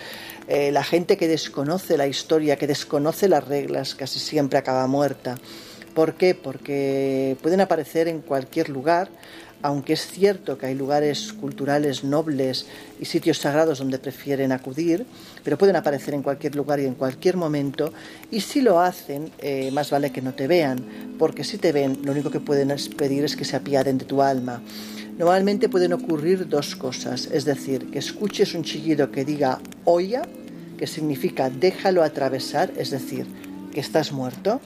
eh, 0.47 0.71
la 0.71 0.83
gente 0.83 1.17
que 1.17 1.27
desconoce 1.27 1.97
la 1.97 2.05
historia, 2.05 2.57
que 2.57 2.67
desconoce 2.67 3.27
las 3.27 3.47
reglas, 3.47 3.95
casi 3.95 4.19
siempre 4.19 4.59
acaba 4.59 4.85
muerta. 4.87 5.37
¿Por 5.95 6.13
qué? 6.13 6.35
Porque 6.35 7.37
pueden 7.41 7.61
aparecer 7.61 8.07
en 8.07 8.21
cualquier 8.21 8.69
lugar, 8.69 9.09
aunque 9.61 9.93
es 9.93 10.07
cierto 10.07 10.57
que 10.57 10.67
hay 10.67 10.75
lugares 10.75 11.33
culturales 11.33 12.03
nobles 12.03 12.65
y 12.99 13.05
sitios 13.05 13.37
sagrados 13.37 13.79
donde 13.79 13.99
prefieren 13.99 14.51
acudir, 14.51 15.05
pero 15.43 15.57
pueden 15.57 15.75
aparecer 15.75 16.13
en 16.13 16.23
cualquier 16.23 16.55
lugar 16.55 16.79
y 16.79 16.85
en 16.85 16.95
cualquier 16.95 17.37
momento, 17.37 17.93
y 18.31 18.41
si 18.41 18.61
lo 18.61 18.79
hacen, 18.79 19.31
eh, 19.39 19.71
más 19.71 19.89
vale 19.89 20.11
que 20.11 20.21
no 20.21 20.33
te 20.33 20.47
vean, 20.47 20.83
porque 21.17 21.43
si 21.43 21.57
te 21.57 21.71
ven, 21.71 21.99
lo 22.03 22.11
único 22.11 22.31
que 22.31 22.39
pueden 22.39 22.73
pedir 22.97 23.23
es 23.23 23.35
que 23.35 23.45
se 23.45 23.55
apiaden 23.55 23.97
de 23.97 24.05
tu 24.05 24.21
alma. 24.21 24.61
Normalmente 25.17 25.69
pueden 25.69 25.93
ocurrir 25.93 26.47
dos 26.47 26.75
cosas, 26.75 27.27
es 27.31 27.45
decir, 27.45 27.91
que 27.91 27.99
escuches 27.99 28.55
un 28.55 28.63
chillido 28.63 29.11
que 29.11 29.25
diga 29.25 29.59
oya, 29.85 30.23
que 30.77 30.87
significa 30.87 31.49
déjalo 31.49 32.03
atravesar, 32.03 32.71
es 32.77 32.89
decir, 32.89 33.27
que 33.71 33.79
estás 33.79 34.11
muerto, 34.11 34.59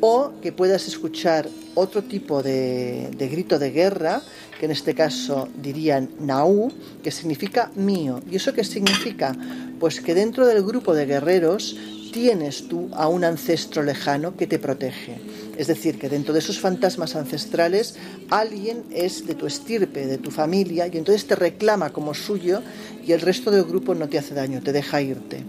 o 0.00 0.32
que 0.40 0.52
puedas 0.52 0.86
escuchar 0.86 1.48
otro 1.74 2.02
tipo 2.02 2.42
de, 2.42 3.08
grito 3.18 3.58
de 3.58 3.70
guerra, 3.70 4.22
que 4.58 4.66
en 4.66 4.72
este 4.72 4.94
caso 4.94 5.48
dirían 5.60 6.10
Naú, 6.20 6.72
que 7.02 7.10
significa 7.10 7.70
mío. 7.74 8.20
¿Y 8.30 8.36
eso 8.36 8.52
qué 8.52 8.64
significa? 8.64 9.36
Pues 9.78 10.00
que 10.00 10.14
dentro 10.14 10.46
del 10.46 10.62
grupo 10.62 10.94
de 10.94 11.06
guerreros 11.06 11.76
tienes 12.12 12.68
tú 12.68 12.88
a 12.94 13.06
un 13.08 13.24
ancestro 13.24 13.82
lejano 13.82 14.36
que 14.36 14.46
te 14.46 14.58
protege. 14.58 15.20
Es 15.56 15.66
decir, 15.66 15.98
que 15.98 16.08
dentro 16.08 16.32
de 16.32 16.40
esos 16.40 16.58
fantasmas 16.58 17.14
ancestrales 17.14 17.96
alguien 18.30 18.84
es 18.90 19.26
de 19.26 19.34
tu 19.34 19.46
estirpe, 19.46 20.06
de 20.06 20.18
tu 20.18 20.30
familia, 20.30 20.86
y 20.86 20.96
entonces 20.96 21.26
te 21.26 21.34
reclama 21.34 21.90
como 21.90 22.14
suyo 22.14 22.62
y 23.06 23.12
el 23.12 23.20
resto 23.20 23.50
del 23.50 23.64
grupo 23.64 23.94
no 23.94 24.08
te 24.08 24.18
hace 24.18 24.34
daño, 24.34 24.62
te 24.62 24.72
deja 24.72 25.02
irte. 25.02 25.44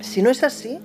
Si 0.00 0.22
no 0.22 0.30
es 0.30 0.42
así, 0.42 0.78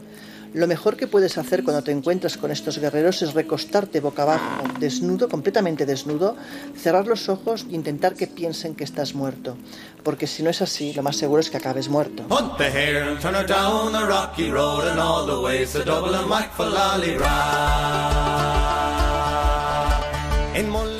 lo 0.53 0.67
mejor 0.67 0.97
que 0.97 1.07
puedes 1.07 1.37
hacer 1.37 1.63
cuando 1.63 1.83
te 1.83 1.91
encuentras 1.91 2.37
con 2.37 2.51
estos 2.51 2.77
guerreros 2.77 3.21
es 3.21 3.33
recostarte 3.33 3.99
boca 3.99 4.23
abajo, 4.23 4.63
desnudo, 4.79 5.27
completamente 5.27 5.85
desnudo, 5.85 6.35
cerrar 6.77 7.07
los 7.07 7.27
ojos 7.29 7.65
e 7.69 7.75
intentar 7.75 8.13
que 8.13 8.27
piensen 8.27 8.75
que 8.75 8.83
estás 8.83 9.15
muerto. 9.15 9.57
Porque 10.03 10.27
si 10.27 10.43
no 10.43 10.49
es 10.49 10.61
así, 10.61 10.93
lo 10.93 11.01
más 11.01 11.17
seguro 11.17 11.39
es 11.39 11.49
que 11.49 11.57
acabes 11.57 11.89
muerto. 11.89 12.23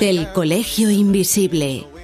Del 0.00 0.32
Colegio 0.32 0.90
Invisible, 0.90 1.86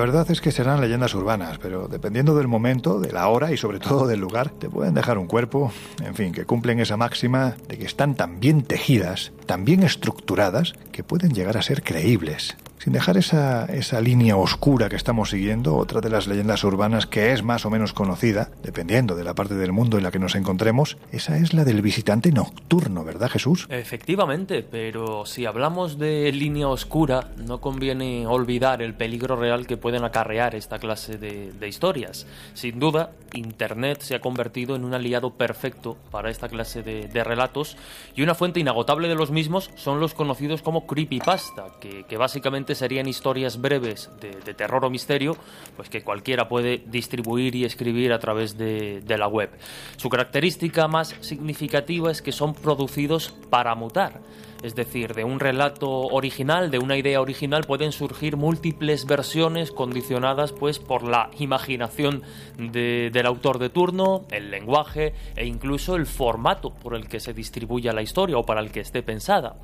verdad 0.00 0.30
es 0.30 0.40
que 0.40 0.50
serán 0.50 0.80
leyendas 0.80 1.14
urbanas, 1.14 1.58
pero 1.58 1.86
dependiendo 1.86 2.34
del 2.34 2.48
momento, 2.48 3.00
de 3.00 3.12
la 3.12 3.28
hora 3.28 3.52
y 3.52 3.56
sobre 3.56 3.78
todo 3.78 4.06
del 4.06 4.18
lugar, 4.18 4.48
te 4.50 4.68
pueden 4.68 4.94
dejar 4.94 5.18
un 5.18 5.26
cuerpo, 5.26 5.72
en 6.02 6.14
fin, 6.14 6.32
que 6.32 6.46
cumplen 6.46 6.80
esa 6.80 6.96
máxima 6.96 7.56
de 7.68 7.78
que 7.78 7.84
están 7.84 8.14
tan 8.14 8.40
bien 8.40 8.62
tejidas, 8.62 9.32
tan 9.46 9.64
bien 9.64 9.82
estructuradas, 9.82 10.72
que 10.90 11.04
pueden 11.04 11.32
llegar 11.32 11.56
a 11.56 11.62
ser 11.62 11.82
creíbles. 11.82 12.56
Sin 12.80 12.94
dejar 12.94 13.18
esa, 13.18 13.66
esa 13.66 14.00
línea 14.00 14.38
oscura 14.38 14.88
que 14.88 14.96
estamos 14.96 15.28
siguiendo, 15.28 15.76
otra 15.76 16.00
de 16.00 16.08
las 16.08 16.26
leyendas 16.26 16.64
urbanas 16.64 17.06
que 17.06 17.30
es 17.32 17.42
más 17.42 17.66
o 17.66 17.70
menos 17.70 17.92
conocida, 17.92 18.52
dependiendo 18.62 19.14
de 19.16 19.22
la 19.22 19.34
parte 19.34 19.54
del 19.54 19.70
mundo 19.70 19.98
en 19.98 20.02
la 20.02 20.10
que 20.10 20.18
nos 20.18 20.34
encontremos, 20.34 20.96
esa 21.12 21.36
es 21.36 21.52
la 21.52 21.66
del 21.66 21.82
visitante 21.82 22.32
nocturno, 22.32 23.04
¿verdad 23.04 23.28
Jesús? 23.28 23.66
Efectivamente, 23.68 24.62
pero 24.62 25.26
si 25.26 25.44
hablamos 25.44 25.98
de 25.98 26.32
línea 26.32 26.68
oscura, 26.68 27.28
no 27.36 27.60
conviene 27.60 28.26
olvidar 28.26 28.80
el 28.80 28.94
peligro 28.94 29.36
real 29.36 29.66
que 29.66 29.76
pueden 29.76 30.02
acarrear 30.02 30.54
esta 30.54 30.78
clase 30.78 31.18
de, 31.18 31.68
historias. 31.68 32.26
Sin 32.54 32.80
duda, 32.80 33.10
Internet 33.34 34.00
se 34.00 34.14
ha 34.14 34.22
convertido 34.22 34.74
en 34.74 34.86
un 34.86 34.94
aliado 34.94 35.34
perfecto 35.34 35.98
para 36.10 36.30
esta 36.30 36.48
clase 36.48 36.82
de, 36.82 37.08
de 37.08 37.24
relatos 37.24 37.76
y 38.16 38.22
una 38.22 38.34
fuente 38.34 38.58
inagotable 38.58 39.06
de 39.06 39.14
los 39.16 39.30
mismos 39.30 39.70
son 39.76 40.00
los 40.00 40.14
conocidos 40.14 40.62
como 40.62 40.86
creepypasta, 40.86 41.66
que, 41.78 42.04
que 42.04 42.16
básicamente 42.16 42.69
serían 42.74 43.06
historias 43.06 43.60
breves 43.60 44.10
de, 44.20 44.54
terror 44.54 44.84
o 44.84 44.90
misterio, 44.90 45.36
pues 45.76 45.88
que 45.88 46.02
cualquiera 46.02 46.48
puede 46.48 46.82
distribuir 46.86 47.54
y 47.54 47.64
escribir 47.64 48.12
a 48.12 48.18
través 48.18 48.56
de 48.56 49.16
la 49.18 49.28
web. 49.28 49.50
Su 49.96 50.08
característica 50.08 50.88
más 50.88 51.14
significativa 51.20 52.10
es 52.10 52.22
que 52.22 52.32
son 52.32 52.54
producidos 52.54 53.34
para 53.50 53.74
mutar 53.74 54.20
es 54.62 54.74
decir, 54.74 55.14
de 55.14 55.24
un 55.24 55.40
relato 55.40 55.88
original, 55.90 56.70
de 56.70 56.78
una 56.78 56.96
idea 56.96 57.20
original, 57.20 57.64
pueden 57.64 57.92
surgir 57.92 58.36
múltiples 58.36 59.06
versiones 59.06 59.70
condicionadas 59.70 60.52
pues 60.52 60.78
por 60.78 61.02
la 61.02 61.30
imaginación 61.38 62.22
de- 62.58 63.10
del 63.12 63.26
autor 63.26 63.58
de 63.58 63.70
turno, 63.70 64.26
el 64.30 64.50
lenguaje 64.50 65.14
e 65.36 65.46
incluso 65.46 65.96
el 65.96 66.06
formato 66.06 66.70
por 66.70 66.94
el 66.94 67.08
que 67.08 67.20
se 67.20 67.32
distribuya 67.32 67.92
la 67.92 68.02
historia 68.02 68.36
o 68.38 68.44
para 68.44 68.60
el 68.60 68.70
que 68.70 68.80
esté 68.80 69.02
pensada. 69.02 69.56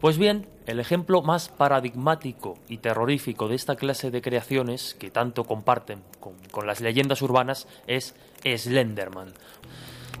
Pues 0.00 0.18
bien, 0.18 0.46
el 0.66 0.80
ejemplo 0.80 1.20
más 1.22 1.48
paradigmático 1.48 2.54
y 2.68 2.78
terrorífico 2.78 3.48
de 3.48 3.56
esta 3.56 3.76
clase 3.76 4.10
de 4.10 4.22
creaciones 4.22 4.94
que 4.94 5.10
tanto 5.10 5.44
comparten 5.44 6.02
con 6.50 6.66
las 6.66 6.80
leyendas 6.80 7.20
urbanas 7.22 7.66
es 7.86 8.14
Slenderman. 8.44 9.32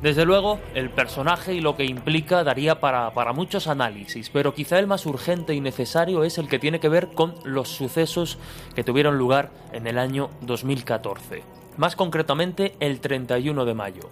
Desde 0.04 0.26
luego, 0.26 0.60
el 0.74 0.90
personaje 0.90 1.54
y 1.54 1.62
lo 1.62 1.76
que 1.76 1.86
implica 1.86 2.44
daría 2.44 2.78
para, 2.78 3.14
para 3.14 3.32
muchos 3.32 3.68
análisis, 3.68 4.28
pero 4.28 4.52
quizá 4.52 4.78
el 4.78 4.86
más 4.86 5.06
urgente 5.06 5.54
y 5.54 5.62
necesario 5.62 6.24
es 6.24 6.36
el 6.36 6.46
que 6.46 6.58
tiene 6.58 6.78
que 6.78 6.90
ver 6.90 7.12
con 7.12 7.34
los 7.42 7.70
sucesos 7.70 8.36
que 8.74 8.84
tuvieron 8.84 9.16
lugar 9.16 9.50
en 9.72 9.86
el 9.86 9.96
año 9.96 10.28
2014. 10.42 11.42
Más 11.78 11.96
concretamente, 11.96 12.74
el 12.80 13.00
31 13.00 13.64
de 13.64 13.72
mayo. 13.72 14.10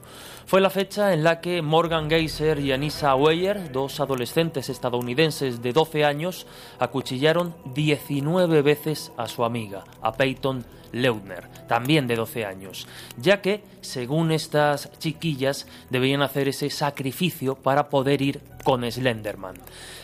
Fue 0.52 0.60
la 0.60 0.68
fecha 0.68 1.14
en 1.14 1.24
la 1.24 1.40
que 1.40 1.62
Morgan 1.62 2.10
Geyser 2.10 2.58
y 2.58 2.72
Anissa 2.72 3.14
Weyer, 3.14 3.72
dos 3.72 4.00
adolescentes 4.00 4.68
estadounidenses 4.68 5.62
de 5.62 5.72
12 5.72 6.04
años, 6.04 6.46
acuchillaron 6.78 7.54
19 7.74 8.60
veces 8.60 9.12
a 9.16 9.28
su 9.28 9.46
amiga, 9.46 9.84
a 10.02 10.12
Peyton 10.12 10.62
Leutner, 10.92 11.48
también 11.68 12.06
de 12.06 12.16
12 12.16 12.44
años, 12.44 12.86
ya 13.16 13.40
que, 13.40 13.64
según 13.80 14.30
estas 14.30 14.90
chiquillas, 14.98 15.66
debían 15.88 16.20
hacer 16.20 16.48
ese 16.48 16.68
sacrificio 16.68 17.54
para 17.54 17.88
poder 17.88 18.20
ir 18.20 18.42
con 18.62 18.84
Slenderman. 18.90 19.56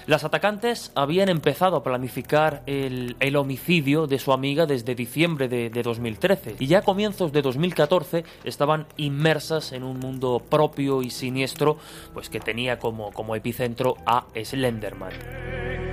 Las 0.07 0.24
atacantes 0.24 0.90
habían 0.94 1.28
empezado 1.28 1.76
a 1.76 1.82
planificar 1.82 2.62
el, 2.64 3.36
homicidio 3.36 4.07
de 4.07 4.18
su 4.18 4.32
amiga 4.32 4.64
desde 4.64 4.94
diciembre 4.94 5.49
de 5.49 5.82
2013 5.82 6.57
y 6.59 6.66
ya 6.66 6.78
a 6.78 6.82
comienzos 6.82 7.30
de 7.30 7.42
2014 7.42 8.24
estaban 8.44 8.86
inmersas 8.96 9.72
en 9.72 9.82
un 9.82 9.99
mundo 10.01 10.38
propio 10.41 11.03
y 11.03 11.11
siniestro, 11.11 11.78
pues 12.14 12.28
que 12.28 12.41
tenía 12.41 12.78
como, 12.78 13.12
como 13.12 13.34
epicentro 13.34 13.97
a 14.07 14.26
Slenderman. 14.34 15.88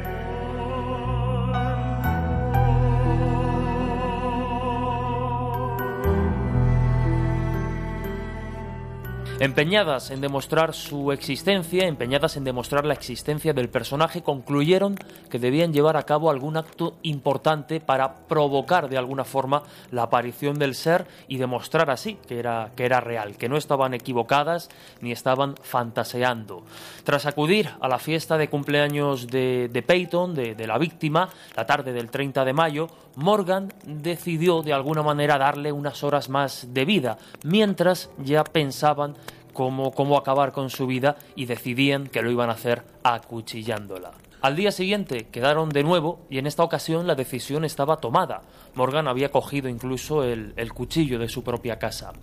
Empeñadas 9.38 10.12
en 10.12 10.22
demostrar 10.22 10.74
su 10.74 11.12
existencia, 11.12 11.86
empeñadas 11.88 12.38
en 12.38 12.46
demostrar 12.46 12.86
la 12.86 12.94
existencia 12.94 13.52
del 13.52 13.68
personaje, 13.68 14.24
concluyeron 14.24 14.96
que 15.30 15.40
debían 15.40 15.74
llevar 15.74 15.98
a 15.98 16.04
cabo 16.04 16.30
algún 16.30 16.56
acto 16.56 16.96
importante 17.04 17.82
para 17.82 18.16
provocar 18.16 18.88
de 18.88 18.98
alguna 18.98 19.26
forma 19.26 19.64
la 19.92 20.04
aparición 20.04 20.58
del 20.58 20.74
ser 20.74 21.06
y 21.28 21.36
demostrar 21.36 21.90
así 21.90 22.18
que 22.30 22.40
era, 22.40 22.72
que 22.78 22.86
era 22.86 23.02
real, 23.02 23.36
que 23.36 23.50
no 23.50 23.58
estaban 23.58 23.94
equivocadas 23.94 24.70
ni 25.02 25.12
estaban 25.12 25.56
fantaseando. 25.62 26.64
Tras 27.04 27.26
acudir 27.26 27.70
a 27.82 27.90
la 27.90 28.00
fiesta 28.00 28.38
de 28.38 28.48
cumpleaños 28.48 29.28
de, 29.28 29.84
Peyton, 29.86 30.34
de 30.34 30.66
la 30.66 30.78
víctima, 30.78 31.28
la 31.58 31.66
tarde 31.66 31.92
del 31.92 32.10
30 32.10 32.46
de 32.46 32.54
mayo, 32.54 32.88
Morgan 33.16 33.74
decidió 33.86 34.62
de 34.62 34.74
alguna 34.74 35.02
manera 35.02 35.38
darle 35.38 35.72
unas 35.72 36.04
horas 36.04 36.30
más 36.30 36.74
de 36.74 36.86
vida, 36.86 37.18
mientras 37.44 38.10
ya 38.18 38.44
pensaban 38.44 39.16
cómo, 39.56 40.18
acabar 40.18 40.52
con 40.52 40.70
su 40.70 40.86
vida 40.86 41.16
y 41.36 41.46
decidían 41.46 42.08
que 42.08 42.22
lo 42.22 42.30
iban 42.30 42.50
a 42.50 42.54
hacer 42.54 42.84
acuchillándola. 43.04 44.12
Al 44.42 44.56
día 44.56 44.72
siguiente 44.72 45.30
quedaron 45.32 45.70
de 45.70 45.82
nuevo 45.82 46.20
y 46.30 46.38
en 46.38 46.46
esta 46.46 46.62
ocasión 46.62 47.08
la 47.08 47.16
decisión 47.16 47.66
estaba 47.66 47.98
tomada. 47.98 48.44
Morgan 48.76 49.08
había 49.08 49.32
cogido 49.32 49.70
incluso 49.70 50.24
el, 50.24 50.54
cuchillo 50.72 51.18
de 51.18 51.30
su 51.30 51.44
propia 51.44 51.80
casa. 51.80 52.14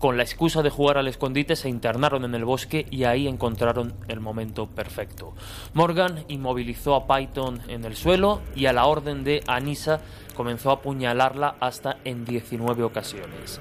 Con 0.00 0.16
la 0.16 0.24
excusa 0.24 0.62
de 0.62 0.70
jugar 0.70 0.98
al 0.98 1.06
escondite 1.06 1.54
se 1.54 1.68
internaron 1.68 2.24
en 2.24 2.34
el 2.34 2.44
bosque 2.44 2.86
y 2.90 3.04
ahí 3.04 3.28
encontraron 3.28 3.94
el 4.08 4.18
momento 4.18 4.66
perfecto. 4.66 5.34
Morgan 5.74 6.24
inmovilizó 6.26 6.96
a 6.96 7.06
Python 7.06 7.60
en 7.68 7.84
el 7.84 7.94
suelo 7.94 8.40
y 8.56 8.66
a 8.66 8.72
la 8.72 8.86
orden 8.86 9.22
de 9.22 9.44
Anissa 9.46 10.00
comenzó 10.34 10.70
a 10.70 10.74
apuñalarla 10.74 11.56
hasta 11.60 11.98
en 12.04 12.24
19 12.24 12.82
ocasiones. 12.82 13.60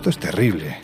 Esto 0.00 0.08
es 0.08 0.18
terrible. 0.18 0.78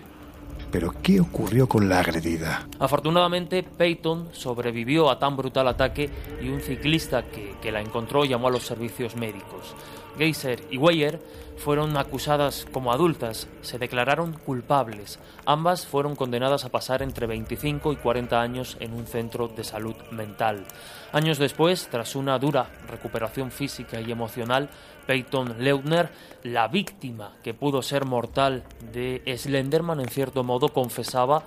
Pero 0.70 0.92
¿qué 1.02 1.20
ocurrió 1.20 1.66
con 1.66 1.88
la 1.88 2.00
agredida? 2.00 2.68
Afortunadamente, 2.78 3.62
Peyton 3.62 4.28
sobrevivió 4.32 5.08
a 5.08 5.18
tan 5.18 5.38
brutal 5.38 5.68
ataque 5.68 6.10
y 6.42 6.50
un 6.50 6.60
ciclista 6.60 7.22
que, 7.22 7.54
que 7.62 7.72
la 7.72 7.80
encontró 7.80 8.26
llamó 8.26 8.48
a 8.48 8.50
los 8.50 8.64
servicios 8.64 9.16
médicos. 9.16 9.74
Geyser 10.18 10.64
y 10.70 10.76
Weyer 10.76 11.18
fueron 11.56 11.96
acusadas 11.96 12.66
como 12.72 12.92
adultas, 12.92 13.48
se 13.62 13.78
declararon 13.78 14.32
culpables. 14.34 15.18
Ambas 15.44 15.86
fueron 15.86 16.16
condenadas 16.16 16.64
a 16.64 16.70
pasar 16.70 17.02
entre 17.02 17.26
25 17.26 17.92
y 17.92 17.96
40 17.96 18.40
años 18.40 18.76
en 18.80 18.92
un 18.92 19.06
centro 19.06 19.48
de 19.48 19.64
salud 19.64 19.96
mental. 20.10 20.64
Años 21.12 21.38
después, 21.38 21.88
tras 21.90 22.14
una 22.16 22.38
dura 22.38 22.70
recuperación 22.88 23.50
física 23.50 24.00
y 24.00 24.12
emocional, 24.12 24.68
Peyton 25.06 25.56
Leutner, 25.58 26.10
la 26.42 26.68
víctima 26.68 27.32
que 27.42 27.54
pudo 27.54 27.82
ser 27.82 28.04
mortal 28.04 28.64
de 28.92 29.22
Slenderman, 29.36 30.00
en 30.00 30.08
cierto 30.08 30.44
modo 30.44 30.68
confesaba 30.68 31.44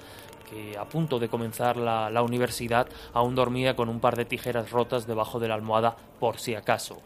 que 0.49 0.77
a 0.77 0.85
punto 0.85 1.19
de 1.19 1.29
comenzar 1.29 1.77
la, 1.77 2.09
la, 2.09 2.23
universidad 2.23 2.87
aún 3.13 3.35
dormía 3.35 3.75
con 3.75 3.87
un 3.87 3.99
par 3.99 4.15
de 4.15 4.25
tijeras 4.25 4.71
rotas 4.71 5.05
debajo 5.05 5.39
de 5.39 5.47
la 5.47 5.53
almohada 5.53 5.95
por 6.19 6.39
si 6.39 6.55
acaso. 6.55 6.97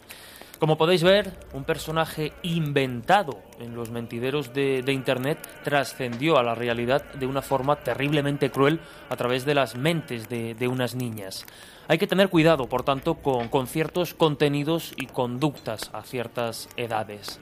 Como 0.63 0.77
podéis 0.77 1.03
ver, 1.03 1.33
un 1.51 1.65
personaje 1.65 2.31
inventado 2.41 3.41
en 3.59 3.75
los 3.75 3.91
mentideros 3.91 4.53
de, 4.53 4.81
de, 4.81 4.93
Internet 4.93 5.37
trascendió 5.61 6.37
a 6.37 6.43
la 6.43 6.55
realidad 6.55 7.03
de 7.15 7.25
una 7.25 7.41
forma 7.41 7.83
terriblemente 7.83 8.49
cruel 8.49 8.79
a 9.09 9.17
través 9.17 9.43
de 9.43 9.55
las 9.55 9.75
mentes 9.75 10.29
de, 10.29 10.55
de 10.55 10.67
unas 10.69 10.95
niñas. 10.95 11.45
Hay 11.89 11.97
que 11.97 12.07
tener 12.07 12.29
cuidado, 12.29 12.69
por 12.69 12.83
tanto, 12.83 13.15
con, 13.15 13.49
con 13.49 13.67
ciertos 13.67 14.13
contenidos 14.13 14.93
y 14.95 15.07
conductas 15.07 15.91
a 15.91 16.01
ciertas 16.03 16.69
edades. 16.77 17.41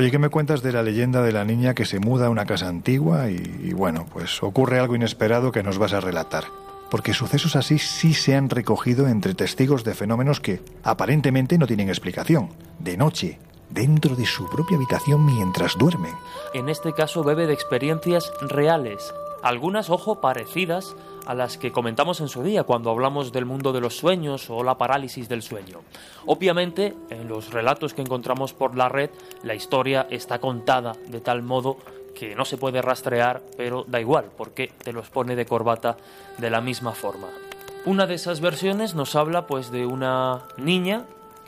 Oye, 0.00 0.10
¿qué 0.10 0.18
me 0.18 0.30
cuentas 0.30 0.62
de 0.62 0.72
la 0.72 0.82
leyenda 0.82 1.20
de 1.20 1.30
la 1.30 1.44
niña 1.44 1.74
que 1.74 1.84
se 1.84 2.00
muda 2.00 2.28
a 2.28 2.30
una 2.30 2.46
casa 2.46 2.68
antigua 2.68 3.30
y, 3.30 3.34
y, 3.62 3.74
bueno, 3.74 4.06
pues 4.10 4.42
ocurre 4.42 4.78
algo 4.78 4.96
inesperado 4.96 5.52
que 5.52 5.62
nos 5.62 5.76
vas 5.76 5.92
a 5.92 6.00
relatar? 6.00 6.44
Porque 6.90 7.12
sucesos 7.12 7.54
así 7.54 7.78
sí 7.78 8.14
se 8.14 8.34
han 8.34 8.48
recogido 8.48 9.08
entre 9.08 9.34
testigos 9.34 9.84
de 9.84 9.92
fenómenos 9.92 10.40
que 10.40 10.62
aparentemente 10.84 11.58
no 11.58 11.66
tienen 11.66 11.90
explicación. 11.90 12.48
De 12.78 12.96
noche, 12.96 13.38
dentro 13.68 14.16
de 14.16 14.24
su 14.24 14.48
propia 14.48 14.78
habitación 14.78 15.26
mientras 15.26 15.76
duermen. 15.76 16.14
En 16.54 16.70
este 16.70 16.94
caso 16.94 17.22
bebe 17.22 17.46
de 17.46 17.52
experiencias 17.52 18.32
reales, 18.40 19.12
algunas, 19.42 19.90
ojo, 19.90 20.22
parecidas 20.22 20.96
a 21.26 21.34
las 21.34 21.58
que 21.58 21.72
comentamos 21.72 22.20
en 22.20 22.28
su 22.28 22.42
día 22.42 22.64
cuando 22.64 22.90
hablamos 22.90 23.32
del 23.32 23.44
mundo 23.44 23.72
de 23.72 23.80
los 23.80 23.96
sueños 23.96 24.50
o 24.50 24.62
la 24.62 24.78
parálisis 24.78 25.28
del 25.28 25.42
sueño. 25.42 25.80
Obviamente, 26.26 26.94
en 27.10 27.28
los 27.28 27.52
relatos 27.52 27.94
que 27.94 28.02
encontramos 28.02 28.52
por 28.52 28.76
la 28.76 28.88
red, 28.88 29.10
la 29.42 29.54
historia 29.54 30.06
está 30.10 30.38
contada 30.38 30.92
de 31.08 31.20
tal 31.20 31.42
modo 31.42 31.76
que 32.14 32.34
no 32.34 32.44
se 32.44 32.58
puede 32.58 32.82
rastrear, 32.82 33.42
pero 33.56 33.84
da 33.86 34.00
igual, 34.00 34.26
porque 34.36 34.72
te 34.82 34.92
los 34.92 35.08
pone 35.10 35.36
de 35.36 35.46
corbata 35.46 35.96
de 36.38 36.50
la 36.50 36.60
misma 36.60 36.92
forma. 36.92 37.28
Una 37.86 38.06
de 38.06 38.14
esas 38.14 38.40
versiones 38.40 38.94
nos 38.94 39.16
habla 39.16 39.46
pues 39.46 39.70
de 39.70 39.86
una 39.86 40.42
niña 40.58 41.06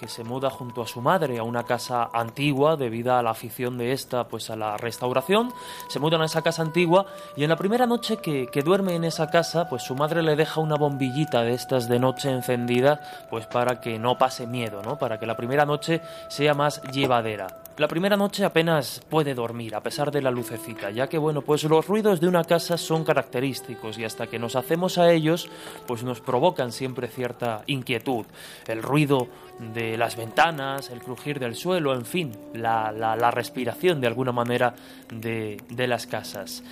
se 0.09 0.24
muda 0.24 0.50
junto 0.50 0.82
a 0.82 0.86
su 0.86 1.00
madre 1.00 1.38
a 1.38 1.42
una 1.42 1.64
casa 1.64 2.11
antigua 2.12 2.76
debido 2.76 3.14
a 3.14 3.22
la 3.22 3.30
afición 3.30 3.78
de 3.78 3.92
esta 3.92 4.28
pues 4.28 4.50
a 4.50 4.57
la 4.57 4.76
restauración. 4.76 5.53
Se 5.88 5.98
mudan 5.98 6.22
a 6.22 6.26
esa 6.26 6.42
casa 6.42 6.62
antigua 6.62 7.07
y 7.36 7.44
en 7.44 7.50
la 7.50 7.57
primera 7.57 7.86
noche 7.86 8.18
que, 8.18 8.46
que 8.46 8.62
duerme 8.62 8.94
en 8.94 9.05
esa 9.05 9.30
casa 9.30 9.68
pues 9.68 9.82
su 9.82 9.94
madre 9.94 10.22
le 10.22 10.36
deja 10.36 10.61
una 10.61 10.76
bombillita 10.76 11.42
de 11.42 11.55
estas 11.55 11.88
de 11.88 11.98
noche 11.98 12.30
encendida 12.30 13.00
pues 13.30 13.46
para 13.46 13.80
que 13.80 13.98
no 13.98 14.18
pase 14.18 14.46
miedo, 14.46 14.82
¿no? 14.82 14.98
Para 14.98 15.18
que 15.18 15.26
la 15.26 15.36
primera 15.36 15.64
noche 15.64 16.00
sea 16.28 16.55
más 16.55 16.82
llevadera. 16.92 17.62
La 17.78 17.88
primera 17.88 18.18
noche 18.18 18.44
apenas 18.44 19.00
puede 19.09 19.32
dormir 19.32 19.74
a 19.74 19.80
pesar 19.80 20.11
de 20.11 20.20
la 20.20 20.30
lucecita, 20.30 20.90
ya 20.90 21.09
que 21.09 21.16
bueno, 21.16 21.40
pues 21.40 21.64
los 21.64 21.86
ruidos 21.86 22.20
de 22.20 22.28
una 22.28 22.44
casa 22.44 22.76
son 22.76 23.03
característicos 23.03 23.96
y 23.98 24.05
hasta 24.05 24.26
que 24.26 24.38
nos 24.38 24.57
hacemos 24.57 24.98
a 24.98 25.11
ellos, 25.11 25.48
pues 25.86 26.05
nos 26.05 26.20
provocan 26.20 26.70
siempre 26.70 27.09
cierta 27.09 27.62
inquietud. 27.66 28.26
El 28.66 28.82
ruido 28.82 29.28
de 29.59 29.91
las 29.97 30.16
ventanas, 30.16 30.90
el 30.90 31.01
crujir 31.01 31.38
del 31.38 31.55
suelo, 31.55 31.95
en 31.95 32.05
fin, 32.05 32.32
la, 32.55 32.93
la, 32.93 33.30
respiración 33.30 34.01
de 34.01 34.07
alguna 34.07 34.32
manera 34.32 34.74
de, 35.12 35.61
de 35.68 35.86
las 35.86 36.07
casas. 36.07 36.62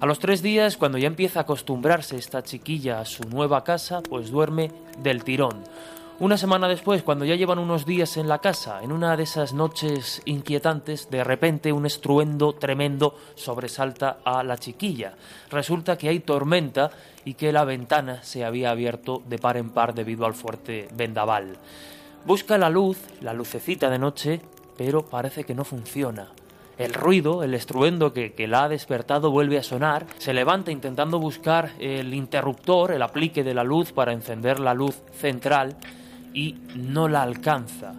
A 0.00 0.06
los 0.06 0.18
tres 0.18 0.42
días, 0.42 0.76
cuando 0.76 0.98
ya 0.98 1.06
empieza 1.06 1.40
a 1.40 1.42
acostumbrarse 1.42 2.16
esta 2.16 2.42
chiquilla 2.42 3.00
a 3.00 3.04
su 3.04 3.24
nueva 3.24 3.64
casa, 3.64 4.02
pues 4.02 4.30
duerme 4.30 4.70
del 5.02 5.24
tirón. 5.24 5.62
Una 6.20 6.36
semana 6.36 6.68
después, 6.68 7.02
cuando 7.02 7.24
ya 7.24 7.34
llevan 7.34 7.58
unos 7.58 7.86
días 7.86 8.18
en 8.18 8.28
la 8.28 8.40
casa, 8.40 8.82
en 8.82 8.92
una 8.92 9.16
de 9.16 9.22
esas 9.22 9.54
noches 9.54 10.20
inquietantes, 10.26 11.08
de 11.08 11.24
repente 11.24 11.72
un 11.72 11.86
estruendo 11.86 12.52
tremendo 12.52 13.16
sobresalta 13.36 14.18
a 14.22 14.42
la 14.42 14.58
chiquilla. 14.58 15.14
Resulta 15.50 15.96
que 15.96 16.10
hay 16.10 16.20
tormenta 16.20 16.90
y 17.24 17.32
que 17.32 17.54
la 17.54 17.64
ventana 17.64 18.22
se 18.22 18.44
había 18.44 18.70
abierto 18.70 19.22
de 19.26 19.38
par 19.38 19.56
en 19.56 19.70
par 19.70 19.94
debido 19.94 20.26
al 20.26 20.34
fuerte 20.34 20.88
vendaval. 20.92 21.56
Busca 22.26 22.58
la 22.58 22.68
luz, 22.68 22.98
la 23.22 23.32
lucecita 23.32 23.88
de 23.88 23.98
noche, 23.98 24.40
pero 24.76 25.04
parece 25.04 25.44
que 25.44 25.54
no 25.54 25.64
funciona. 25.64 26.28
El 26.76 26.94
ruido, 26.94 27.42
el 27.42 27.54
estruendo 27.54 28.12
que, 28.12 28.34
la 28.46 28.64
ha 28.64 28.68
despertado 28.68 29.30
vuelve 29.30 29.58
a 29.58 29.62
sonar, 29.62 30.06
se 30.18 30.32
levanta 30.32 30.70
intentando 30.70 31.18
buscar 31.18 31.72
el 31.78 32.14
interruptor, 32.14 32.92
el 32.92 33.02
aplique 33.02 33.42
de 33.42 33.54
la 33.54 33.64
luz 33.64 33.92
para 33.92 34.12
encender 34.12 34.60
la 34.60 34.74
luz 34.74 35.02
central 35.12 35.76
y 36.32 36.56
no 36.76 37.08
la 37.08 37.22
alcanza. 37.22 37.94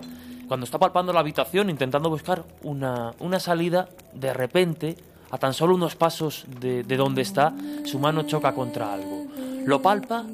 Cuando 0.47 0.65
está 0.65 0.80
palpando 0.80 1.13
la 1.13 1.19
habitación 1.19 1.69
intentando 1.69 2.09
buscar 2.09 2.43
una, 2.63 3.13
una 3.19 3.39
salida, 3.39 3.89
de 4.13 4.34
repente, 4.34 4.97
a 5.30 5.38
tan 5.38 5.53
solo 5.53 5.76
unos 5.76 5.95
pasos 5.95 6.45
de, 6.59 6.84
de 6.84 6.97
donde 6.97 7.22
está, 7.22 7.53
su 7.86 7.99
mano 7.99 8.24
choca 8.24 8.53
contra 8.53 8.93
algo. 8.93 9.28
Lo 9.65 9.82
palpa 9.82 10.26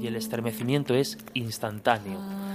y 0.00 0.06
el 0.06 0.16
estremecimiento 0.16 0.94
es 0.94 1.18
instantáneo. 1.34 2.49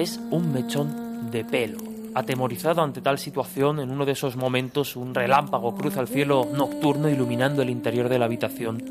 Es 0.00 0.18
un 0.30 0.50
mechón 0.50 1.30
de 1.30 1.44
pelo. 1.44 1.76
Atemorizado 2.14 2.80
ante 2.80 3.02
tal 3.02 3.18
situación, 3.18 3.80
en 3.80 3.90
uno 3.90 4.06
de 4.06 4.12
esos 4.12 4.34
momentos 4.34 4.96
un 4.96 5.14
relámpago 5.14 5.74
cruza 5.74 6.00
el 6.00 6.08
cielo 6.08 6.48
nocturno 6.50 7.10
iluminando 7.10 7.60
el 7.60 7.68
interior 7.68 8.08
de 8.08 8.18
la 8.18 8.24
habitación 8.24 8.82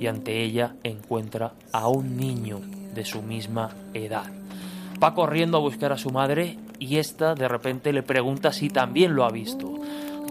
y 0.00 0.06
ante 0.06 0.42
ella 0.42 0.76
encuentra 0.82 1.52
a 1.72 1.88
un 1.88 2.16
niño 2.16 2.62
de 2.94 3.04
su 3.04 3.20
misma 3.20 3.68
edad. 3.92 4.32
Va 5.02 5.12
corriendo 5.12 5.58
a 5.58 5.60
buscar 5.60 5.92
a 5.92 5.98
su 5.98 6.08
madre 6.08 6.56
y 6.78 6.96
ésta 6.96 7.34
de 7.34 7.48
repente 7.48 7.92
le 7.92 8.02
pregunta 8.02 8.50
si 8.50 8.70
también 8.70 9.14
lo 9.14 9.26
ha 9.26 9.30
visto. 9.30 9.74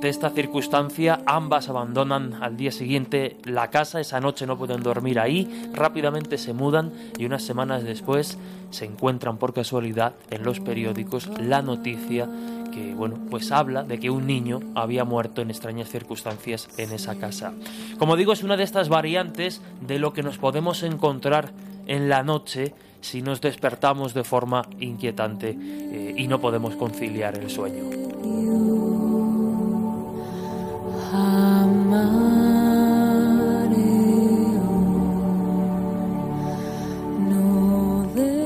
De 0.02 0.10
esta 0.10 0.30
circunstancia 0.30 1.22
ambas 1.26 1.70
abandonan 1.70 2.36
al 2.44 2.58
día 2.58 2.72
siguiente 2.72 3.38
la 3.44 3.70
casa, 3.70 4.00
esa 4.00 4.20
noche 4.20 4.46
no 4.46 4.58
pueden 4.58 4.84
dormir 4.84 5.20
ahí, 5.20 5.70
rápidamente 5.74 6.38
se 6.38 6.54
mudan 6.54 6.92
y 7.18 7.26
unas 7.26 7.44
semanas 7.44 7.84
después 7.84 8.38
se 8.70 8.86
encuentran 8.86 9.38
por 9.38 9.54
casualidad 9.54 10.14
en 10.30 10.44
los 10.44 10.60
periódicos 10.60 11.28
la 11.40 11.62
noticia 11.62 12.30
que 12.76 12.94
bueno, 12.94 13.18
pues 13.30 13.52
habla 13.52 13.84
de 13.84 14.00
que 14.00 14.10
un 14.10 14.28
niño 14.28 14.60
había 14.76 15.06
muerto 15.06 15.42
en 15.42 15.50
extrañas 15.50 15.90
circunstancias 15.90 16.68
en 16.78 16.92
esa 16.92 17.16
casa. 17.16 17.54
Como 17.98 18.18
digo, 18.18 18.34
es 18.34 18.44
una 18.44 18.58
de 18.58 18.64
estas 18.64 18.90
variantes 18.90 19.62
de 19.80 19.98
lo 19.98 20.12
que 20.12 20.24
nos 20.24 20.38
podemos 20.38 20.84
encontrar 20.84 21.52
en 21.88 22.10
la 22.10 22.22
noche 22.22 22.74
si 23.00 23.22
nos 23.22 23.40
despertamos 23.40 24.14
de 24.14 24.24
forma 24.24 24.68
inquietante 24.80 25.56
eh, 25.58 26.16
y 26.18 26.28
no 26.28 26.42
podemos 26.42 26.76
conciliar 26.76 27.38
el 27.38 27.50
sueño. 27.50 28.85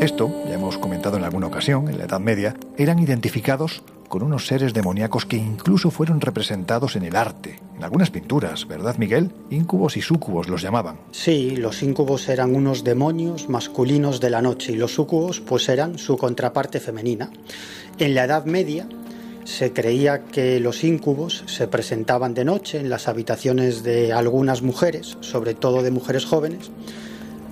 Esto, 0.01 0.32
ya 0.47 0.55
hemos 0.55 0.78
comentado 0.78 1.17
en 1.17 1.24
alguna 1.24 1.47
ocasión, 1.47 1.89
en 1.89 1.97
la 1.97 2.05
Edad 2.05 2.22
Media, 2.22 2.55
eran 2.78 2.99
identificados 2.99 3.84
con 4.07 4.24
unos 4.24 4.47
seres 4.47 4.74
demoníacos 4.74 5.26
que 5.26 5.38
incluso 5.38 5.91
fueron 5.91 6.20
representados 6.20 6.95
en 6.95 7.03
el 7.03 7.15
arte, 7.15 7.59
en 7.78 7.84
algunas 7.84 8.09
pinturas, 8.09 8.67
¿verdad 8.67 8.97
Miguel? 8.97 9.32
Incubos 9.49 9.95
y 9.97 10.01
súcubos 10.01 10.49
los 10.49 10.61
llamaban. 10.61 10.97
Sí, 11.11 11.55
los 11.55 11.84
incubos 11.84 12.28
eran 12.28 12.55
unos 12.55 12.84
demonios 12.84 13.49
masculinos 13.49 14.20
de 14.20 14.32
la 14.32 14.41
noche 14.41 14.72
y 14.72 14.76
los 14.76 14.93
súcubos 14.93 15.39
pues 15.39 15.70
eran 15.70 15.97
su 15.97 16.17
contraparte 16.17 16.80
femenina. 16.80 17.30
En 17.97 18.15
la 18.15 18.24
Edad 18.24 18.45
Media 18.45 18.88
se 19.46 19.74
creía 19.74 20.26
que 20.26 20.60
los 20.60 20.84
incubos 20.84 21.44
se 21.48 21.68
presentaban 21.68 22.34
de 22.34 22.46
noche 22.46 22.80
en 22.80 22.90
las 22.90 23.08
habitaciones 23.08 23.84
de 23.84 24.14
algunas 24.14 24.62
mujeres, 24.62 25.18
sobre 25.22 25.54
todo 25.54 25.82
de 25.82 25.92
mujeres 25.92 26.26
jóvenes, 26.26 26.72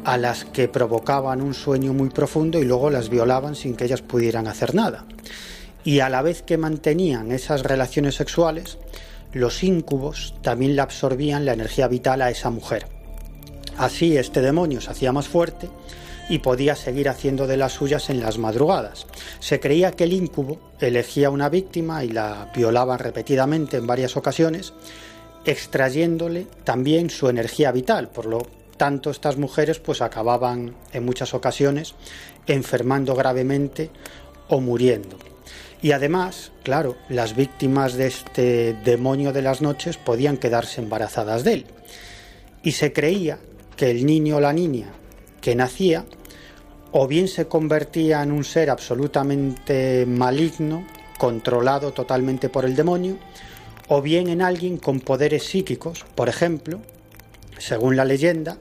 a 0.04 0.18
las 0.18 0.46
que 0.46 0.68
provocaban 0.68 1.42
un 1.42 1.54
sueño 1.54 1.94
muy 1.94 2.10
profundo 2.10 2.60
y 2.60 2.66
luego 2.66 2.90
las 2.90 3.10
violaban 3.10 3.56
sin 3.56 3.76
que 3.76 3.86
ellas 3.86 4.02
pudieran 4.02 4.48
hacer 4.48 4.74
nada. 4.74 5.06
Y 5.84 6.00
a 6.00 6.10
la 6.10 6.22
vez 6.22 6.42
que 6.42 6.58
mantenían 6.58 7.32
esas 7.32 7.64
relaciones 7.64 8.16
sexuales, 8.16 8.78
los 9.34 9.64
íncubos 9.64 10.36
también 10.42 10.76
le 10.76 10.82
absorbían 10.82 11.46
la 11.46 11.54
energía 11.54 11.88
vital 11.88 12.22
a 12.22 12.30
esa 12.30 12.50
mujer. 12.50 12.88
Así 13.78 14.18
este 14.18 14.42
demonio 14.42 14.82
se 14.82 14.92
hacía 14.92 15.12
más 15.12 15.28
fuerte 15.28 15.70
y 16.30 16.40
podía 16.40 16.76
seguir 16.76 17.10
haciendo 17.10 17.48
de 17.48 17.58
las 17.58 17.74
suyas 17.74 18.10
en 18.10 18.20
las 18.20 18.38
madrugadas. 18.38 19.08
Se 19.40 19.60
creía 19.60 19.92
que 19.92 20.04
el 20.06 20.14
incubo 20.14 20.60
elegía 20.80 21.30
una 21.30 21.50
víctima 21.50 22.04
y 22.04 22.10
la 22.10 22.52
violaba 22.56 22.98
repetidamente 22.98 23.78
en 23.78 23.88
varias 23.88 24.18
ocasiones, 24.18 24.74
extrayéndole 25.46 26.48
también 26.64 27.10
su 27.10 27.30
energía 27.30 27.72
vital, 27.72 28.10
por 28.10 28.26
lo 28.26 28.46
tanto 28.76 29.10
estas 29.10 29.38
mujeres 29.38 29.80
pues 29.80 30.02
acababan 30.02 30.76
en 30.94 31.06
muchas 31.06 31.34
ocasiones 31.34 31.96
enfermando 32.46 33.16
gravemente 33.16 33.90
o 34.50 34.62
muriendo. 34.62 35.18
Y 35.82 35.92
además, 35.92 36.52
claro, 36.64 36.96
las 37.08 37.36
víctimas 37.36 37.94
de 37.94 38.08
este 38.08 38.74
demonio 38.84 39.32
de 39.32 39.44
las 39.44 39.62
noches 39.62 39.98
podían 39.98 40.38
quedarse 40.38 40.82
embarazadas 40.82 41.44
de 41.44 41.54
él. 41.54 41.66
Y 42.64 42.72
se 42.72 42.94
creía 42.94 43.38
que 43.76 43.92
el 43.92 44.06
niño 44.06 44.38
o 44.38 44.40
la 44.42 44.54
niña 44.54 44.88
que 45.42 45.56
nacía 45.56 46.06
o 46.92 47.08
bien 47.08 47.28
se 47.28 47.48
convertía 47.48 48.24
en 48.24 48.32
un 48.32 48.44
ser 48.44 48.70
absolutamente 48.70 50.06
maligno, 50.06 50.86
controlado 51.18 51.92
totalmente 51.92 52.50
por 52.50 52.66
el 52.66 52.76
demonio, 52.76 53.18
o 53.88 54.02
bien 54.02 54.30
en 54.30 54.42
alguien 54.42 54.78
con 54.78 55.00
poderes 55.00 55.44
psíquicos, 55.44 56.06
por 56.16 56.30
ejemplo, 56.30 56.80
según 57.58 57.96
la 57.96 58.06
leyenda, 58.06 58.58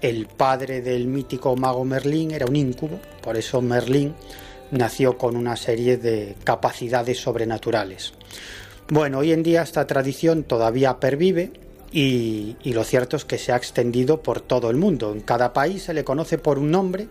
el 0.00 0.26
padre 0.26 0.80
del 0.80 1.06
mítico 1.06 1.56
mago 1.56 1.84
Merlín 1.84 2.30
era 2.30 2.46
un 2.46 2.56
incubo, 2.56 2.98
por 3.22 3.36
eso 3.36 3.60
Merlín 3.60 4.14
nació 4.70 5.18
con 5.18 5.36
una 5.36 5.56
serie 5.56 5.96
de 5.96 6.36
capacidades 6.44 7.18
sobrenaturales. 7.18 8.14
Bueno, 8.88 9.18
hoy 9.18 9.32
en 9.32 9.42
día 9.42 9.62
esta 9.62 9.86
tradición 9.86 10.44
todavía 10.44 10.98
pervive 10.98 11.52
y, 11.92 12.56
lo 12.64 12.84
cierto 12.84 13.16
es 13.16 13.24
que 13.24 13.38
se 13.38 13.52
ha 13.52 13.56
extendido 13.56 14.22
por 14.22 14.40
todo 14.40 14.70
el 14.70 14.76
mundo. 14.76 15.12
En 15.12 15.20
cada 15.20 15.52
país 15.52 15.84
se 15.84 15.94
le 15.94 16.04
conoce 16.04 16.38
por 16.38 16.58
un 16.58 16.70
nombre 16.70 17.08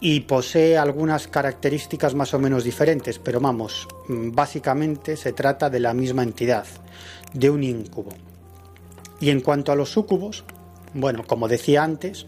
y 0.00 0.20
posee 0.20 0.76
algunas 0.76 1.28
características 1.28 2.14
más 2.14 2.34
o 2.34 2.38
menos 2.38 2.64
diferentes, 2.64 3.18
pero 3.18 3.40
vamos, 3.40 3.86
básicamente 4.08 5.16
se 5.16 5.32
trata 5.32 5.70
de 5.70 5.80
la 5.80 5.94
misma 5.94 6.22
entidad, 6.22 6.66
de 7.32 7.48
un 7.48 7.62
incubo. 7.62 8.10
Y 9.20 9.30
en 9.30 9.40
cuanto 9.40 9.72
a 9.72 9.76
los 9.76 9.90
súcubos, 9.90 10.44
bueno, 10.92 11.24
como 11.26 11.48
decía 11.48 11.82
antes, 11.82 12.26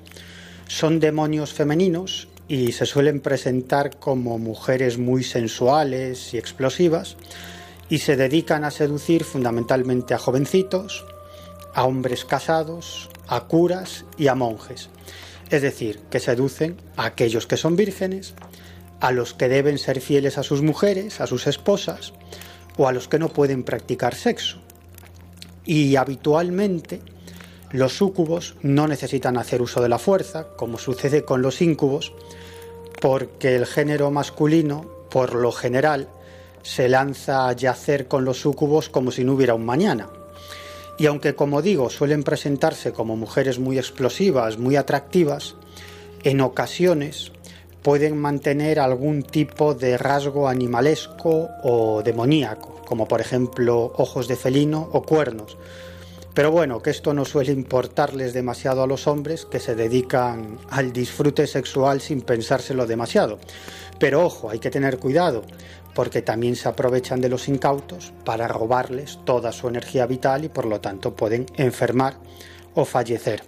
son 0.69 1.01
demonios 1.01 1.53
femeninos 1.53 2.29
y 2.47 2.73
se 2.73 2.87
suelen 2.87 3.21
presentar 3.21 3.99
como 3.99 4.39
mujeres 4.39 4.97
muy 4.97 5.23
sensuales 5.23 6.33
y 6.33 6.39
explosivas 6.39 7.17
y 7.91 7.99
se 7.99 8.17
dedican 8.17 8.65
a 8.65 8.71
seducir 8.71 9.25
fundamentalmente 9.25 10.15
a 10.15 10.19
jovencitos, 10.19 11.05
a 11.79 11.85
hombres 11.85 12.25
casados, 12.25 13.09
a 13.29 13.45
curas 13.45 14.05
y 14.17 14.27
a 14.27 14.35
monjes. 14.35 14.91
Es 15.49 15.63
decir, 15.63 16.01
que 16.11 16.19
seducen 16.19 16.77
a 16.97 17.05
aquellos 17.05 17.47
que 17.47 17.57
son 17.57 17.77
vírgenes, 17.77 18.35
a 18.99 19.13
los 19.13 19.33
que 19.33 19.49
deben 19.49 19.79
ser 19.79 20.01
fieles 20.01 20.39
a 20.39 20.43
sus 20.43 20.61
mujeres, 20.61 21.21
a 21.21 21.29
sus 21.29 21.47
esposas, 21.47 22.15
o 22.77 22.89
a 22.89 22.93
los 22.93 23.07
que 23.07 23.21
no 23.21 23.29
pueden 23.29 23.63
practicar 23.63 24.17
sexo. 24.17 24.59
Y 25.65 25.95
habitualmente 25.95 27.01
los 27.71 27.93
súcubos 27.93 28.57
no 28.61 28.89
necesitan 28.89 29.37
hacer 29.37 29.63
uso 29.63 29.81
de 29.81 29.89
la 29.89 30.01
fuerza, 30.01 30.49
como 30.57 30.79
sucede 30.79 31.25
con 31.25 31.43
los 31.43 31.63
íncubos, 31.63 32.13
porque 33.01 33.55
el 33.55 33.67
género 33.67 34.11
masculino 34.11 34.99
por 35.11 35.37
lo 35.37 35.53
general, 35.53 36.09
se 36.63 36.89
lanza 36.89 37.49
a 37.49 37.53
yacer 37.53 38.09
con 38.09 38.25
los 38.25 38.41
súcubos 38.41 38.89
como 38.89 39.13
si 39.13 39.23
no 39.23 39.35
hubiera 39.35 39.55
un 39.55 39.65
mañana. 39.65 40.09
Y 40.99 41.07
aunque, 41.07 41.37
como 41.37 41.63
digo, 41.63 41.91
suelen 41.91 42.25
presentarse 42.25 42.93
como 42.93 43.17
mujeres 43.17 43.61
muy 43.61 43.79
explosivas, 43.79 44.59
muy 44.59 44.75
atractivas, 44.75 45.55
en 46.25 46.41
ocasiones 46.41 47.31
pueden 47.83 48.17
mantener 48.19 48.81
algún 48.81 49.23
tipo 49.23 49.75
de 49.75 49.97
rasgo 49.97 50.49
animalesco 50.49 51.49
o 51.63 52.03
demoníaco, 52.03 52.83
como 52.85 53.07
por 53.07 53.21
ejemplo 53.21 53.93
ojos 53.97 54.27
de 54.27 54.35
felino 54.35 54.89
o 54.93 55.03
cuernos. 55.03 55.57
Pero 56.35 56.51
bueno, 56.51 56.83
que 56.83 56.91
esto 56.91 57.15
no 57.15 57.25
suele 57.25 57.53
importarles 57.53 58.33
demasiado 58.33 58.83
a 58.83 58.87
los 58.87 59.07
hombres 59.07 59.45
que 59.45 59.59
se 59.59 59.75
dedican 59.75 60.59
al 60.71 60.93
disfrute 60.93 61.47
sexual 61.47 62.01
sin 62.01 62.21
pensárselo 62.23 62.87
demasiado. 62.87 63.39
Pero 63.99 64.25
ojo, 64.25 64.51
hay 64.51 64.61
que 64.61 64.71
tener 64.71 64.99
cuidado, 64.99 65.43
porque 65.95 66.23
también 66.23 66.57
se 66.57 66.69
aprovechan 66.69 67.21
de 67.21 67.29
los 67.29 67.49
incautos 67.49 68.13
para 68.25 68.49
robarles 68.49 69.19
toda 69.25 69.53
su 69.53 69.69
energía 69.69 70.07
vital 70.07 70.45
y 70.45 70.49
por 70.49 70.67
lo 70.67 70.81
tanto 70.81 71.15
pueden 71.15 71.47
enfermar 71.57 72.19
o 72.75 72.85
fallecer. 72.85 73.43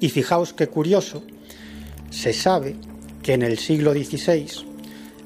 Y 0.00 0.10
fijaos 0.10 0.52
qué 0.52 0.68
curioso, 0.68 1.22
se 2.10 2.32
sabe 2.32 2.76
que 3.22 3.34
en 3.34 3.42
el 3.42 3.58
siglo 3.58 3.92
XVI 3.92 4.66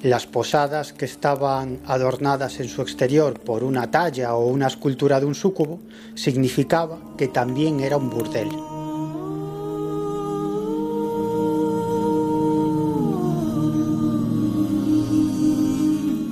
las 0.03 0.27
posadas 0.27 0.95
que 0.95 1.05
estaban 1.05 1.81
adornadas 1.87 2.59
en 2.61 2.69
su 2.69 2.81
exterior 2.81 3.39
por 3.39 3.63
una 3.63 3.91
talla 3.91 4.35
o 4.35 4.47
una 4.47 4.67
escultura 4.67 5.21
de 5.21 5.27
un 5.27 5.35
súcubo 5.35 5.81
significaba 6.15 6.99
que 7.19 7.29
también 7.29 7.81
era 7.81 7.99
un 7.99 8.09
burdel. 8.09 8.49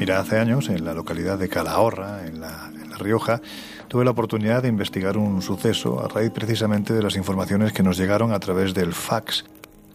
Mira, 0.09 0.21
hace 0.21 0.39
años 0.39 0.71
en 0.71 0.87
la 0.87 0.95
localidad 0.95 1.39
de 1.39 1.51
Calahorra, 1.51 2.27
en 2.27 2.41
la, 2.41 2.71
Rioja, 2.99 3.43
tuve 3.89 4.07
la 4.07 4.13
oportunidad 4.13 4.63
de 4.63 4.71
investigar 4.71 5.19
un 5.19 5.43
suceso 5.43 6.03
a 6.03 6.09
raíz 6.09 6.31
precisamente 6.31 6.95
de 6.95 7.03
las 7.03 7.15
informaciones 7.15 7.75
que 7.75 7.83
nos 7.83 7.99
llegaron 7.99 8.33
a 8.33 8.41
través 8.41 8.73
del 8.73 8.95
fax 8.95 9.45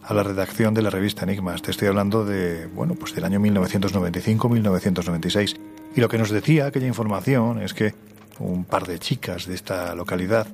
a 0.04 0.14
la 0.14 0.22
redacción 0.22 0.72
de 0.72 0.82
la 0.82 0.90
revista 0.90 1.24
Enigmas. 1.24 1.62
Te 1.62 1.72
estoy 1.72 1.88
hablando 1.88 2.24
de, 2.24 2.66
bueno, 2.66 2.94
pues 2.94 3.12
del 3.12 3.24
año 3.24 3.40
1995-1996. 3.40 5.56
Y 5.96 6.00
lo 6.00 6.08
que 6.08 6.18
nos 6.18 6.30
decía 6.30 6.66
aquella 6.66 6.86
información 6.86 7.60
es 7.60 7.74
que 7.74 7.92
un 8.38 8.64
par 8.64 8.86
de 8.86 9.00
chicas 9.00 9.48
de 9.48 9.56
esta 9.56 9.96
localidad 9.96 10.46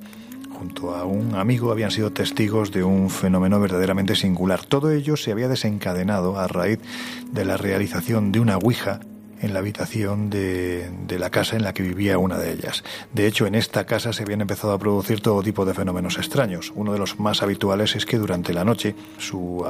junto 0.57 0.95
a 0.95 1.05
un 1.05 1.35
amigo 1.35 1.71
habían 1.71 1.91
sido 1.91 2.11
testigos 2.11 2.71
de 2.71 2.83
un 2.83 3.11
fenómeno 3.11 3.59
verdaderamente 3.59 4.15
singular. 4.15 4.65
Todo 4.65 4.89
ello 4.89 5.17
se 5.17 5.31
había 5.31 5.47
desencadenado 5.47 6.39
a 6.39 6.47
raíz 6.47 6.79
de 7.31 7.45
la 7.45 7.57
realización 7.57 8.31
de 8.31 8.39
una 8.39 8.57
Ouija 8.57 9.01
en 9.41 9.53
la 9.53 9.59
habitación 9.59 10.29
de, 10.29 10.89
la 11.09 11.29
casa 11.29 11.55
en 11.55 11.63
la 11.63 11.73
que 11.73 11.83
vivía 11.83 12.17
una 12.17 12.37
de 12.37 12.51
ellas. 12.51 12.83
De 13.13 13.27
hecho, 13.27 13.45
en 13.45 13.55
esta 13.55 13.85
casa 13.85 14.13
se 14.13 14.23
habían 14.23 14.41
empezado 14.41 14.73
a 14.73 14.79
producir 14.79 15.21
todo 15.21 15.43
tipo 15.43 15.65
de 15.65 15.73
fenómenos 15.73 16.17
extraños. 16.17 16.71
Uno 16.75 16.93
de 16.93 16.99
los 16.99 17.19
más 17.19 17.43
habituales 17.43 17.95
es 17.95 18.05
que 18.05 18.17
durante 18.17 18.53
la 18.53 18.63
noche 18.63 18.95
su, 19.17 19.65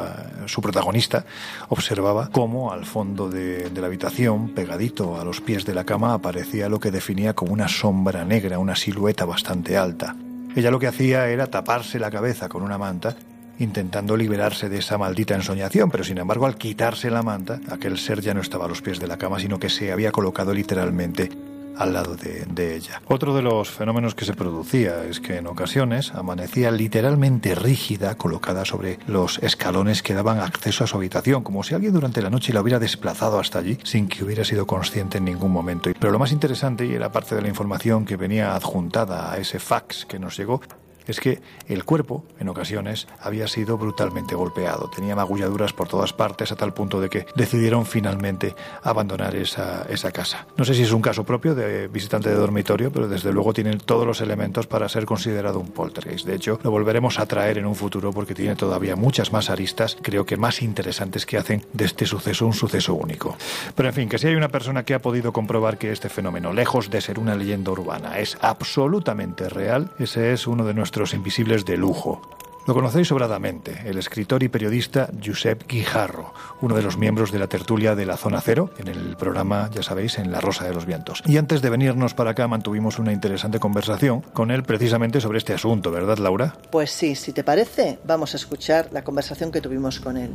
su 0.45 0.61
protagonista 0.61 1.25
observaba 1.69 2.29
cómo 2.31 2.71
al 2.71 2.85
fondo 2.85 3.29
de 3.29 3.71
la 3.73 3.87
habitación, 3.87 4.49
pegadito 4.49 5.19
a 5.19 5.25
los 5.25 5.41
pies 5.41 5.65
de 5.65 5.73
la 5.73 5.83
cama, 5.83 6.13
aparecía 6.13 6.69
lo 6.69 6.79
que 6.79 6.91
definía 6.91 7.33
como 7.33 7.53
una 7.53 7.67
sombra 7.67 8.23
negra, 8.23 8.59
una 8.59 8.75
silueta 8.75 9.25
bastante 9.25 9.77
alta. 9.77 10.15
Ella 10.55 10.69
lo 10.69 10.79
que 10.79 10.87
hacía 10.87 11.27
era 11.29 11.47
taparse 11.47 11.97
la 11.97 12.11
cabeza 12.11 12.49
con 12.49 12.61
una 12.61 12.77
manta 12.77 13.15
intentando 13.59 14.17
liberarse 14.17 14.69
de 14.69 14.79
esa 14.79 14.97
maldita 14.97 15.35
ensoñación, 15.35 15.89
pero 15.91 16.03
sin 16.03 16.17
embargo 16.17 16.45
al 16.45 16.55
quitarse 16.55 17.09
la 17.09 17.23
manta, 17.23 17.59
aquel 17.69 17.97
ser 17.97 18.21
ya 18.21 18.33
no 18.33 18.41
estaba 18.41 18.65
a 18.65 18.67
los 18.67 18.81
pies 18.81 18.99
de 18.99 19.07
la 19.07 19.17
cama, 19.17 19.39
sino 19.39 19.59
que 19.59 19.69
se 19.69 19.91
había 19.91 20.11
colocado 20.11 20.53
literalmente 20.53 21.29
al 21.77 21.93
lado 21.93 22.15
de, 22.15 22.75
ella. 22.75 23.01
Otro 23.07 23.33
de 23.33 23.41
los 23.41 23.69
fenómenos 23.69 24.15
que 24.15 24.25
se 24.25 24.33
producía 24.33 25.03
es 25.03 25.19
que 25.19 25.37
en 25.37 25.47
ocasiones 25.47 26.11
amanecía 26.13 26.71
literalmente 26.71 27.55
rígida, 27.55 28.15
colocada 28.15 28.65
sobre 28.65 28.99
los 29.07 29.39
escalones 29.39 30.03
que 30.03 30.13
daban 30.13 30.39
acceso 30.39 30.83
a 30.83 30.87
su 30.87 30.97
habitación, 30.97 31.43
como 31.43 31.63
si 31.63 31.73
alguien 31.73 31.93
durante 31.93 32.21
la 32.21 32.29
noche 32.29 32.53
la 32.53 32.61
hubiera 32.61 32.79
desplazado 32.79 33.39
hasta 33.39 33.59
allí 33.59 33.77
sin 33.83 34.07
que 34.07 34.23
hubiera 34.23 34.45
sido 34.45 34.67
consciente 34.67 35.17
en 35.17 35.25
ningún 35.25 35.51
momento. 35.51 35.89
Pero 35.99 36.11
lo 36.11 36.19
más 36.19 36.31
interesante, 36.31 36.85
y 36.85 36.93
era 36.93 37.11
parte 37.11 37.35
de 37.35 37.41
la 37.41 37.49
información 37.49 38.05
que 38.05 38.15
venía 38.15 38.55
adjuntada 38.55 39.31
a 39.31 39.37
ese 39.37 39.59
fax 39.59 40.05
que 40.05 40.19
nos 40.19 40.37
llegó, 40.37 40.61
es 41.07 41.19
que 41.19 41.41
el 41.67 41.83
cuerpo, 41.83 42.25
en 42.39 42.49
ocasiones, 42.49 43.07
había 43.19 43.47
sido 43.47 43.77
brutalmente 43.77 44.35
golpeado. 44.35 44.89
Tenía 44.89 45.15
magulladuras 45.15 45.73
por 45.73 45.87
todas 45.87 46.13
partes 46.13 46.51
a 46.51 46.55
tal 46.55 46.73
punto 46.73 47.01
de 47.01 47.09
que 47.09 47.25
decidieron 47.35 47.85
finalmente 47.85 48.55
abandonar 48.83 49.35
esa, 49.35 49.85
esa 49.89 50.11
casa. 50.11 50.47
No 50.57 50.65
sé 50.65 50.73
si 50.73 50.83
es 50.83 50.91
un 50.91 51.01
caso 51.01 51.23
propio 51.23 51.55
de 51.55 51.87
visitante 51.87 52.29
de 52.29 52.35
dormitorio, 52.35 52.91
pero 52.91 53.07
desde 53.07 53.31
luego 53.31 53.53
tienen 53.53 53.79
todos 53.79 54.05
los 54.05 54.21
elementos 54.21 54.67
para 54.67 54.89
ser 54.89 55.05
considerado 55.05 55.59
un 55.59 55.71
poltergeist. 55.71 56.25
De 56.25 56.35
hecho, 56.35 56.59
lo 56.63 56.71
volveremos 56.71 57.19
a 57.19 57.25
traer 57.25 57.57
en 57.57 57.65
un 57.65 57.75
futuro 57.75 58.11
porque 58.11 58.33
tiene 58.33 58.55
todavía 58.55 58.95
muchas 58.95 59.31
más 59.31 59.49
aristas, 59.49 59.97
creo 60.01 60.25
que 60.25 60.37
más 60.37 60.61
interesantes 60.61 61.25
que 61.25 61.37
hacen 61.37 61.65
de 61.73 61.85
este 61.85 62.05
suceso 62.05 62.45
un 62.45 62.53
suceso 62.53 62.93
único. 62.93 63.37
Pero 63.75 63.89
en 63.89 63.95
fin, 63.95 64.09
que 64.09 64.17
si 64.17 64.27
hay 64.27 64.35
una 64.35 64.49
persona 64.49 64.83
que 64.83 64.93
ha 64.93 65.01
podido 65.01 65.33
comprobar 65.33 65.77
que 65.77 65.91
este 65.91 66.09
fenómeno, 66.09 66.53
lejos 66.53 66.89
de 66.89 67.01
ser 67.01 67.19
una 67.19 67.35
leyenda 67.35 67.71
urbana, 67.71 68.19
es 68.19 68.37
absolutamente 68.41 69.49
real, 69.49 69.91
ese 69.99 70.33
es 70.33 70.47
uno 70.47 70.65
de 70.65 70.73
nuestros 70.73 70.90
invisibles 71.13 71.65
de 71.65 71.77
lujo. 71.77 72.21
Lo 72.67 72.75
conocéis 72.75 73.07
sobradamente, 73.07 73.81
el 73.85 73.97
escritor 73.97 74.43
y 74.43 74.49
periodista 74.49 75.09
Josep 75.23 75.67
Guijarro, 75.67 76.31
uno 76.61 76.75
de 76.75 76.83
los 76.83 76.95
miembros 76.95 77.31
de 77.31 77.39
la 77.39 77.47
tertulia 77.47 77.95
de 77.95 78.05
la 78.05 78.17
Zona 78.17 78.39
Cero, 78.39 78.69
en 78.77 78.87
el 78.87 79.17
programa, 79.17 79.67
ya 79.73 79.81
sabéis, 79.81 80.19
en 80.19 80.31
La 80.31 80.41
Rosa 80.41 80.65
de 80.65 80.73
los 80.73 80.85
Vientos. 80.85 81.23
Y 81.25 81.37
antes 81.37 81.63
de 81.63 81.71
venirnos 81.71 82.13
para 82.13 82.31
acá 82.31 82.47
mantuvimos 82.47 82.99
una 82.99 83.13
interesante 83.13 83.59
conversación 83.59 84.21
con 84.21 84.51
él 84.51 84.61
precisamente 84.61 85.21
sobre 85.21 85.39
este 85.39 85.53
asunto, 85.53 85.89
¿verdad, 85.89 86.19
Laura? 86.19 86.55
Pues 86.71 86.91
sí, 86.91 87.15
si 87.15 87.33
te 87.33 87.43
parece, 87.43 87.97
vamos 88.05 88.35
a 88.35 88.37
escuchar 88.37 88.89
la 88.91 89.03
conversación 89.03 89.51
que 89.51 89.59
tuvimos 89.59 89.99
con 89.99 90.17
él. 90.17 90.31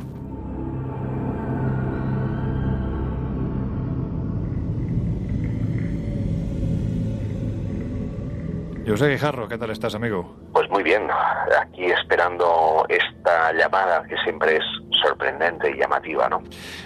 José 8.87 9.09
Guijarro, 9.09 9.49
¿qué 9.49 9.57
tal 9.57 9.69
estás, 9.71 9.95
amigo? 9.95 10.35
Pues 10.53 10.69
muy 10.69 10.81
bien, 10.81 11.03
aquí 11.61 11.85
esperando 11.85 12.85
esta 12.87 13.51
llamada 13.51 14.03
que 14.07 14.15
siempre 14.23 14.57
es 14.57 14.63
sorprendente 15.01 15.69
y 15.69 15.77
llamativa, 15.77 16.29
¿no? 16.29 16.41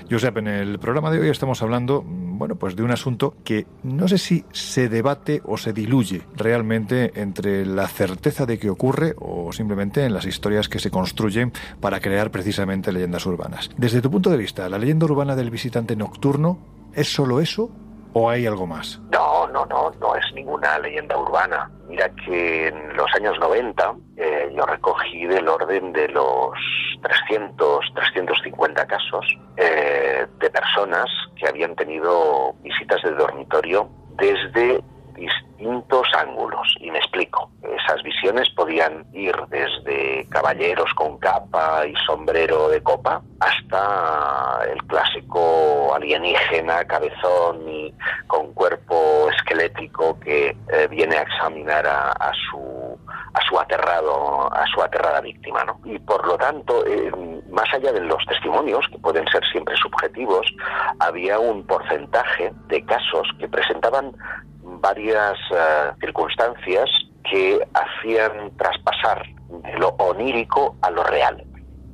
Josep, 0.10 0.38
en 0.38 0.48
el 0.48 0.80
programa 0.80 1.12
de 1.12 1.20
hoy 1.20 1.30
estamos 1.30 1.62
hablando, 1.62 2.04
bueno, 2.04 2.56
pues 2.56 2.76
de 2.76 2.84
un 2.84 2.92
asunto 2.92 3.36
que 3.46 3.68
no 3.84 4.08
sé 4.08 4.18
si 4.18 4.44
se 4.52 4.90
debate 4.90 5.42
o 5.46 5.58
se 5.58 5.74
diluye 5.74 6.24
realmente 6.36 7.12
entre 7.22 7.66
la 7.66 7.88
certeza 7.88 8.46
de 8.46 8.58
que 8.58 8.70
ocurre 8.72 9.14
o 9.20 9.54
simplemente 9.54 10.04
en 10.04 10.14
las 10.14 10.26
historias 10.26 10.68
que 10.68 10.80
se 10.80 10.90
construyen 10.90 11.54
para 11.80 12.00
crear 12.00 12.32
precisamente 12.32 12.92
leyendas 12.92 13.26
urbanas. 13.28 13.70
Desde 13.78 14.02
tu 14.02 14.10
punto 14.10 14.32
de 14.32 14.38
vista, 14.38 14.68
¿la 14.70 14.80
leyenda 14.80 15.06
urbana 15.06 15.36
del 15.36 15.52
visitante 15.52 15.96
nocturno 15.96 16.58
es 16.94 17.14
solo 17.14 17.40
eso 17.40 17.70
o 18.14 18.30
hay 18.30 18.46
algo 18.46 18.68
más? 18.68 19.00
No, 19.12 19.48
no, 19.48 19.66
no, 19.66 19.92
no 20.00 20.16
es 20.16 20.26
ninguna 20.34 20.80
leyenda 20.80 21.18
urbana. 21.18 21.70
Mira 21.88 22.10
que 22.26 22.68
en 22.68 22.96
los 22.96 23.08
años 23.16 23.38
90 23.40 23.96
eh, 24.18 24.54
yo 24.56 24.66
recogí 24.66 25.26
del 25.26 25.48
orden 25.48 25.94
de 25.94 26.08
los 26.10 26.54
300, 27.02 27.86
350 27.96 28.88
casos 28.88 29.26
eh, 29.58 30.26
de 30.40 30.50
personas 30.50 31.06
que 31.36 31.48
habían 31.48 31.76
tenido 31.76 32.54
visitas 32.62 33.02
de 33.04 33.12
dormitorio 33.12 33.90
desde 34.18 34.82
distintos 35.22 36.08
ángulos. 36.18 36.76
Y 36.80 36.92
me 36.92 37.00
explico. 37.00 37.50
Esas 37.64 38.02
visiones 38.04 38.50
podían 38.56 39.06
ir 39.14 39.36
desde 39.50 40.28
caballeros 40.30 40.94
con 40.96 41.18
capa 41.18 41.86
y 41.86 41.94
sombrero 42.06 42.70
de 42.70 42.82
copa 42.82 43.22
hasta 43.40 44.62
el 44.72 44.82
clásico 44.84 45.94
alienígena, 45.96 46.86
cabezón 46.86 47.68
y 47.68 47.94
con 48.28 48.54
cuerpo 48.54 49.30
esquelético 49.36 50.20
que 50.20 50.56
eh, 50.74 50.88
viene 50.90 51.18
a 51.18 51.22
examinar 51.24 51.86
a, 51.88 52.12
a, 52.12 52.32
su 52.50 52.98
a 53.34 53.42
su 53.48 53.60
aterrado 53.60 54.54
a 54.54 54.66
su 54.68 54.82
aterrada 54.82 55.22
víctima, 55.22 55.64
¿no? 55.64 55.80
Y 55.86 55.98
por 56.00 56.26
lo 56.28 56.38
tanto, 56.38 56.86
eh, 56.86 57.12
más 57.50 57.74
allá 57.74 57.92
de 57.92 58.02
los 58.02 58.24
testimonios 58.26 58.86
que 58.92 58.98
pueden 59.00 59.26
ser 59.28 59.44
siempre 59.52 59.76
subjetivos, 59.78 60.46
había 61.00 61.40
un 61.40 61.66
porcentaje 61.66 62.52
de 62.68 62.86
casos 62.86 63.28
que 63.40 63.48
presentaban 63.48 64.14
varias 64.82 65.38
uh, 65.52 65.98
circunstancias 66.00 66.90
que 67.30 67.60
hacían 67.74 68.52
traspasar 68.58 69.26
de 69.50 69.78
lo 69.78 69.90
onírico 70.00 70.76
a 70.82 70.90
lo 70.90 71.04
real. 71.04 71.44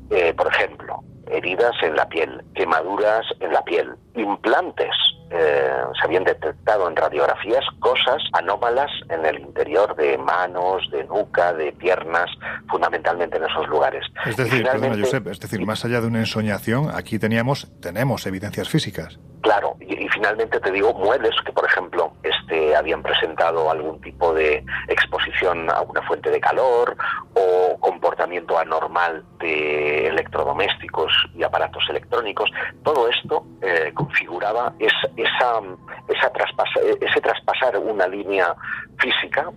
Eh, 0.10 0.34
por 0.34 0.48
ejemplo, 0.48 1.04
heridas 1.28 1.76
en 1.84 1.96
la 1.96 2.08
piel, 2.08 2.44
quemaduras 2.56 3.26
en 3.40 3.52
la 3.52 3.62
piel, 3.64 3.94
implantes 4.20 4.92
eh, 5.30 5.70
se 6.00 6.06
habían 6.06 6.24
detectado 6.24 6.88
en 6.88 6.96
radiografías 6.96 7.66
cosas 7.80 8.24
anómalas 8.32 8.90
en 9.10 9.26
el 9.26 9.40
interior 9.40 9.94
de 9.96 10.18
manos, 10.18 10.90
de 10.90 11.04
nuca, 11.04 11.52
de 11.54 11.74
piernas, 11.74 12.30
fundamentalmente 12.70 13.38
en 13.38 13.44
esos 13.44 13.68
lugares. 13.68 14.06
Es 14.26 14.38
decir, 14.38 14.64
perdona, 14.64 14.96
Josep, 14.98 15.28
es 15.28 15.40
decir, 15.40 15.66
más 15.66 15.84
allá 15.84 16.00
de 16.00 16.08
una 16.08 16.20
ensoñación, 16.20 16.90
aquí 16.94 17.20
teníamos, 17.20 17.68
tenemos 17.82 18.26
evidencias 18.26 18.70
físicas. 18.70 19.20
Claro, 19.42 19.76
y, 19.80 20.06
y, 20.06 20.10
finalmente 20.10 20.60
te 20.60 20.72
digo 20.72 20.94
muebles 20.94 21.36
que, 21.46 21.52
por 21.52 21.66
ejemplo, 21.66 22.14
este, 22.24 22.76
habían 22.76 23.04
presentado 23.04 23.70
algún 23.70 24.02
tipo 24.02 24.34
de 24.34 24.66
exposición 24.88 25.70
a 25.70 25.82
una 25.82 26.02
fuente 26.02 26.32
de 26.32 26.40
calor 26.40 26.96
o 27.34 27.78
comportamiento 27.80 28.58
anormal 28.58 29.24
de 29.40 30.08
electrodomésticos 30.08 31.12
y 31.36 31.44
aparatos 31.44 31.84
electrónicos. 31.90 32.50
Todo 32.84 33.08
esto 33.10 33.46
eh, 33.62 33.94
configuraba 34.08 34.74
esa, 34.80 35.08
esa, 35.18 35.62
esa 36.08 36.30
traspasa, 36.32 36.80
ese 37.02 37.22
traspasar 37.22 37.78
una 37.78 38.08
línea 38.08 38.56
física 39.00 39.52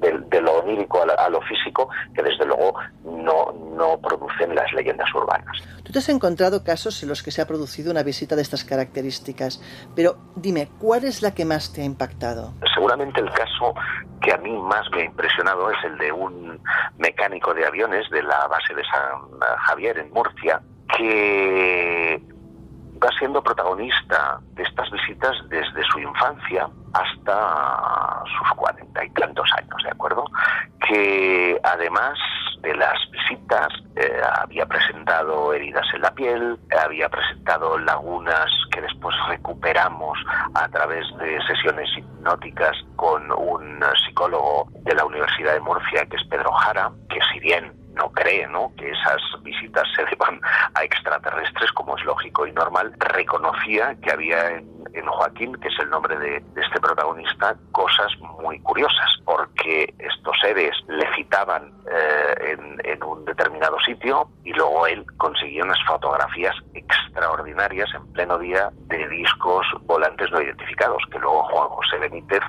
de, 0.00 0.18
de 0.28 0.40
lo 0.40 0.58
onírico 0.58 1.02
a, 1.02 1.06
la, 1.06 1.14
a, 1.14 1.28
lo 1.30 1.40
físico 1.42 1.88
que 2.14 2.22
desde 2.22 2.44
luego 2.44 2.74
no, 3.04 3.52
no 3.76 3.98
producen 4.00 4.54
las 4.54 4.70
leyendas 4.72 5.08
urbanas. 5.14 5.56
Tú 5.82 5.92
te 5.92 5.98
has 5.98 6.08
encontrado 6.08 6.62
casos 6.62 7.02
en 7.02 7.08
los 7.08 7.22
que 7.22 7.30
se 7.30 7.40
ha 7.40 7.46
producido 7.46 7.90
una 7.90 8.02
visita 8.02 8.36
de 8.36 8.42
estas 8.42 8.64
características, 8.64 9.60
pero 9.94 10.18
dime, 10.36 10.68
¿cuál 10.78 11.04
es 11.04 11.22
la 11.22 11.32
que 11.32 11.44
más 11.44 11.72
te 11.72 11.82
ha 11.82 11.84
impactado? 11.84 12.52
Seguramente 12.74 13.20
el 13.20 13.30
caso 13.30 13.74
que 14.20 14.32
a 14.32 14.36
mí 14.38 14.50
más 14.50 14.88
me 14.92 15.02
ha 15.02 15.04
impresionado 15.06 15.70
es 15.70 15.78
el 15.84 15.98
de 15.98 16.12
un 16.12 16.60
mecánico 16.98 17.54
de 17.54 17.66
aviones 17.66 18.08
de 18.10 18.22
la 18.22 18.46
base 18.48 18.74
de 18.74 18.82
San 18.84 19.40
Javier 19.66 19.98
en 19.98 20.12
Murcia, 20.12 20.60
que 20.96 22.20
va 23.06 23.18
siendo 23.18 23.42
protagonista 23.42 24.40
de 24.54 24.62
estas 24.62 24.90
visitas 24.90 25.36
desde 25.48 25.82
su 25.92 26.00
infancia 26.00 26.68
hasta 26.92 28.22
sus 28.38 28.50
cuarenta 28.56 29.04
y 29.04 29.10
tantos 29.10 29.48
años, 29.56 29.82
¿de 29.84 29.90
acuerdo? 29.90 30.24
Que 30.88 31.60
además 31.62 32.18
de 32.62 32.74
las 32.74 32.98
visitas 33.10 33.68
eh, 33.96 34.20
había 34.40 34.66
presentado 34.66 35.52
heridas 35.52 35.86
en 35.94 36.02
la 36.02 36.10
piel, 36.12 36.58
había 36.84 37.08
presentado 37.08 37.78
lagunas 37.78 38.50
que 38.72 38.80
después 38.80 39.14
recuperamos 39.28 40.18
a 40.54 40.68
través 40.68 41.06
de 41.18 41.40
sesiones 41.46 41.88
hipnóticas 41.96 42.76
con 42.96 43.30
un 43.30 43.84
psicólogo 44.04 44.68
de 44.82 44.94
la 44.94 45.04
Universidad 45.04 45.52
de 45.52 45.60
Murcia, 45.60 46.06
que 46.06 46.16
es 46.16 46.24
Pedro 46.28 46.50
Jara, 46.52 46.90
que 47.08 47.20
si 47.32 47.40
bien 47.40 47.72
no 47.96 48.10
cree 48.12 48.46
¿no? 48.46 48.72
que 48.76 48.90
esas 48.90 49.20
visitas 49.42 49.84
se 49.96 50.04
deban 50.10 50.40
a 50.74 50.84
extraterrestres, 50.84 51.72
como 51.72 51.96
es 51.96 52.04
lógico 52.04 52.46
y 52.46 52.52
normal, 52.52 52.92
reconocía 52.98 53.96
que 54.02 54.12
había 54.12 54.50
en, 54.50 54.76
Joaquín, 55.06 55.54
que 55.56 55.68
es 55.68 55.78
el 55.78 55.88
nombre 55.88 56.18
de, 56.18 56.42
este 56.56 56.80
protagonista, 56.80 57.54
cosas 57.72 58.10
muy 58.40 58.58
curiosas, 58.60 59.08
porque 59.24 59.94
estos 59.98 60.36
seres 60.40 60.74
le 60.88 61.06
citaban 61.14 61.72
eh, 61.90 62.52
en, 62.52 62.80
en, 62.84 63.02
un 63.02 63.24
determinado 63.24 63.78
sitio 63.80 64.28
y 64.44 64.52
luego 64.52 64.86
él 64.86 65.04
conseguía 65.16 65.64
unas 65.64 65.78
fotografías 65.86 66.54
extraordinarias 66.74 67.88
en 67.94 68.12
pleno 68.12 68.38
día 68.38 68.70
de 68.88 69.08
discos 69.08 69.66
volantes 69.82 70.30
no 70.32 70.42
identificados, 70.42 71.02
que 71.10 71.18
luego 71.18 71.44
Juan 71.44 71.68
José 71.68 71.98
Benítez 71.98 72.42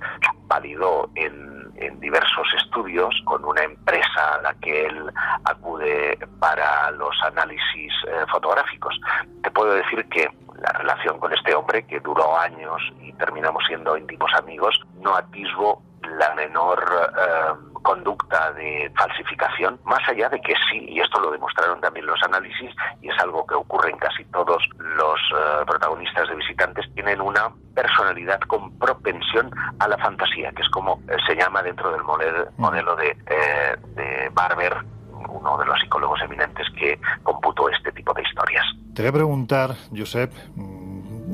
validó 0.47 1.09
en 1.15 1.56
en 1.77 1.99
diversos 1.99 2.47
estudios 2.55 3.13
con 3.25 3.45
una 3.45 3.63
empresa 3.63 4.35
a 4.35 4.41
la 4.41 4.53
que 4.55 4.85
él 4.87 5.11
acude 5.45 6.17
para 6.39 6.91
los 6.91 7.15
análisis 7.23 7.93
eh, 8.07 8.25
fotográficos. 8.31 8.99
Te 9.43 9.51
puedo 9.51 9.73
decir 9.73 10.05
que 10.09 10.27
la 10.61 10.71
relación 10.73 11.19
con 11.19 11.33
este 11.33 11.53
hombre, 11.55 11.85
que 11.85 11.99
duró 11.99 12.37
años 12.37 12.81
y 13.01 13.13
terminamos 13.13 13.63
siendo 13.67 13.97
íntimos 13.97 14.31
amigos, 14.35 14.79
no 15.01 15.15
atisbo 15.15 15.81
la 16.17 16.33
menor 16.35 16.83
eh, 17.17 17.77
conducta 17.87 18.51
de 18.51 18.91
falsificación, 18.97 19.79
más 19.85 19.99
allá 20.09 20.27
de 20.29 20.41
que 20.41 20.53
sí, 20.69 20.85
y 20.89 20.99
esto 20.99 21.19
lo 21.19 21.31
demostraron 21.31 21.79
también 21.79 22.05
los 22.05 22.21
análisis, 22.23 22.75
y 23.01 23.09
es 23.09 23.19
algo 23.19 23.45
que 23.45 23.55
ocurre 23.55 23.91
en 23.91 23.97
casi 23.97 24.25
todos 24.25 24.61
los 24.77 25.19
eh, 25.31 25.65
protagonistas 25.65 26.27
de 26.27 26.35
visitantes, 26.35 26.85
tienen 26.93 27.21
una 27.21 27.49
personalidad 27.73 28.39
con 28.41 28.77
propensión 28.77 29.51
a 29.79 29.87
la 29.87 29.97
fantasía, 29.97 30.51
que 30.51 30.63
es 30.63 30.69
como 30.69 30.99
eh, 31.07 31.15
se 31.25 31.35
llama 31.35 31.61
dentro 31.63 31.91
del 31.91 32.03
modelo, 32.03 32.47
modelo 32.57 32.95
de, 32.97 33.09
eh, 33.27 33.77
de 33.95 34.29
Barber, 34.33 34.75
uno 35.29 35.57
de 35.57 35.65
los 35.65 35.79
psicólogos 35.79 36.19
eminentes 36.21 36.67
que 36.77 36.99
computó 37.23 37.69
este 37.69 37.91
tipo 37.91 38.13
de 38.13 38.21
historias. 38.21 38.65
Te 38.93 39.01
voy 39.03 39.09
a 39.09 39.13
preguntar, 39.13 39.75
Josep, 39.95 40.31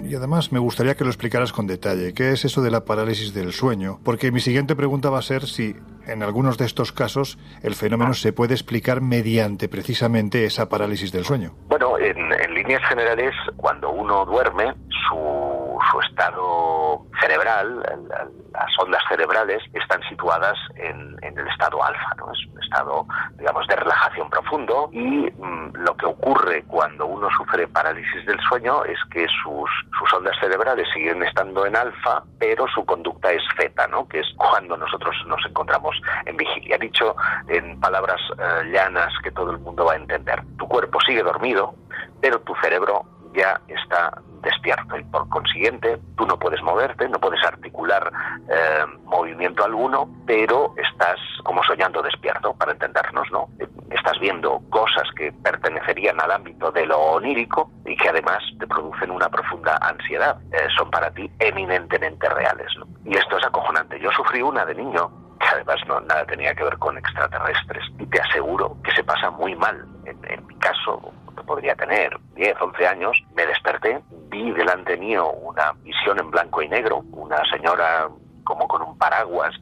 y 0.04 0.16
además 0.16 0.52
me 0.52 0.60
gustaría 0.60 0.96
que 0.96 1.04
lo 1.04 1.10
explicaras 1.10 1.54
con 1.54 1.68
detalle. 1.68 2.14
¿Qué 2.14 2.32
es 2.32 2.46
eso 2.46 2.62
de 2.62 2.72
la 2.72 2.86
parálisis 2.86 3.34
del 3.34 3.54
sueño? 3.54 4.00
Porque 4.04 4.32
mi 4.32 4.40
siguiente 4.40 4.76
pregunta 4.76 5.10
va 5.10 5.20
a 5.20 5.22
ser 5.22 5.46
si 5.46 5.76
en 6.06 6.24
algunos 6.24 6.58
de 6.58 6.66
estos 6.66 6.92
casos 6.92 7.38
el 7.62 7.76
fenómeno 7.76 8.14
se 8.14 8.34
puede 8.34 8.54
explicar 8.54 9.02
mediante 9.02 9.70
precisamente 9.70 10.46
esa 10.46 10.68
parálisis 10.68 11.12
del 11.12 11.24
sueño. 11.24 11.54
Bueno, 11.68 11.98
en, 11.98 12.18
en 12.34 12.54
líneas 12.54 12.82
generales, 12.90 13.34
cuando 13.56 13.92
uno 13.92 14.26
duerme, 14.26 14.74
su, 15.08 15.63
su 15.92 16.00
estado 16.02 17.06
cerebral, 17.20 17.84
las 18.52 18.80
ondas 18.80 19.02
cerebrales, 19.10 19.62
están 19.74 20.02
situadas 20.10 20.58
en, 20.76 21.18
en 21.22 21.38
el 21.38 21.48
estado 21.48 21.84
alfa, 21.84 22.16
¿no? 22.18 22.32
Es 22.32 22.40
un 22.48 22.62
estado, 22.64 23.06
digamos, 23.38 23.68
de 23.68 23.76
relajación 23.76 24.30
profundo 24.30 24.90
y 24.92 25.32
mmm, 25.32 25.74
lo 25.76 25.96
que 25.96 26.06
ocurre 26.06 26.64
cuando 26.68 27.06
uno 27.06 27.30
sufre 27.38 27.68
parálisis 27.68 28.26
del 28.26 28.40
sueño 28.42 28.84
es 28.86 28.98
que 29.12 29.26
sus, 29.44 29.70
sus 29.98 30.14
ondas 30.14 30.36
cerebrales 30.40 30.88
siguen 30.94 31.24
estando 31.24 31.66
en 31.66 31.76
alfa, 31.76 32.24
pero 32.40 32.68
su 32.68 32.86
conducta 32.86 33.32
es 33.32 33.42
zeta, 33.58 33.88
¿no? 33.88 34.08
Que 34.08 34.20
es 34.20 34.28
cuando 34.38 34.78
nosotros 34.78 35.16
nos 35.28 35.44
encontramos 35.46 36.00
en 36.26 36.38
vigilia. 36.38 36.78
Dicho 36.78 37.16
en 37.48 37.80
palabras 37.80 38.22
eh, 38.38 38.72
llanas 38.72 39.14
que 39.24 39.32
todo 39.32 39.52
el 39.52 39.60
mundo 39.60 39.86
va 39.86 39.94
a 39.94 39.98
entender. 39.98 40.42
Tu 40.58 40.68
cuerpo 40.68 41.00
sigue 41.02 41.24
dormido, 41.24 41.76
pero 42.22 42.40
tu 42.42 42.54
cerebro 42.56 43.04
ya 43.34 43.60
está 43.68 44.22
despierto 44.44 44.98
y 44.98 45.04
por 45.06 45.28
consiguiente 45.30 46.00
tú 46.18 46.26
no 46.26 46.38
puedes 46.38 46.62
moverte, 46.62 47.08
no 47.10 47.20
puedes 47.20 47.44
articular 47.44 48.12
eh, 48.50 48.86
movimiento 49.06 49.64
alguno, 49.64 50.08
pero 50.26 50.74
estás 50.78 51.18
como 51.44 51.64
soñando 51.64 52.02
despierto, 52.02 52.54
para 52.54 52.72
entendernos, 52.72 53.30
¿no? 53.32 53.50
Estás 53.90 54.20
viendo 54.20 54.62
cosas 54.70 55.04
que 55.16 55.32
pertenecerían 55.32 56.20
al 56.22 56.32
ámbito 56.32 56.72
de 56.72 56.86
lo 56.86 56.98
onírico 57.00 57.72
y 57.86 57.96
que 57.96 58.10
además 58.10 58.44
te 58.60 58.68
producen 58.68 59.12
una 59.12 59.30
profunda 59.30 59.78
ansiedad. 59.82 60.38
Eh, 60.52 60.68
son 60.78 60.90
para 60.90 61.12
ti 61.12 61.30
eminentemente 61.40 62.30
reales, 62.30 62.68
¿no? 62.78 62.86
Y 63.06 63.18
esto 63.18 63.38
es 63.38 63.46
acojonante. 63.46 64.00
Yo 64.00 64.12
sufrí 64.12 64.42
una 64.42 64.66
de 64.66 64.76
niño 64.76 65.12
que 65.40 65.48
además 65.48 65.78
no 65.88 66.00
nada 66.02 66.26
tenía 66.26 66.54
que 66.54 66.64
ver 66.64 66.78
con 66.78 66.98
extraterrestres 66.98 67.84
y 68.00 68.06
te 68.06 68.22
aseguro 68.22 68.78
que 68.84 68.92
se 68.92 69.04
pasa 69.04 69.30
muy 69.32 69.56
mal. 69.56 69.86
En 70.06 70.48
mi 70.48 70.56
caso, 70.56 71.14
que 71.36 71.44
podría 71.44 71.76
tener 71.76 72.18
10, 72.36 72.56
11 72.62 72.88
años, 72.88 73.24
me 73.36 73.46
desperté, 73.46 74.02
vi 74.30 74.52
delante 74.52 74.98
mío 74.98 75.32
una 75.32 75.74
visión 75.84 76.20
en 76.20 76.32
blanco 76.32 76.62
y 76.62 76.70
negro, 76.70 77.04
una 77.12 77.42
señora 77.52 78.10
como 78.44 78.68
con 78.68 78.82
un 78.82 78.98
paraguas 78.98 79.56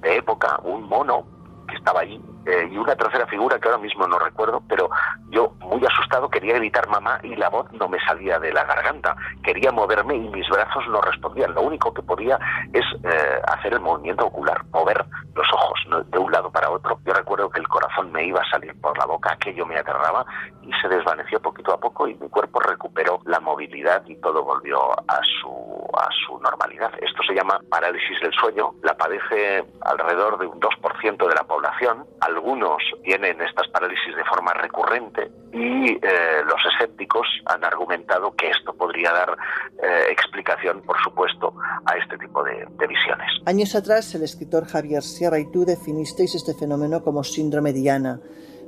de 0.00 0.16
época, 0.16 0.60
un 0.62 0.84
mono 0.84 1.24
que 1.68 1.76
estaba 1.76 2.00
allí 2.00 2.20
eh, 2.48 2.66
y 2.72 2.78
una 2.78 2.96
tercera 2.96 3.26
figura 3.26 3.58
que 3.58 3.68
ahora 3.68 3.82
mismo 3.82 4.06
no 4.06 4.18
recuerdo, 4.18 4.62
pero 4.66 4.88
yo 5.28 5.52
muy 5.60 5.84
asustado 5.84 6.30
quería 6.30 6.54
gritar 6.54 6.88
mamá 6.88 7.20
y 7.22 7.36
la 7.36 7.50
voz 7.50 7.70
no 7.72 7.88
me 7.88 8.00
salía 8.00 8.38
de 8.38 8.52
la 8.52 8.64
garganta. 8.64 9.14
Quería 9.42 9.70
moverme 9.70 10.14
y 10.14 10.28
mis 10.30 10.48
brazos 10.48 10.88
no 10.88 11.02
respondían. 11.02 11.52
Lo 11.52 11.60
único 11.60 11.92
que 11.92 12.00
podía 12.00 12.38
es 12.72 12.84
eh, 13.04 13.42
hacer 13.48 13.74
el 13.74 13.80
movimiento 13.80 14.24
ocular, 14.24 14.64
mover 14.72 15.04
los 15.34 15.46
ojos 15.52 16.06
de 16.10 16.18
un 16.18 16.32
lado 16.32 16.50
para 16.50 16.70
otro. 16.70 16.98
Yo 17.04 17.12
recuerdo 17.12 17.50
que 17.50 17.60
el 17.60 17.68
corazón 17.68 18.10
me 18.12 18.24
iba 18.24 18.40
a 18.40 18.50
salir 18.50 18.74
por 18.80 18.96
la 18.98 19.04
boca, 19.04 19.32
aquello 19.32 19.66
me 19.66 19.78
aterraba 19.78 20.24
y 20.62 20.72
se 20.82 20.88
desvaneció 20.88 21.40
poquito 21.40 21.72
a 21.72 21.78
poco 21.78 22.08
y 22.08 22.14
mi 22.14 22.28
cuerpo 22.28 22.60
recuperó 22.60 23.20
la 23.24 23.40
movilidad 23.40 24.02
y 24.06 24.16
todo 24.16 24.42
volvió 24.42 24.92
a 24.92 25.20
su, 25.40 25.86
a 25.96 26.08
su 26.26 26.38
normalidad. 26.40 26.92
Esto 27.00 27.22
se 27.26 27.34
llama 27.34 27.60
parálisis 27.70 28.20
del 28.20 28.32
sueño. 28.32 28.72
La 28.82 28.94
padece 28.94 29.64
alrededor 29.82 30.38
de 30.38 30.46
un 30.46 30.60
2% 30.60 31.28
de 31.28 31.34
la 31.34 31.44
población. 31.44 32.04
Algunos 32.38 32.80
tienen 33.02 33.40
estas 33.40 33.66
parálisis 33.66 34.14
de 34.14 34.24
forma 34.24 34.52
recurrente 34.52 35.28
y 35.52 35.90
eh, 35.90 35.98
los 36.44 36.60
escépticos 36.72 37.26
han 37.46 37.64
argumentado 37.64 38.32
que 38.36 38.48
esto 38.48 38.72
podría 38.74 39.10
dar 39.10 39.36
eh, 39.82 40.12
explicación, 40.12 40.80
por 40.82 40.96
supuesto, 41.02 41.52
a 41.84 41.96
este 41.96 42.16
tipo 42.16 42.44
de, 42.44 42.64
de, 42.78 42.86
visiones. 42.86 43.26
Años 43.44 43.74
atrás, 43.74 44.14
el 44.14 44.22
escritor 44.22 44.68
Javier 44.68 45.02
Sierra 45.02 45.40
y 45.40 45.50
tú 45.50 45.64
definisteis 45.64 46.36
este 46.36 46.54
fenómeno 46.54 47.02
como 47.02 47.24
síndrome 47.24 47.72
Diana. 47.72 48.20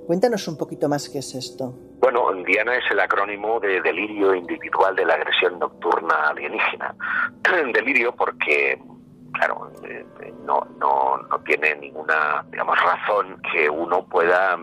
Cuéntanos 0.04 0.48
un 0.48 0.58
poquito 0.58 0.88
más 0.88 1.08
qué 1.08 1.18
es 1.18 1.32
esto. 1.36 1.72
Bueno, 2.00 2.32
Diana 2.44 2.74
es 2.74 2.90
el 2.90 2.98
acrónimo 2.98 3.60
de 3.60 3.80
delirio 3.82 4.34
individual 4.34 4.96
de 4.96 5.04
la 5.04 5.14
agresión 5.14 5.60
nocturna 5.60 6.30
alienígena. 6.30 6.96
delirio 7.72 8.16
porque 8.16 8.82
claro, 9.32 9.70
eh, 9.84 10.04
no, 10.44 10.66
no, 10.78 11.18
no 11.18 11.38
tiene 11.40 11.74
ninguna, 11.76 12.44
digamos, 12.50 12.78
razón 12.82 13.40
que 13.52 13.68
uno 13.68 14.04
pueda 14.06 14.58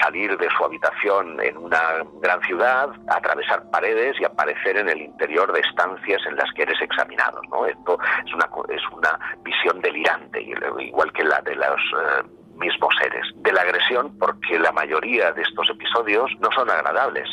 salir 0.00 0.36
de 0.38 0.48
su 0.56 0.64
habitación 0.64 1.40
en 1.40 1.56
una 1.56 2.04
gran 2.22 2.40
ciudad, 2.42 2.88
atravesar 3.08 3.68
paredes 3.70 4.16
y 4.20 4.24
aparecer 4.24 4.76
en 4.76 4.88
el 4.88 5.00
interior 5.00 5.52
de 5.52 5.60
estancias 5.60 6.20
en 6.26 6.36
las 6.36 6.50
que 6.54 6.62
eres 6.62 6.80
examinado. 6.80 7.40
¿no? 7.50 7.66
Esto 7.66 7.98
es 8.26 8.32
una, 8.32 8.48
es 8.68 8.82
una 8.92 9.18
visión 9.42 9.80
delirante, 9.80 10.42
igual 10.80 11.12
que 11.12 11.24
la 11.24 11.40
de 11.42 11.54
los 11.54 11.66
eh, 11.66 12.22
mismos 12.56 12.94
seres. 13.00 13.26
De 13.36 13.52
la 13.52 13.62
agresión, 13.62 14.16
porque 14.18 14.58
la 14.58 14.72
mayoría 14.72 15.32
de 15.32 15.42
estos 15.42 15.68
episodios 15.70 16.30
no 16.40 16.48
son 16.52 16.70
agradables. 16.70 17.28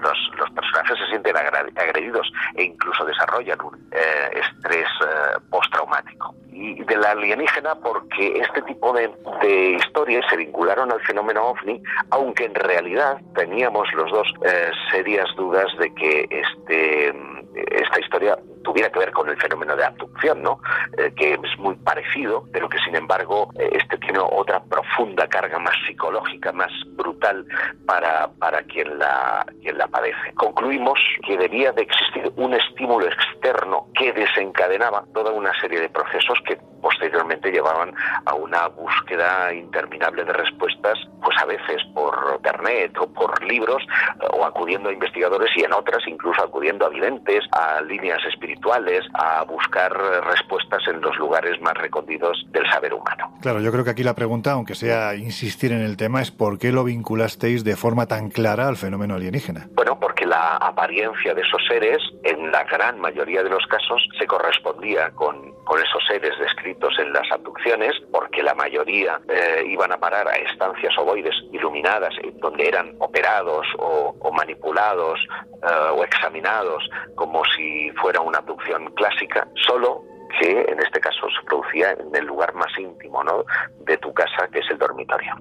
Los, 0.00 0.30
los, 0.38 0.50
personajes 0.50 0.98
se 0.98 1.06
sienten 1.06 1.36
agredidos 1.36 2.30
e 2.54 2.64
incluso 2.64 3.04
desarrollan 3.04 3.58
un 3.62 3.74
eh, 3.92 4.40
estrés 4.40 4.88
eh, 5.02 5.38
postraumático. 5.50 6.34
Y 6.52 6.82
de 6.84 6.96
la 6.96 7.12
alienígena 7.12 7.74
porque 7.76 8.40
este 8.40 8.62
tipo 8.62 8.92
de, 8.92 9.10
de, 9.42 9.70
historias 9.72 10.24
se 10.28 10.36
vincularon 10.36 10.90
al 10.92 11.00
fenómeno 11.02 11.46
ovni, 11.46 11.82
aunque 12.10 12.44
en 12.44 12.54
realidad 12.54 13.18
teníamos 13.34 13.92
los 13.94 14.10
dos 14.10 14.28
eh, 14.44 14.70
serias 14.90 15.28
dudas 15.36 15.68
de 15.78 15.94
que 15.94 16.26
este 16.30 17.14
esta 17.54 18.00
historia 18.00 18.38
tuviera 18.62 18.90
que 18.90 18.98
ver 18.98 19.12
con 19.12 19.28
el 19.28 19.36
fenómeno 19.40 19.76
de 19.76 19.84
abducción, 19.84 20.42
¿no? 20.42 20.60
Eh, 20.96 21.12
que 21.16 21.34
es 21.34 21.58
muy 21.58 21.74
parecido, 21.76 22.44
pero 22.52 22.68
que 22.68 22.78
sin 22.78 22.94
embargo 22.94 23.50
eh, 23.58 23.70
este 23.72 23.98
tiene 23.98 24.18
otra 24.20 24.62
profunda 24.62 25.26
carga 25.28 25.58
más 25.58 25.74
psicológica, 25.86 26.52
más 26.52 26.70
brutal 26.92 27.46
para, 27.86 28.28
para 28.38 28.62
quien, 28.62 28.98
la, 28.98 29.44
quien 29.62 29.78
la 29.78 29.88
padece. 29.88 30.32
Concluimos 30.34 30.98
que 31.26 31.36
debía 31.36 31.72
de 31.72 31.82
existir 31.82 32.32
un 32.36 32.54
estímulo 32.54 33.06
externo 33.06 33.86
que 33.94 34.12
desencadenaba 34.12 35.04
toda 35.14 35.32
una 35.32 35.52
serie 35.60 35.80
de 35.80 35.88
procesos 35.88 36.38
que 36.46 36.58
posteriormente 36.90 37.50
llevaban 37.50 37.94
a 38.24 38.34
una 38.34 38.68
búsqueda 38.68 39.52
interminable 39.54 40.24
de 40.24 40.32
respuestas, 40.32 40.98
pues 41.22 41.36
a 41.38 41.46
veces 41.46 41.82
por 41.94 42.14
internet 42.36 42.96
o 42.98 43.06
por 43.06 43.42
libros, 43.44 43.82
eh, 44.20 44.26
o 44.32 44.44
acudiendo 44.44 44.88
a 44.88 44.92
investigadores 44.92 45.50
y 45.56 45.62
en 45.62 45.72
otras 45.72 46.02
incluso 46.06 46.42
acudiendo 46.42 46.86
a 46.86 46.88
videntes, 46.88 47.44
a 47.52 47.80
líneas 47.82 48.18
espirituales, 48.28 49.02
a 49.14 49.44
buscar 49.44 49.92
respuestas 50.24 50.82
en 50.88 51.00
los 51.00 51.16
lugares 51.16 51.60
más 51.60 51.74
recónditos 51.74 52.44
del 52.48 52.68
saber 52.70 52.94
humano. 52.94 53.32
Claro, 53.40 53.60
yo 53.60 53.70
creo 53.70 53.84
que 53.84 53.90
aquí 53.90 54.02
la 54.02 54.14
pregunta, 54.14 54.52
aunque 54.52 54.74
sea 54.74 55.14
insistir 55.14 55.72
en 55.72 55.82
el 55.82 55.96
tema, 55.96 56.20
es 56.20 56.30
¿por 56.30 56.58
qué 56.58 56.72
lo 56.72 56.84
vinculasteis 56.84 57.64
de 57.64 57.76
forma 57.76 58.06
tan 58.06 58.30
clara 58.30 58.68
al 58.68 58.76
fenómeno 58.76 59.14
alienígena? 59.14 59.68
Bueno, 59.74 59.98
porque 60.00 60.26
la 60.26 60.56
apariencia 60.56 61.34
de 61.34 61.42
esos 61.42 61.62
seres, 61.68 61.98
en 62.24 62.50
la 62.50 62.64
gran 62.64 62.98
mayoría 62.98 63.42
de 63.42 63.50
los 63.50 63.66
casos, 63.66 64.06
se 64.18 64.26
correspondía 64.26 65.10
con, 65.12 65.49
con 65.70 65.80
esos 65.80 66.02
seres 66.04 66.36
descritos 66.36 66.98
en 66.98 67.12
las 67.12 67.30
abducciones, 67.30 67.92
porque 68.10 68.42
la 68.42 68.56
mayoría 68.56 69.20
eh, 69.28 69.62
iban 69.68 69.92
a 69.92 69.98
parar 69.98 70.26
a 70.26 70.32
estancias 70.32 70.92
ovoides 70.98 71.36
iluminadas, 71.52 72.12
donde 72.40 72.66
eran 72.66 72.96
operados 72.98 73.64
o, 73.78 74.16
o 74.18 74.32
manipulados 74.32 75.20
eh, 75.62 75.90
o 75.94 76.02
examinados 76.02 76.82
como 77.14 77.44
si 77.54 77.88
fuera 78.02 78.20
una 78.20 78.38
abducción 78.38 78.90
clásica, 78.96 79.46
solo 79.64 80.02
que 80.40 80.50
en 80.50 80.80
este 80.80 80.98
caso 80.98 81.28
se 81.38 81.46
producía 81.46 81.92
en 81.92 82.16
el 82.16 82.24
lugar 82.24 82.52
más 82.52 82.76
íntimo 82.76 83.22
¿no? 83.22 83.44
de 83.86 83.96
tu 83.98 84.12
casa, 84.12 84.48
que 84.52 84.58
es 84.58 84.66
el 84.72 84.78
dormitorio. 84.78 85.36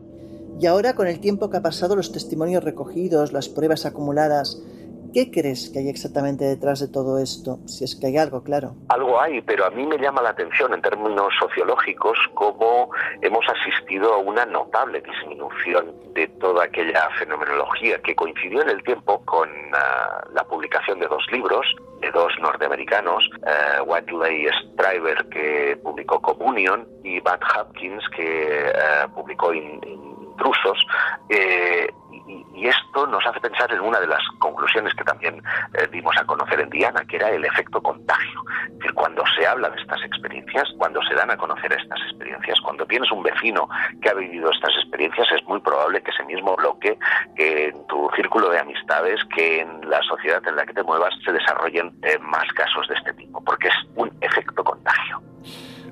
Y 0.59 0.67
ahora, 0.67 0.93
con 0.93 1.07
el 1.07 1.19
tiempo 1.21 1.49
que 1.49 1.57
ha 1.57 1.61
pasado, 1.63 1.95
los 1.95 2.11
testimonios 2.11 2.63
recogidos, 2.63 3.33
las 3.33 3.49
pruebas 3.49 3.87
acumuladas, 3.87 4.61
¿Qué 5.13 5.31
crees 5.31 5.71
que 5.71 5.79
hay 5.79 5.89
exactamente 5.89 6.45
detrás 6.45 6.79
de 6.79 6.87
todo 6.87 7.17
esto? 7.17 7.59
Si 7.65 7.83
es 7.83 7.95
que 7.95 8.07
hay 8.07 8.17
algo, 8.17 8.43
claro. 8.43 8.75
Algo 8.89 9.19
hay, 9.19 9.41
pero 9.41 9.65
a 9.65 9.69
mí 9.71 9.85
me 9.85 9.97
llama 9.97 10.21
la 10.21 10.29
atención 10.29 10.73
en 10.73 10.81
términos 10.81 11.33
sociológicos 11.39 12.17
cómo 12.35 12.91
hemos 13.21 13.45
asistido 13.49 14.13
a 14.13 14.17
una 14.17 14.45
notable 14.45 15.01
disminución 15.01 15.93
de 16.13 16.27
toda 16.39 16.65
aquella 16.65 17.09
fenomenología 17.17 17.99
que 18.01 18.15
coincidió 18.15 18.61
en 18.61 18.69
el 18.69 18.83
tiempo 18.83 19.23
con 19.25 19.49
uh, 19.49 20.33
la 20.33 20.43
publicación 20.43 20.99
de 20.99 21.07
dos 21.07 21.25
libros 21.31 21.65
de 22.01 22.11
dos 22.11 22.31
norteamericanos, 22.41 23.29
uh, 23.41 23.83
Whiteley 23.83 24.47
Stryber 24.63 25.25
que 25.29 25.77
publicó 25.83 26.21
Communion 26.21 26.87
y 27.03 27.19
Bud 27.19 27.39
Hopkins 27.57 28.03
que 28.15 28.71
uh, 28.73 29.09
publicó 29.13 29.53
in, 29.53 29.81
Intrusos. 30.39 30.85
Eh, 31.29 31.91
y, 32.27 32.67
esto 32.67 33.07
nos 33.07 33.25
hace 33.25 33.39
pensar 33.39 33.71
en 33.71 33.79
una 33.79 33.99
de 33.99 34.07
las 34.07 34.21
conclusiones 34.37 34.93
que 34.93 35.03
también 35.03 35.41
eh, 35.73 35.87
dimos 35.91 36.15
a 36.17 36.25
conocer 36.25 36.59
en 36.59 36.69
Diana, 36.69 37.03
que 37.05 37.15
era 37.15 37.29
el 37.29 37.43
efecto 37.45 37.81
contagio. 37.81 38.43
Que 38.81 38.91
cuando 38.93 39.23
se 39.35 39.47
habla 39.47 39.69
de 39.69 39.81
estas 39.81 40.03
experiencias, 40.03 40.67
cuando 40.77 41.01
se 41.03 41.15
dan 41.15 41.31
a 41.31 41.37
conocer 41.37 41.71
estas 41.73 41.99
experiencias, 42.01 42.59
cuando 42.61 42.85
tienes 42.85 43.11
un 43.11 43.23
vecino 43.23 43.67
que 44.01 44.09
ha 44.09 44.13
vivido 44.13 44.51
estas 44.51 44.75
experiencias, 44.75 45.27
es 45.31 45.43
muy 45.45 45.59
probable 45.61 46.01
que 46.01 46.11
ese 46.11 46.23
mismo 46.25 46.55
bloque, 46.55 46.97
que 47.35 47.69
en 47.69 47.87
tu 47.87 48.09
círculo 48.15 48.49
de 48.49 48.59
amistades, 48.59 49.19
que 49.35 49.61
en 49.61 49.89
la 49.89 50.01
sociedad 50.03 50.45
en 50.47 50.55
la 50.55 50.65
que 50.65 50.73
te 50.73 50.83
muevas, 50.83 51.13
se 51.25 51.31
desarrollen 51.31 51.91
eh, 52.03 52.19
más 52.19 52.47
casos 52.53 52.87
de 52.87 52.95
este 52.95 53.13
tipo, 53.13 53.43
porque 53.43 53.69
es 53.69 53.75
un 53.95 54.11
efecto 54.21 54.63
contagio. 54.63 55.21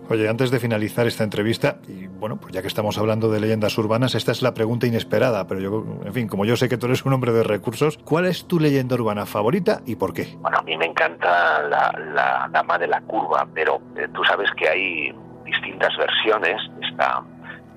Oye, 0.09 0.29
antes 0.29 0.51
de 0.51 0.59
finalizar 0.59 1.05
esta 1.05 1.25
entrevista, 1.25 1.77
y 1.87 2.07
bueno, 2.07 2.37
pues 2.37 2.53
ya 2.53 2.61
que 2.61 2.67
estamos 2.67 2.97
hablando 2.97 3.29
de 3.29 3.41
leyendas 3.41 3.77
urbanas, 3.77 4.15
esta 4.15 4.31
es 4.31 4.41
la 4.41 4.53
pregunta 4.53 4.87
inesperada, 4.87 5.47
pero 5.47 5.59
yo, 5.59 5.85
en 6.05 6.13
fin, 6.13 6.27
como 6.29 6.45
yo 6.45 6.55
sé 6.55 6.69
que 6.69 6.77
tú 6.77 6.85
eres 6.85 7.05
un 7.05 7.11
hombre 7.11 7.33
de 7.33 7.43
recursos, 7.43 7.97
¿cuál 7.97 8.25
es 8.25 8.47
tu 8.47 8.57
leyenda 8.59 8.95
urbana 8.95 9.25
favorita 9.25 9.81
y 9.85 9.97
por 9.97 10.13
qué? 10.13 10.37
Bueno, 10.39 10.59
a 10.59 10.61
mí 10.61 10.77
me 10.77 10.85
encanta 10.85 11.61
la, 11.63 12.49
dama 12.51 12.77
de 12.77 12.87
la 12.87 13.01
curva, 13.01 13.45
pero 13.53 13.81
eh, 13.97 14.07
tú 14.13 14.23
sabes 14.23 14.49
que 14.51 14.69
hay 14.69 15.13
distintas 15.43 15.95
versiones 15.97 16.57
de 16.79 16.87
esta, 16.87 17.21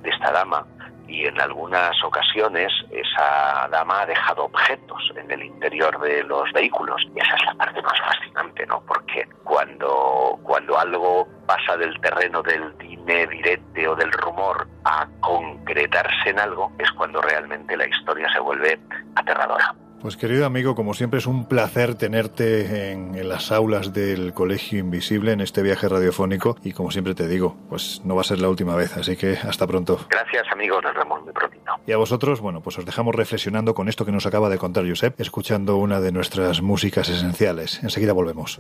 de 0.03 0.11
esta 0.11 0.31
dama 0.31 0.65
y 1.11 1.27
en 1.27 1.41
algunas 1.41 1.93
ocasiones 2.05 2.73
esa 2.91 3.69
dama 3.71 4.03
ha 4.03 4.07
dejado 4.07 4.45
objetos 4.45 5.03
en 5.17 5.31
el 5.31 5.43
interior 5.43 6.01
de 6.01 6.23
los 6.23 6.51
vehículos 6.53 7.03
y 7.15 7.19
esa 7.19 7.35
es 7.35 7.45
la 7.47 7.55
parte 7.55 7.83
más 7.83 7.99
fascinante, 7.99 8.65
¿no? 8.67 8.81
Porque 8.87 9.29
cuando, 9.43 10.39
cuando 10.45 10.79
algo 10.79 11.27
pasa 11.47 11.77
del 11.77 12.01
terreno 12.01 12.43
del 12.43 12.77
dime, 12.79 13.27
direte 13.27 13.89
o 13.89 13.97
del 13.97 14.13
rumor 14.13 14.69
a 14.85 15.07
concretarse 15.21 16.31
en 16.31 16.39
algo 16.39 16.71
es 16.79 16.91
cuando 16.93 17.21
realmente 17.21 17.77
la 17.77 17.89
historia 17.89 18.33
se 18.33 18.39
vuelve 18.39 18.79
aterradora. 19.17 19.75
Pues 20.01 20.17
querido 20.17 20.47
amigo, 20.47 20.75
como 20.75 20.95
siempre 20.95 21.19
es 21.19 21.27
un 21.27 21.47
placer 21.47 21.95
tenerte 21.95 22.91
en, 22.91 23.29
las 23.29 23.53
aulas 23.53 23.93
del 23.93 24.33
Colegio 24.33 24.79
Invisible 24.79 25.33
en 25.33 25.43
este 25.43 25.63
viaje 25.63 25.89
radiofónico 25.89 26.57
y 26.65 26.73
como 26.73 26.91
siempre 26.91 27.15
te 27.15 27.29
digo, 27.29 27.57
pues 27.69 28.01
no 28.05 28.15
va 28.15 28.23
a 28.23 28.25
ser 28.25 28.41
la 28.41 28.49
última 28.49 28.75
vez, 28.77 28.97
así 28.97 29.17
que 29.17 29.37
hasta 29.37 29.67
pronto. 29.67 30.01
Gracias 30.09 30.47
amigo, 30.51 30.81
nos 30.81 30.95
vemos 30.95 31.23
muy 31.23 31.33
pronto. 31.35 31.59
Y 31.87 31.93
a 31.93 31.99
vosotros, 31.99 32.41
bueno, 32.41 32.63
pues 32.63 32.79
os 32.79 32.87
dejamos 32.87 33.15
reflexionando 33.15 33.75
con 33.75 33.89
esto 33.91 34.07
que 34.07 34.13
nos 34.13 34.25
acaba 34.25 34.49
de 34.49 34.57
contar 34.57 34.89
Josep, 34.89 35.21
escuchando 35.21 35.77
una 35.77 36.01
de 36.01 36.13
nuestras 36.13 36.63
músicas 36.63 37.09
esenciales. 37.11 37.83
Enseguida 37.83 38.15
volvemos. 38.15 38.59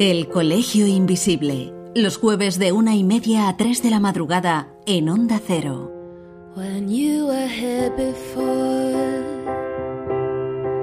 El 0.00 0.28
Colegio 0.28 0.86
Invisible, 0.86 1.74
los 1.96 2.18
jueves 2.18 2.60
de 2.60 2.70
una 2.70 2.94
y 2.94 3.02
media 3.02 3.48
a 3.48 3.56
tres 3.56 3.82
de 3.82 3.90
la 3.90 3.98
madrugada 3.98 4.68
en 4.86 5.08
Onda 5.08 5.40
Cero. 5.44 5.90
When 6.54 6.88
you 6.88 7.26
were 7.26 7.48
here 7.48 7.90
before, 7.90 9.24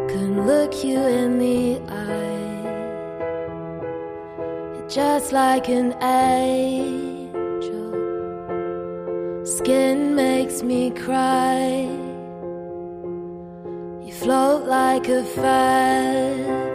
can 0.10 0.46
look 0.46 0.74
you 0.84 1.00
in 1.00 1.40
the 1.40 1.80
eye, 1.90 2.66
just 4.90 5.32
like 5.32 5.70
an 5.70 5.96
angel. 6.04 7.32
Skin 9.46 10.14
makes 10.14 10.62
me 10.62 10.92
cry. 10.92 11.88
You 14.06 14.12
float 14.12 14.68
like 14.68 15.08
a 15.08 15.24
feather. 15.24 16.75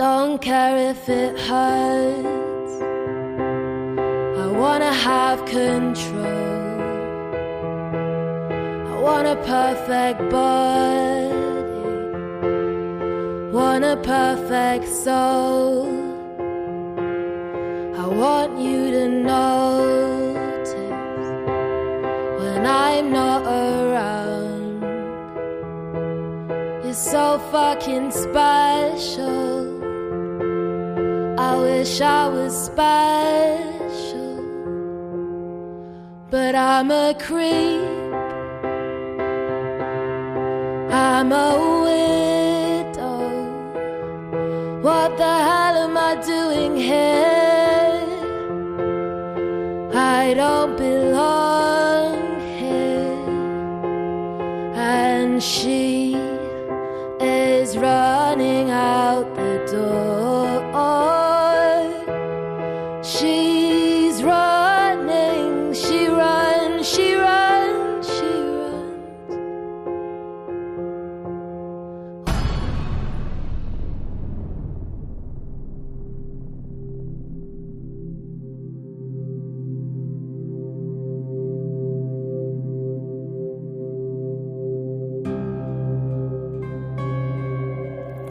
Don't 0.00 0.40
care 0.40 0.78
if 0.92 1.10
it 1.10 1.38
hurts. 1.38 2.74
I 4.44 4.46
wanna 4.62 4.94
have 4.94 5.44
control. 5.44 6.24
I 8.92 8.96
want 9.06 9.26
a 9.26 9.36
perfect 9.56 10.20
body. 10.30 11.28
want 13.52 13.84
a 13.84 13.98
perfect 13.98 14.88
soul. 14.88 15.84
I 18.02 18.06
want 18.22 18.58
you 18.58 18.90
to 18.96 19.06
notice 19.06 20.72
when 22.40 22.64
I'm 22.64 23.12
not 23.12 23.42
around. 23.44 24.80
You're 26.84 26.94
so 26.94 27.38
fucking 27.52 28.12
special. 28.12 29.69
I 31.40 31.56
wish 31.56 32.02
I 32.02 32.28
was 32.28 32.52
special, 32.66 34.36
but 36.30 36.54
I'm 36.54 36.90
a 36.90 37.14
creep. 37.18 37.80
I'm 40.92 41.32
a 41.32 41.50
widow. 41.86 43.22
What 44.82 45.16
the 45.16 45.34
hell 45.48 45.76
am 45.86 45.96
I 45.96 46.12
doing 46.34 46.76
here? 46.76 48.04
I 49.94 50.34
don't 50.34 50.76
belong 50.76 52.38
here. 52.58 53.24
And 54.76 55.42
she 55.42 55.99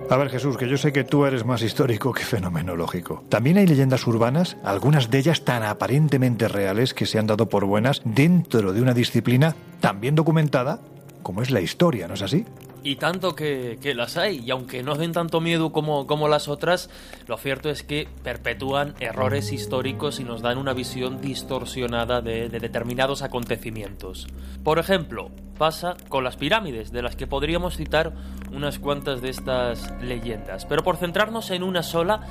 A 0.10 0.18
ver, 0.18 0.30
Jesús, 0.30 0.57
que 0.57 0.68
yo 0.68 0.76
sé 0.76 0.91
que 0.91 1.03
tú 1.03 1.26
eres 1.26 1.45
más 1.45 1.62
histórico 1.62 2.12
que 2.14 2.24
fenomenológico. 2.24 3.24
También 3.30 3.57
hay 3.57 3.68
leyendas 3.68 4.07
urbanas, 4.07 4.57
algunas 4.64 5.12
de 5.12 5.20
ellas 5.20 5.45
tan 5.45 5.62
aparentemente 5.62 6.47
reales 6.47 6.95
que 6.95 7.05
se 7.05 7.20
han 7.20 7.28
dado 7.28 7.47
por 7.47 7.66
buenas 7.66 8.01
dentro 8.03 8.74
de 8.74 8.82
una 8.82 8.95
disciplina 8.95 9.55
tan 9.82 10.01
bien 10.01 10.16
documentada 10.16 10.80
como 11.22 11.43
es 11.43 11.51
la 11.51 11.62
historia, 11.62 12.07
¿no 12.07 12.16
es 12.16 12.24
así? 12.24 12.43
Y 12.82 12.95
tanto 12.95 13.36
que, 13.36 13.78
que, 13.82 13.93
las 13.93 14.18
hay, 14.18 14.39
y 14.39 14.49
aunque 14.49 14.82
no 14.82 14.95
den 14.95 15.12
tanto 15.12 15.41
miedo 15.41 15.72
como, 15.72 16.07
como 16.07 16.28
las 16.28 16.47
otras, 16.47 16.89
lo 17.28 17.38
cierto 17.38 17.70
es 17.70 17.84
que 17.84 18.07
perpetúan 18.24 18.95
errores 18.99 19.51
históricos 19.51 20.20
y 20.20 20.24
nos 20.24 20.41
dan 20.41 20.57
una 20.57 20.74
visión 20.74 21.22
distorsionada 21.22 22.22
de, 22.22 22.49
de 22.49 22.60
determinados 22.60 23.22
acontecimientos. 23.22 24.28
Por 24.64 24.80
ejemplo, 24.80 25.30
pasa 25.60 25.95
con 26.07 26.24
las 26.24 26.38
pirámides, 26.38 26.91
de 26.91 27.03
las 27.03 27.16
que 27.16 27.28
podríamos 27.28 27.78
citar 27.78 28.14
unas 28.51 28.80
cuantas 28.80 29.22
de 29.22 29.30
estas 29.30 29.93
leyendas. 30.01 30.66
Pero 30.66 30.84
por 30.84 30.97
centrarnos 30.97 31.51
en 31.51 31.62
una 31.62 31.84
sola, 31.84 32.22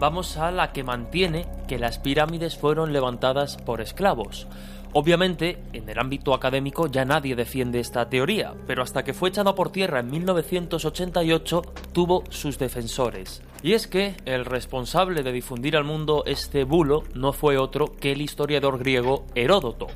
vamos 0.00 0.36
a 0.38 0.50
la 0.50 0.72
que 0.72 0.82
mantiene 0.82 1.46
que 1.68 1.78
las 1.78 2.00
pirámides 2.00 2.56
fueron 2.56 2.92
levantadas 2.92 3.58
por 3.58 3.80
esclavos. 3.80 4.48
Obviamente, 4.94 5.58
en 5.74 5.88
el 5.88 5.98
ámbito 5.98 6.32
académico 6.32 6.86
ya 6.86 7.04
nadie 7.04 7.36
defiende 7.36 7.78
esta 7.78 8.08
teoría, 8.08 8.54
pero 8.66 8.82
hasta 8.82 9.04
que 9.04 9.12
fue 9.12 9.28
echada 9.28 9.54
por 9.54 9.70
tierra 9.70 10.00
en 10.00 10.10
1988 10.10 11.62
tuvo 11.92 12.24
sus 12.30 12.58
defensores. 12.58 13.42
Y 13.62 13.74
es 13.74 13.86
que 13.86 14.16
el 14.24 14.46
responsable 14.46 15.22
de 15.22 15.32
difundir 15.32 15.76
al 15.76 15.84
mundo 15.84 16.22
este 16.26 16.64
bulo 16.64 17.02
no 17.14 17.34
fue 17.34 17.58
otro 17.58 17.92
que 18.00 18.12
el 18.12 18.22
historiador 18.22 18.78
griego 18.78 19.26
Heródoto. 19.34 19.88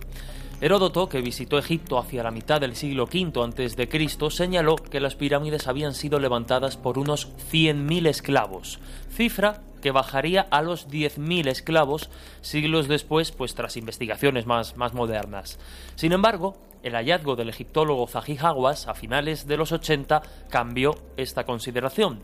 Heródoto, 0.63 1.09
que 1.09 1.21
visitó 1.23 1.59
Egipto 1.59 1.99
hacia 1.99 2.23
la 2.23 2.31
mitad 2.31 2.61
del 2.61 2.77
siglo 2.77 3.09
V 3.13 3.33
a.C., 3.35 4.31
señaló 4.31 4.77
que 4.77 5.01
las 5.01 5.17
pirámides 5.17 5.67
habían 5.67 5.93
sido 5.93 6.21
levantadas 6.21 6.77
por 6.77 7.01
unos 7.01 7.33
100.000 7.51 8.07
esclavos, 8.07 8.79
cifra 9.11 9.61
que 9.81 9.91
bajaría 9.91 10.47
a 10.53 10.63
los 10.63 10.89
10.000 10.89 11.49
esclavos 11.49 12.11
siglos 12.43 12.87
después, 12.87 13.33
pues 13.33 13.57
tras 13.57 13.77
investigaciones 13.77 14.47
más, 14.47 14.77
más 14.77 14.95
modernas. 14.95 15.59
Sin 15.97 16.13
embargo, 16.13 16.55
el 16.85 16.95
hallazgo 16.95 17.35
del 17.35 17.49
egiptólogo 17.49 18.07
Zahi 18.07 18.39
Hawass 18.41 18.87
a 18.87 18.95
finales 18.95 19.49
de 19.49 19.57
los 19.57 19.73
80 19.73 20.23
cambió 20.49 20.95
esta 21.17 21.43
consideración, 21.43 22.21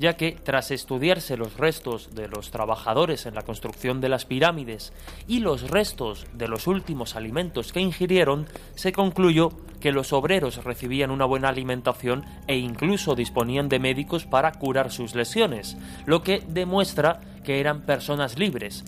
ya 0.00 0.16
que 0.16 0.32
tras 0.32 0.70
estudiarse 0.70 1.36
los 1.36 1.58
restos 1.58 2.14
de 2.14 2.26
los 2.26 2.50
trabajadores 2.50 3.26
en 3.26 3.34
la 3.34 3.42
construcción 3.42 4.00
de 4.00 4.08
las 4.08 4.24
pirámides 4.24 4.94
y 5.28 5.40
los 5.40 5.70
restos 5.70 6.26
de 6.32 6.48
los 6.48 6.66
últimos 6.66 7.16
alimentos 7.16 7.70
que 7.70 7.80
ingirieron, 7.80 8.46
se 8.74 8.92
concluyó 8.92 9.50
que 9.78 9.92
los 9.92 10.14
obreros 10.14 10.64
recibían 10.64 11.10
una 11.10 11.26
buena 11.26 11.50
alimentación 11.50 12.24
e 12.46 12.56
incluso 12.56 13.14
disponían 13.14 13.68
de 13.68 13.78
médicos 13.78 14.24
para 14.24 14.52
curar 14.52 14.90
sus 14.90 15.14
lesiones, 15.14 15.76
lo 16.06 16.22
que 16.22 16.42
demuestra 16.48 17.20
que 17.44 17.60
eran 17.60 17.82
personas 17.82 18.38
libres. 18.38 18.84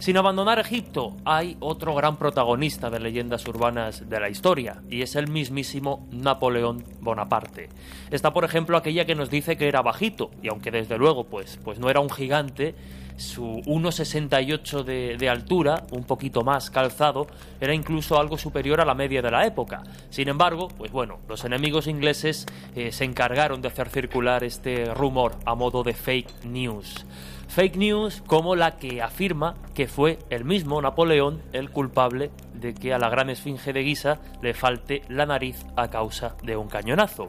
Sin 0.00 0.16
abandonar 0.16 0.58
Egipto, 0.58 1.14
hay 1.26 1.58
otro 1.60 1.94
gran 1.94 2.16
protagonista 2.16 2.88
de 2.88 3.00
leyendas 3.00 3.46
urbanas 3.46 4.08
de 4.08 4.18
la 4.18 4.30
historia, 4.30 4.80
y 4.88 5.02
es 5.02 5.14
el 5.14 5.28
mismísimo 5.28 6.08
Napoleón 6.10 6.82
Bonaparte. 7.02 7.68
Está, 8.10 8.32
por 8.32 8.46
ejemplo, 8.46 8.78
aquella 8.78 9.04
que 9.04 9.14
nos 9.14 9.28
dice 9.28 9.58
que 9.58 9.68
era 9.68 9.82
bajito, 9.82 10.30
y 10.42 10.48
aunque 10.48 10.70
desde 10.70 10.96
luego 10.96 11.24
pues, 11.24 11.58
pues 11.62 11.78
no 11.78 11.90
era 11.90 12.00
un 12.00 12.08
gigante, 12.08 12.74
su 13.18 13.60
1,68 13.66 14.84
de, 14.84 15.16
de, 15.18 15.28
altura, 15.28 15.84
un 15.90 16.04
poquito 16.04 16.44
más 16.44 16.70
calzado, 16.70 17.26
era 17.60 17.74
incluso 17.74 18.18
algo 18.18 18.38
superior 18.38 18.80
a 18.80 18.86
la 18.86 18.94
media 18.94 19.20
de 19.20 19.30
la 19.30 19.46
época. 19.46 19.82
Sin 20.08 20.30
embargo, 20.30 20.68
pues 20.68 20.90
bueno, 20.90 21.18
los 21.28 21.44
enemigos 21.44 21.86
ingleses 21.86 22.46
eh, 22.74 22.90
se 22.90 23.04
encargaron 23.04 23.60
de 23.60 23.68
hacer 23.68 23.90
circular 23.90 24.44
este 24.44 24.86
rumor 24.94 25.36
a 25.44 25.54
modo 25.54 25.82
de 25.82 25.92
fake 25.92 26.46
news. 26.46 27.04
Fake 27.50 27.76
news 27.76 28.22
como 28.28 28.54
la 28.54 28.76
que 28.76 29.02
afirma 29.02 29.56
que 29.74 29.88
fue 29.88 30.20
el 30.30 30.44
mismo 30.44 30.80
Napoleón 30.80 31.42
el 31.52 31.70
culpable 31.70 32.30
de 32.54 32.74
que 32.74 32.94
a 32.94 32.98
la 32.98 33.08
gran 33.08 33.28
esfinge 33.28 33.72
de 33.72 33.82
Guisa 33.82 34.20
le 34.40 34.54
falte 34.54 35.02
la 35.08 35.26
nariz 35.26 35.66
a 35.74 35.90
causa 35.90 36.36
de 36.44 36.56
un 36.56 36.68
cañonazo. 36.68 37.28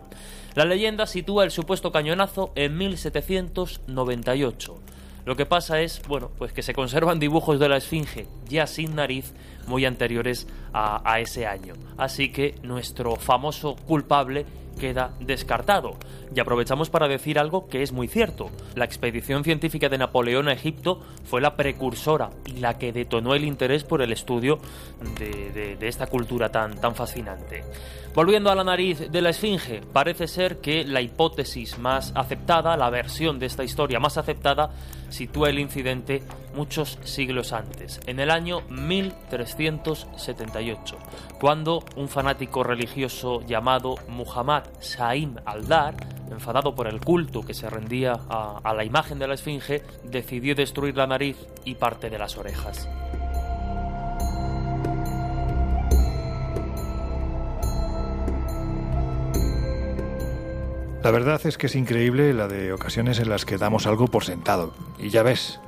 La 0.53 0.65
leyenda 0.65 1.07
sitúa 1.07 1.43
el 1.43 1.49
supuesto 1.49 1.91
cañonazo 1.91 2.51
en 2.53 2.77
1798. 2.77 4.79
Lo 5.25 5.35
que 5.35 5.47
pasa 5.47 5.81
es, 5.81 6.03
bueno, 6.07 6.29
pues 6.37 6.53
que 6.53 6.61
se 6.61 6.75
conservan 6.75 7.17
dibujos 7.17 7.59
de 7.59 7.69
la 7.69 7.77
esfinge 7.77 8.27
ya 8.47 8.67
sin 8.67 8.93
nariz 8.93 9.33
muy 9.65 9.85
anteriores 9.85 10.47
a, 10.71 11.19
ese 11.19 11.47
año. 11.47 11.73
Así 11.97 12.31
que 12.31 12.53
nuestro 12.61 13.15
famoso 13.15 13.75
culpable 13.75 14.45
queda 14.81 15.13
descartado. 15.19 15.95
Y 16.35 16.39
aprovechamos 16.39 16.89
para 16.89 17.07
decir 17.07 17.37
algo 17.37 17.67
que 17.67 17.83
es 17.83 17.91
muy 17.91 18.07
cierto. 18.07 18.49
La 18.73 18.85
expedición 18.85 19.43
científica 19.43 19.89
de 19.89 19.99
Napoleón 19.99 20.47
a 20.47 20.53
Egipto 20.53 21.01
fue 21.23 21.39
la 21.39 21.55
precursora 21.55 22.31
y 22.47 22.53
la 22.53 22.79
que 22.79 22.91
detonó 22.91 23.35
el 23.35 23.45
interés 23.45 23.83
por 23.83 24.01
el 24.01 24.11
estudio 24.11 24.57
de, 25.19 25.77
esta 25.81 26.07
cultura 26.07 26.49
tan, 26.49 26.81
tan 26.81 26.95
fascinante. 26.95 27.63
Volviendo 28.15 28.49
a 28.49 28.55
la 28.55 28.63
nariz 28.63 29.11
de 29.11 29.21
la 29.21 29.29
Esfinge, 29.29 29.81
parece 29.93 30.27
ser 30.27 30.57
que 30.57 30.83
la 30.83 31.01
hipótesis 31.01 31.77
más 31.77 32.11
aceptada, 32.15 32.75
la 32.75 32.89
versión 32.89 33.37
de 33.39 33.45
esta 33.45 33.63
historia 33.63 34.01
más 34.01 34.17
aceptada, 34.17 34.71
sitúa 35.09 35.49
el 35.49 35.59
incidente 35.59 36.23
muchos 36.53 36.99
siglos 37.03 37.53
antes, 37.53 38.01
en 38.07 38.19
el 38.19 38.31
año 38.31 38.61
1378, 38.69 40.97
cuando 41.39 41.85
un 41.95 42.09
fanático 42.09 42.63
religioso 42.63 43.41
llamado 43.45 43.95
Muhammad 44.09 44.63
Saim 44.79 45.35
al-Dar, 45.45 45.95
enfadado 46.31 46.73
por 46.75 46.87
el 46.87 46.99
culto 47.01 47.41
que 47.41 47.53
se 47.53 47.69
rendía 47.69 48.19
a, 48.29 48.59
a 48.63 48.73
la 48.73 48.83
imagen 48.83 49.19
de 49.19 49.27
la 49.27 49.33
Esfinge, 49.33 49.83
decidió 50.03 50.55
destruir 50.55 50.95
la 50.97 51.07
nariz 51.07 51.37
y 51.65 51.75
parte 51.75 52.09
de 52.09 52.17
las 52.17 52.37
orejas. 52.37 52.87
La 61.03 61.09
verdad 61.09 61.41
es 61.45 61.57
que 61.57 61.65
es 61.65 61.73
increíble 61.73 62.31
la 62.31 62.47
de 62.47 62.73
ocasiones 62.73 63.17
en 63.17 63.27
las 63.27 63.43
que 63.43 63.57
damos 63.57 63.87
algo 63.87 64.05
por 64.05 64.23
sentado. 64.23 64.71
Y 64.99 65.09
ya 65.09 65.23
ves, 65.23 65.59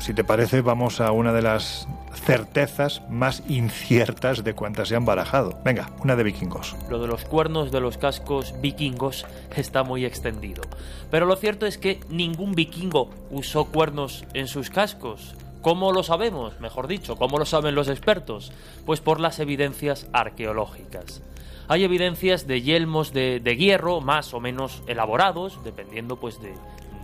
si 0.00 0.14
te 0.14 0.24
parece, 0.24 0.60
vamos 0.60 1.00
a 1.00 1.12
una 1.12 1.32
de 1.32 1.42
las 1.42 1.88
certezas 2.14 3.02
más 3.10 3.42
inciertas 3.48 4.44
de 4.44 4.54
cuantas 4.54 4.88
se 4.88 4.96
han 4.96 5.04
barajado. 5.04 5.58
Venga, 5.64 5.90
una 6.02 6.16
de 6.16 6.24
vikingos. 6.24 6.76
Lo 6.88 6.98
de 7.00 7.06
los 7.06 7.24
cuernos 7.24 7.70
de 7.70 7.80
los 7.80 7.98
cascos 7.98 8.54
vikingos 8.60 9.26
está 9.56 9.82
muy 9.82 10.04
extendido. 10.04 10.62
Pero 11.10 11.26
lo 11.26 11.36
cierto 11.36 11.66
es 11.66 11.78
que 11.78 12.00
ningún 12.08 12.52
vikingo 12.52 13.10
usó 13.30 13.66
cuernos 13.66 14.24
en 14.34 14.48
sus 14.48 14.70
cascos. 14.70 15.34
¿Cómo 15.62 15.92
lo 15.92 16.02
sabemos? 16.02 16.60
Mejor 16.60 16.86
dicho, 16.86 17.16
¿cómo 17.16 17.38
lo 17.38 17.44
saben 17.44 17.74
los 17.74 17.88
expertos? 17.88 18.52
Pues 18.86 19.00
por 19.00 19.20
las 19.20 19.40
evidencias 19.40 20.06
arqueológicas. 20.12 21.22
hay 21.66 21.84
evidencias 21.84 22.46
de 22.46 22.62
yelmos 22.62 23.12
de, 23.12 23.40
de 23.40 23.56
hierro 23.56 24.00
más 24.00 24.32
o 24.32 24.40
menos 24.40 24.82
elaborados, 24.86 25.62
dependiendo 25.64 26.16
pues 26.16 26.40
de, 26.40 26.54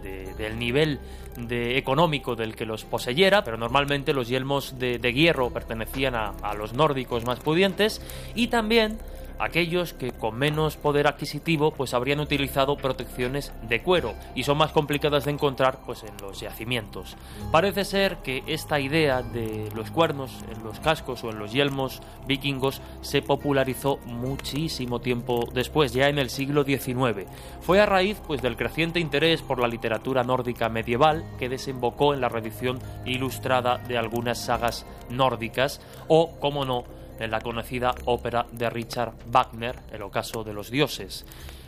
del 0.05 0.59
nivel 0.59 1.01
de 1.37 1.79
económico 1.79 2.37
del 2.37 2.55
que 2.55 2.67
los 2.67 2.85
poseyera, 2.85 3.43
pero 3.43 3.57
normalmente 3.57 4.13
los 4.13 4.29
yelmos 4.29 4.79
de, 4.79 4.99
hierro 5.13 5.51
pertenecían 5.51 6.15
a, 6.15 6.35
a 6.43 6.55
los 6.55 6.75
nórdicos 6.75 7.25
más 7.25 7.41
pudientes 7.41 8.01
y 8.35 8.49
también 8.49 8.99
aquellos 9.39 9.95
que 9.95 10.13
con 10.13 10.37
menos 10.37 10.77
poder 10.77 11.07
adquisitivo 11.07 11.73
pues 11.73 11.95
habrían 11.95 12.21
utilizado 12.21 12.77
protecciones 12.77 13.53
de 13.69 13.83
cuero 13.83 14.15
y 14.35 14.45
son 14.45 14.59
más 14.59 14.73
complicadas 14.73 15.25
de 15.25 15.33
encontrar 15.33 15.79
pues 15.85 16.03
en 16.05 16.17
los 16.21 16.41
yacimientos. 16.41 17.17
Parece 17.51 17.85
ser 17.85 18.19
que 18.19 18.43
esta 18.47 18.81
idea 18.81 19.23
de 19.23 19.69
los 19.75 19.91
cuernos 19.91 20.31
en 20.55 20.63
los 20.65 20.81
cascos 20.81 21.25
o 21.25 21.31
en 21.31 21.39
los 21.39 21.53
yelmos 21.53 22.01
vikingos 22.27 22.81
se 23.01 23.23
popularizó 23.23 23.99
muchísimo 24.07 25.01
tiempo 25.01 25.49
después, 25.53 25.93
ya 25.93 26.09
en 26.09 26.19
el 26.19 26.31
siglo 26.31 26.65
XIX. 26.65 27.27
Fue 27.61 27.81
a 27.81 27.87
raíz 27.87 28.21
pues 28.27 28.43
del 28.43 28.57
creciente 28.57 29.01
interés 29.01 29.43
por 29.43 29.61
la 29.61 29.69
literatura 29.69 30.25
nórdica 30.25 30.69
medieval 30.69 31.25
que 31.39 31.49
desembocó 31.49 32.15
en 32.15 32.21
la 32.21 32.29
reedición 32.29 32.79
ilustrada 33.05 33.79
de 33.79 33.99
algunas 33.99 34.39
sagas 34.39 34.87
nórdicas 35.11 35.81
o, 36.09 36.39
como 36.41 36.65
no, 36.65 36.85
en 37.19 37.31
la 37.31 37.41
conocida 37.41 37.95
ópera 38.05 38.47
de 38.53 38.71
Richard 38.71 39.13
Wagner, 39.31 39.77
El 39.93 40.03
ocaso 40.03 40.45
de 40.45 40.53
los 40.53 40.71
dioses. 40.71 41.25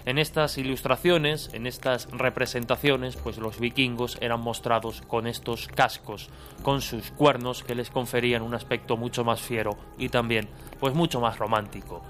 En 0.07 0.19
estas 0.19 0.57
ilustraciones, 0.57 1.51
en 1.53 1.67
estas 1.67 2.09
representaciones, 2.13 3.17
pues 3.17 3.39
los 3.39 3.59
vikingos 3.59 4.19
eran 4.21 4.41
mostrados 4.41 5.03
con 5.03 5.27
estos 5.27 5.67
cascos, 5.67 6.31
con 6.63 6.81
sus 6.81 7.11
cuernos 7.11 7.65
que 7.65 7.75
les 7.75 7.91
conferían 7.91 8.43
un 8.43 8.55
aspecto 8.55 8.97
mucho 8.97 9.25
más 9.25 9.41
fiero 9.41 9.77
y 9.99 10.09
también 10.09 10.49
pues 10.79 10.95
mucho 10.95 11.21
más 11.21 11.39
romántico. 11.39 12.03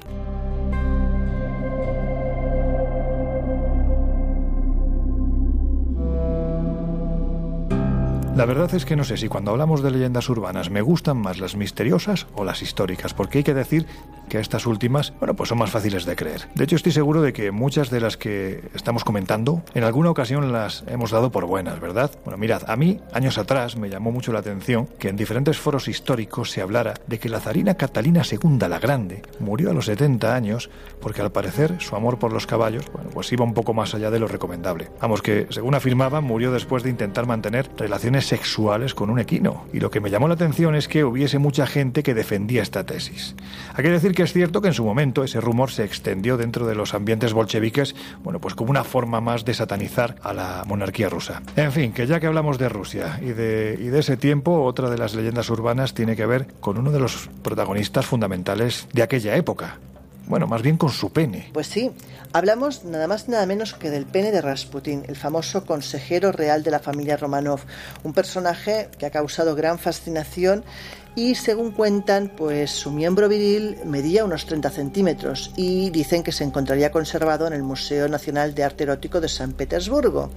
La 8.36 8.44
verdad 8.44 8.74
es 8.74 8.84
que 8.84 8.96
no 8.96 9.04
sé 9.04 9.16
si 9.16 9.28
cuando 9.28 9.50
hablamos 9.50 9.82
de 9.82 9.90
leyendas 9.90 10.28
urbanas 10.28 10.68
me 10.68 10.82
gustan 10.82 11.16
más 11.16 11.38
las 11.38 11.56
misteriosas 11.56 12.26
o 12.34 12.44
las 12.44 12.60
históricas, 12.60 13.14
porque 13.14 13.38
hay 13.38 13.44
que 13.44 13.54
decir 13.54 13.86
que 14.28 14.38
estas 14.38 14.66
últimas, 14.66 15.12
bueno, 15.18 15.34
pues 15.34 15.48
son 15.48 15.58
más 15.58 15.70
fáciles 15.70 16.04
de 16.04 16.16
creer. 16.16 16.48
De 16.54 16.64
hecho, 16.64 16.76
estoy 16.76 16.92
seguro 16.92 17.22
de 17.22 17.32
que 17.32 17.50
muchas 17.50 17.90
de 17.90 18.00
las 18.00 18.16
que 18.16 18.62
estamos 18.74 19.04
comentando, 19.04 19.62
en 19.74 19.84
alguna 19.84 20.10
ocasión 20.10 20.52
las 20.52 20.84
hemos 20.88 21.10
dado 21.10 21.30
por 21.30 21.46
buenas, 21.46 21.80
¿verdad? 21.80 22.10
Bueno, 22.24 22.38
mirad, 22.38 22.62
a 22.68 22.76
mí, 22.76 23.00
años 23.12 23.38
atrás, 23.38 23.76
me 23.76 23.88
llamó 23.88 24.12
mucho 24.12 24.32
la 24.32 24.40
atención 24.40 24.88
que 24.98 25.08
en 25.08 25.16
diferentes 25.16 25.58
foros 25.58 25.88
históricos 25.88 26.50
se 26.50 26.62
hablara 26.62 26.94
de 27.06 27.18
que 27.18 27.28
la 27.28 27.40
zarina 27.40 27.74
Catalina 27.74 28.22
II 28.30 28.58
la 28.68 28.78
Grande 28.78 29.22
murió 29.38 29.70
a 29.70 29.72
los 29.72 29.86
70 29.86 30.34
años 30.34 30.70
porque 31.00 31.22
al 31.22 31.32
parecer 31.32 31.76
su 31.80 31.96
amor 31.96 32.18
por 32.18 32.32
los 32.32 32.46
caballos, 32.46 32.90
bueno, 32.92 33.10
pues 33.10 33.32
iba 33.32 33.44
un 33.44 33.54
poco 33.54 33.74
más 33.74 33.94
allá 33.94 34.10
de 34.10 34.18
lo 34.18 34.28
recomendable. 34.28 34.90
Vamos, 35.00 35.22
que 35.22 35.46
según 35.50 35.74
afirmaba, 35.74 36.20
murió 36.20 36.52
después 36.52 36.82
de 36.82 36.90
intentar 36.90 37.26
mantener 37.26 37.70
relaciones 37.76 38.26
sexuales 38.26 38.94
con 38.94 39.10
un 39.10 39.18
equino. 39.18 39.66
Y 39.72 39.80
lo 39.80 39.90
que 39.90 40.00
me 40.00 40.10
llamó 40.10 40.28
la 40.28 40.34
atención 40.34 40.74
es 40.74 40.88
que 40.88 41.04
hubiese 41.04 41.38
mucha 41.38 41.66
gente 41.66 42.02
que 42.02 42.14
defendía 42.14 42.62
esta 42.62 42.84
tesis. 42.84 43.34
Hay 43.74 43.84
que 43.84 43.90
decir 43.90 44.14
que 44.16 44.24
es 44.24 44.32
cierto 44.32 44.60
que 44.62 44.68
en 44.68 44.74
su 44.74 44.82
momento 44.82 45.22
ese 45.22 45.40
rumor 45.40 45.70
se 45.70 45.84
extendió 45.84 46.36
dentro 46.36 46.66
de 46.66 46.74
los 46.74 46.94
ambientes 46.94 47.34
bolcheviques, 47.34 47.94
bueno, 48.24 48.40
pues 48.40 48.54
como 48.54 48.70
una 48.70 48.82
forma 48.82 49.20
más 49.20 49.44
de 49.44 49.54
satanizar 49.54 50.16
a 50.22 50.32
la 50.32 50.64
monarquía 50.66 51.08
rusa. 51.08 51.42
En 51.54 51.70
fin, 51.70 51.92
que 51.92 52.06
ya 52.06 52.18
que 52.18 52.26
hablamos 52.26 52.58
de 52.58 52.68
Rusia 52.70 53.20
y 53.22 53.26
de, 53.26 53.76
y 53.78 53.88
de 53.88 53.98
ese 54.00 54.16
tiempo, 54.16 54.64
otra 54.64 54.88
de 54.88 54.96
las 54.96 55.14
leyendas 55.14 55.50
urbanas 55.50 55.92
tiene 55.92 56.16
que 56.16 56.24
ver 56.24 56.46
con 56.60 56.78
uno 56.78 56.90
de 56.90 56.98
los 56.98 57.28
protagonistas 57.42 58.06
fundamentales 58.06 58.88
de 58.94 59.02
aquella 59.02 59.36
época, 59.36 59.78
bueno, 60.26 60.46
más 60.46 60.62
bien 60.62 60.76
con 60.76 60.90
su 60.90 61.12
pene. 61.12 61.50
Pues 61.52 61.66
sí, 61.66 61.92
hablamos 62.32 62.84
nada 62.84 63.06
más 63.06 63.28
nada 63.28 63.46
menos 63.46 63.74
que 63.74 63.90
del 63.90 64.06
pene 64.06 64.32
de 64.32 64.40
Rasputin, 64.40 65.04
el 65.08 65.16
famoso 65.16 65.64
consejero 65.64 66.32
real 66.32 66.62
de 66.62 66.70
la 66.70 66.80
familia 66.80 67.16
Romanov, 67.16 67.60
un 68.02 68.12
personaje 68.12 68.88
que 68.98 69.06
ha 69.06 69.10
causado 69.10 69.54
gran 69.54 69.78
fascinación 69.78 70.64
y 71.16 71.34
según 71.34 71.72
cuentan, 71.72 72.30
pues 72.36 72.70
su 72.70 72.92
miembro 72.92 73.26
viril 73.26 73.78
medía 73.86 74.24
unos 74.24 74.44
30 74.44 74.68
centímetros 74.68 75.50
y 75.56 75.88
dicen 75.88 76.22
que 76.22 76.30
se 76.30 76.44
encontraría 76.44 76.92
conservado 76.92 77.46
en 77.46 77.54
el 77.54 77.62
Museo 77.62 78.06
Nacional 78.06 78.54
de 78.54 78.64
Arte 78.64 78.84
Erótico 78.84 79.22
de 79.22 79.28
San 79.28 79.54
Petersburgo, 79.54 80.30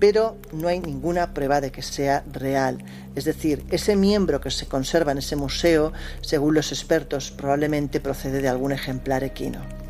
pero 0.00 0.36
no 0.52 0.66
hay 0.66 0.80
ninguna 0.80 1.32
prueba 1.32 1.60
de 1.60 1.70
que 1.70 1.82
sea 1.82 2.24
real. 2.32 2.84
Es 3.14 3.24
decir, 3.24 3.64
ese 3.70 3.94
miembro 3.94 4.40
que 4.40 4.50
se 4.50 4.66
conserva 4.66 5.12
en 5.12 5.18
ese 5.18 5.36
museo, 5.36 5.92
según 6.22 6.54
los 6.54 6.72
expertos, 6.72 7.30
probablemente 7.30 8.00
procede 8.00 8.42
de 8.42 8.48
algún 8.48 8.72
ejemplar 8.72 9.22
equino. 9.22 9.85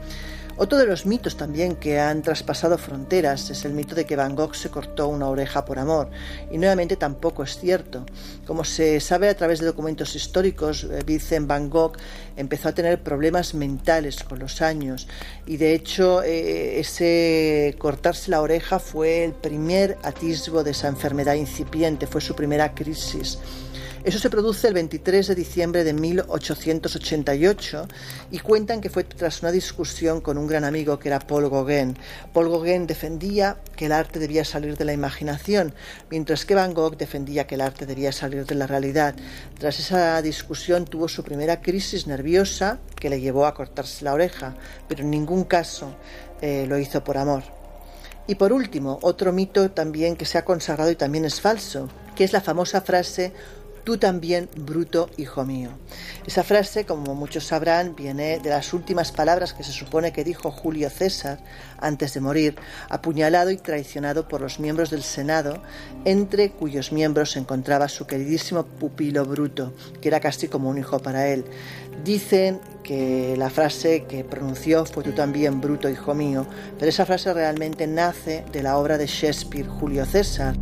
Otro 0.58 0.78
de 0.78 0.86
los 0.86 1.04
mitos 1.04 1.36
también 1.36 1.76
que 1.76 2.00
han 2.00 2.22
traspasado 2.22 2.78
fronteras 2.78 3.50
es 3.50 3.66
el 3.66 3.74
mito 3.74 3.94
de 3.94 4.06
que 4.06 4.16
Van 4.16 4.34
Gogh 4.34 4.54
se 4.54 4.70
cortó 4.70 5.06
una 5.08 5.28
oreja 5.28 5.66
por 5.66 5.78
amor, 5.78 6.08
y 6.50 6.56
nuevamente 6.56 6.96
tampoco 6.96 7.42
es 7.42 7.58
cierto. 7.58 8.06
Como 8.46 8.64
se 8.64 9.00
sabe 9.00 9.28
a 9.28 9.36
través 9.36 9.60
de 9.60 9.66
documentos 9.66 10.16
históricos, 10.16 10.84
eh, 10.84 11.02
Vincent 11.04 11.46
Van 11.46 11.68
Gogh 11.68 11.98
empezó 12.36 12.70
a 12.70 12.72
tener 12.72 13.02
problemas 13.02 13.52
mentales 13.52 14.24
con 14.24 14.38
los 14.38 14.62
años, 14.62 15.08
y 15.46 15.58
de 15.58 15.74
hecho 15.74 16.22
eh, 16.22 16.80
ese 16.80 17.76
cortarse 17.78 18.30
la 18.30 18.40
oreja 18.40 18.78
fue 18.78 19.24
el 19.24 19.32
primer 19.32 19.98
atisbo 20.02 20.64
de 20.64 20.70
esa 20.70 20.88
enfermedad 20.88 21.34
incipiente, 21.34 22.06
fue 22.06 22.22
su 22.22 22.34
primera 22.34 22.74
crisis. 22.74 23.38
Eso 24.06 24.20
se 24.20 24.30
produce 24.30 24.68
el 24.68 24.74
23 24.74 25.26
de 25.26 25.34
diciembre 25.34 25.82
de 25.82 25.92
1888 25.92 27.88
y 28.30 28.38
cuentan 28.38 28.80
que 28.80 28.88
fue 28.88 29.02
tras 29.02 29.42
una 29.42 29.50
discusión 29.50 30.20
con 30.20 30.38
un 30.38 30.46
gran 30.46 30.62
amigo 30.62 31.00
que 31.00 31.08
era 31.08 31.18
Paul 31.18 31.50
Gauguin. 31.50 31.98
Paul 32.32 32.48
Gauguin 32.48 32.86
defendía 32.86 33.58
que 33.74 33.86
el 33.86 33.92
arte 33.92 34.20
debía 34.20 34.44
salir 34.44 34.76
de 34.76 34.84
la 34.84 34.92
imaginación, 34.92 35.74
mientras 36.08 36.44
que 36.44 36.54
Van 36.54 36.72
Gogh 36.72 36.96
defendía 36.96 37.48
que 37.48 37.56
el 37.56 37.62
arte 37.62 37.84
debía 37.84 38.12
salir 38.12 38.46
de 38.46 38.54
la 38.54 38.68
realidad. 38.68 39.16
Tras 39.58 39.80
esa 39.80 40.22
discusión 40.22 40.84
tuvo 40.84 41.08
su 41.08 41.24
primera 41.24 41.60
crisis 41.60 42.06
nerviosa 42.06 42.78
que 42.94 43.10
le 43.10 43.20
llevó 43.20 43.44
a 43.44 43.54
cortarse 43.54 44.04
la 44.04 44.14
oreja, 44.14 44.54
pero 44.86 45.02
en 45.02 45.10
ningún 45.10 45.42
caso 45.42 45.96
eh, 46.40 46.64
lo 46.68 46.78
hizo 46.78 47.02
por 47.02 47.18
amor. 47.18 47.42
Y 48.28 48.36
por 48.36 48.52
último, 48.52 49.00
otro 49.02 49.32
mito 49.32 49.68
también 49.72 50.14
que 50.14 50.26
se 50.26 50.38
ha 50.38 50.44
consagrado 50.44 50.92
y 50.92 50.96
también 50.96 51.24
es 51.24 51.40
falso, 51.40 51.88
que 52.14 52.22
es 52.22 52.32
la 52.32 52.40
famosa 52.40 52.82
frase 52.82 53.32
tú 53.86 53.98
también, 53.98 54.48
bruto 54.56 55.08
hijo 55.16 55.44
mío. 55.44 55.70
Esa 56.26 56.42
frase, 56.42 56.84
como 56.84 57.14
muchos 57.14 57.44
sabrán, 57.46 57.94
viene 57.94 58.40
de 58.40 58.50
las 58.50 58.74
últimas 58.74 59.12
palabras 59.12 59.54
que 59.54 59.62
se 59.62 59.70
supone 59.70 60.12
que 60.12 60.24
dijo 60.24 60.50
Julio 60.50 60.90
César 60.90 61.38
antes 61.78 62.12
de 62.12 62.20
morir, 62.20 62.56
apuñalado 62.88 63.52
y 63.52 63.58
traicionado 63.58 64.26
por 64.26 64.40
los 64.40 64.58
miembros 64.58 64.90
del 64.90 65.04
Senado, 65.04 65.62
entre 66.04 66.50
cuyos 66.50 66.90
miembros 66.90 67.30
se 67.30 67.38
encontraba 67.38 67.88
su 67.88 68.08
queridísimo 68.08 68.64
pupilo 68.64 69.24
Bruto, 69.24 69.72
que 70.00 70.08
era 70.08 70.18
casi 70.18 70.48
como 70.48 70.68
un 70.68 70.78
hijo 70.78 70.98
para 70.98 71.28
él. 71.28 71.44
Dicen 72.04 72.58
que 72.82 73.36
la 73.38 73.50
frase 73.50 74.04
que 74.08 74.24
pronunció 74.24 74.84
fue 74.84 75.04
tú 75.04 75.12
también, 75.12 75.60
bruto 75.60 75.88
hijo 75.88 76.12
mío, 76.12 76.44
pero 76.76 76.88
esa 76.88 77.06
frase 77.06 77.32
realmente 77.32 77.86
nace 77.86 78.44
de 78.50 78.64
la 78.64 78.78
obra 78.78 78.98
de 78.98 79.06
Shakespeare, 79.06 79.68
Julio 79.68 80.04
César. 80.04 80.56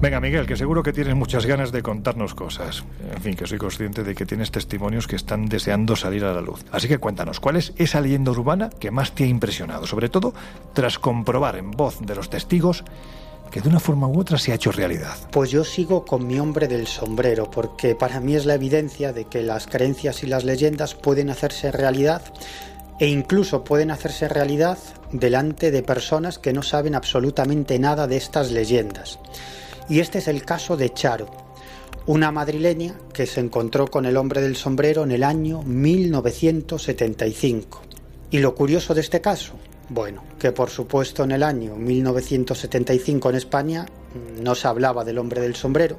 Venga, 0.00 0.20
Miguel, 0.20 0.46
que 0.46 0.56
seguro 0.56 0.82
que 0.82 0.92
tienes 0.92 1.14
muchas 1.14 1.46
ganas 1.46 1.72
de 1.72 1.82
contarnos 1.82 2.34
cosas. 2.34 2.84
En 3.14 3.22
fin, 3.22 3.34
que 3.34 3.46
soy 3.46 3.56
consciente 3.56 4.04
de 4.04 4.14
que 4.14 4.26
tienes 4.26 4.50
testimonios 4.50 5.06
que 5.06 5.16
están 5.16 5.46
deseando 5.46 5.96
salir 5.96 6.24
a 6.24 6.34
la 6.34 6.42
luz. 6.42 6.64
Así 6.70 6.86
que 6.86 6.98
cuéntanos, 6.98 7.40
¿cuál 7.40 7.56
es 7.56 7.72
esa 7.76 8.00
leyenda 8.02 8.30
urbana 8.30 8.68
que 8.78 8.90
más 8.90 9.12
te 9.12 9.24
ha 9.24 9.26
impresionado? 9.26 9.86
Sobre 9.86 10.10
todo 10.10 10.34
tras 10.74 10.98
comprobar 10.98 11.56
en 11.56 11.70
voz 11.70 11.98
de 12.00 12.14
los 12.14 12.28
testigos 12.28 12.84
que 13.50 13.62
de 13.62 13.68
una 13.68 13.80
forma 13.80 14.06
u 14.06 14.20
otra 14.20 14.36
se 14.38 14.52
ha 14.52 14.56
hecho 14.56 14.70
realidad. 14.70 15.16
Pues 15.30 15.50
yo 15.50 15.64
sigo 15.64 16.04
con 16.04 16.26
mi 16.26 16.38
hombre 16.38 16.68
del 16.68 16.86
sombrero, 16.86 17.50
porque 17.50 17.94
para 17.94 18.20
mí 18.20 18.34
es 18.34 18.44
la 18.44 18.54
evidencia 18.54 19.12
de 19.14 19.24
que 19.24 19.42
las 19.42 19.66
creencias 19.66 20.22
y 20.22 20.26
las 20.26 20.44
leyendas 20.44 20.94
pueden 20.94 21.30
hacerse 21.30 21.72
realidad 21.72 22.22
e 22.98 23.06
incluso 23.06 23.64
pueden 23.64 23.90
hacerse 23.90 24.28
realidad 24.28 24.78
delante 25.12 25.70
de 25.70 25.82
personas 25.82 26.38
que 26.38 26.52
no 26.52 26.62
saben 26.62 26.94
absolutamente 26.94 27.78
nada 27.78 28.06
de 28.06 28.16
estas 28.16 28.50
leyendas. 28.50 29.18
Y 29.88 30.00
este 30.00 30.18
es 30.18 30.28
el 30.28 30.44
caso 30.44 30.76
de 30.76 30.92
Charo, 30.92 31.30
una 32.06 32.32
madrileña 32.32 32.94
que 33.12 33.26
se 33.26 33.40
encontró 33.40 33.88
con 33.88 34.06
el 34.06 34.16
hombre 34.16 34.40
del 34.40 34.56
sombrero 34.56 35.04
en 35.04 35.12
el 35.12 35.22
año 35.22 35.62
1975. 35.62 37.82
Y 38.30 38.38
lo 38.38 38.54
curioso 38.54 38.94
de 38.94 39.00
este 39.00 39.20
caso, 39.20 39.54
bueno, 39.88 40.24
que 40.38 40.52
por 40.52 40.70
supuesto 40.70 41.24
en 41.24 41.30
el 41.30 41.42
año 41.42 41.76
1975 41.76 43.30
en 43.30 43.36
España 43.36 43.86
no 44.42 44.54
se 44.54 44.66
hablaba 44.66 45.04
del 45.04 45.18
hombre 45.18 45.40
del 45.40 45.54
sombrero 45.54 45.96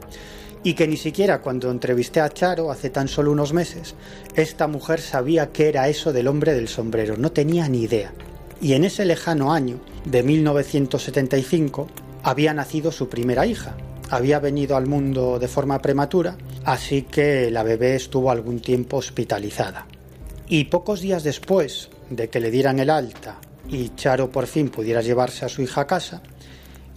y 0.64 0.74
que 0.74 0.88
ni 0.88 0.98
siquiera 0.98 1.42
cuando 1.42 1.72
entrevisté 1.72 2.20
a 2.20 2.30
Charo 2.30 2.72
hace 2.72 2.90
tan 2.90 3.08
solo 3.08 3.32
unos 3.32 3.54
meses, 3.54 3.96
esta 4.36 4.68
mujer 4.68 4.99
sabía 4.99 5.52
qué 5.53 5.70
era 5.70 5.88
eso 5.88 6.11
del 6.11 6.28
hombre 6.28 6.53
del 6.53 6.68
sombrero, 6.68 7.16
no 7.16 7.32
tenía 7.32 7.70
ni 7.70 7.84
idea. 7.84 8.11
Y 8.60 8.74
en 8.74 8.84
ese 8.84 9.06
lejano 9.06 9.53
año 9.53 9.80
de 10.06 10.24
1975, 10.24 11.88
había 12.23 12.53
nacido 12.53 12.91
su 12.91 13.10
primera 13.10 13.45
hija. 13.45 13.76
Había 14.10 14.39
venido 14.39 14.77
al 14.77 14.88
mundo 14.88 15.38
de 15.38 15.48
forma 15.48 15.81
prematura, 15.81 16.38
Así 16.68 17.03
que 17.03 17.49
la 17.49 17.64
bebé 17.64 17.95
estuvo 17.95 18.30
algún 18.30 18.60
tiempo 18.60 18.98
hospitalizada. 18.98 19.88
Y 20.49 20.65
pocos 20.65 20.99
días 20.99 21.23
después 21.23 21.88
de 22.10 22.30
que 22.30 22.41
le 22.41 22.52
dieran 22.52 22.80
el 22.80 22.89
alta 22.89 23.38
y 23.69 23.95
Charo 23.95 24.30
por 24.30 24.48
fin 24.48 24.68
pudiera 24.68 25.02
llevarse 25.02 25.45
a 25.45 25.49
su 25.49 25.61
hija 25.61 25.81
a 25.81 25.88
casa, 25.88 26.22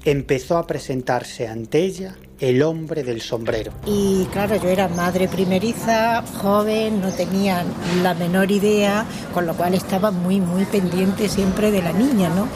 empezó 0.05 0.59
a 0.59 0.67
presentarse 0.67 1.47
ante 1.47 1.79
ella 1.85 2.17
el 2.41 2.63
hombre 2.63 3.05
del 3.05 3.21
sombrero. 3.21 3.71
Y 3.87 4.25
claro, 4.33 4.57
yo 4.57 4.69
era 4.69 4.89
madre 4.89 5.29
primeriza, 5.29 6.25
joven, 6.43 7.01
no 7.01 7.13
tenía 7.13 7.65
la 8.03 8.15
menor 8.15 8.51
idea, 8.51 9.07
con 9.33 9.47
lo 9.47 9.55
cual 9.55 9.75
estaba 9.75 10.11
muy, 10.11 10.41
muy 10.41 10.65
pendiente 10.65 11.29
siempre 11.29 11.71
de 11.71 11.83
la 11.83 11.93
niña, 11.93 12.29
¿no? 12.31 12.49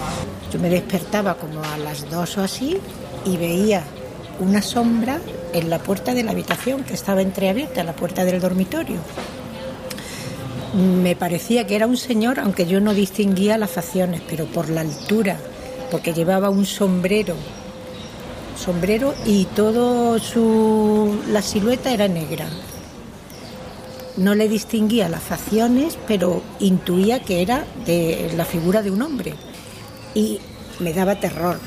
Yo 0.55 0.61
me 0.61 0.71
despertaba 0.71 1.35
como 1.35 1.65
a 1.65 1.77
las 1.79 2.09
dos 2.09 2.39
o 2.39 2.41
así 2.41 2.79
y 3.25 3.37
veía 3.37 3.83
una 4.39 4.63
sombra 4.63 5.19
en 5.53 5.69
la 5.69 5.81
puerta 5.81 6.15
de 6.15 6.23
la 6.23 6.31
habitación 6.31 6.85
que 6.85 6.95
estaba 6.95 7.23
entreabierta, 7.23 7.83
la 7.83 7.97
puerta 7.97 8.25
del 8.25 8.41
dormitorio. 8.41 8.99
Me 11.03 11.17
parecía 11.17 11.67
que 11.67 11.75
era 11.75 11.89
un 11.89 11.97
señor, 11.97 12.39
aunque 12.39 12.67
yo 12.67 12.81
no 12.81 12.95
distinguía 12.95 13.59
las 13.59 13.73
facciones, 13.73 14.23
pero 14.29 14.45
por 14.45 14.71
la 14.71 14.83
altura, 14.83 15.39
porque 15.91 16.15
llevaba 16.15 16.51
un 16.51 16.67
sombrero, 16.67 17.35
sombrero 18.57 19.13
y 19.27 19.47
todo 19.47 20.21
su 20.21 21.19
la 21.31 21.43
silueta 21.43 21.93
era 21.93 22.07
negra. 22.07 22.47
No 24.17 24.37
le 24.37 24.49
distinguía 24.49 25.09
las 25.09 25.25
facciones, 25.25 25.99
pero 26.07 26.43
intuía 26.61 27.19
que 27.19 27.43
era 27.43 27.65
de 27.87 28.33
la 28.37 28.45
figura 28.45 28.83
de 28.83 28.93
un 28.93 29.03
hombre 29.03 29.35
y 30.15 30.41
me 30.81 30.93
daba 30.93 31.17
terror. 31.17 31.59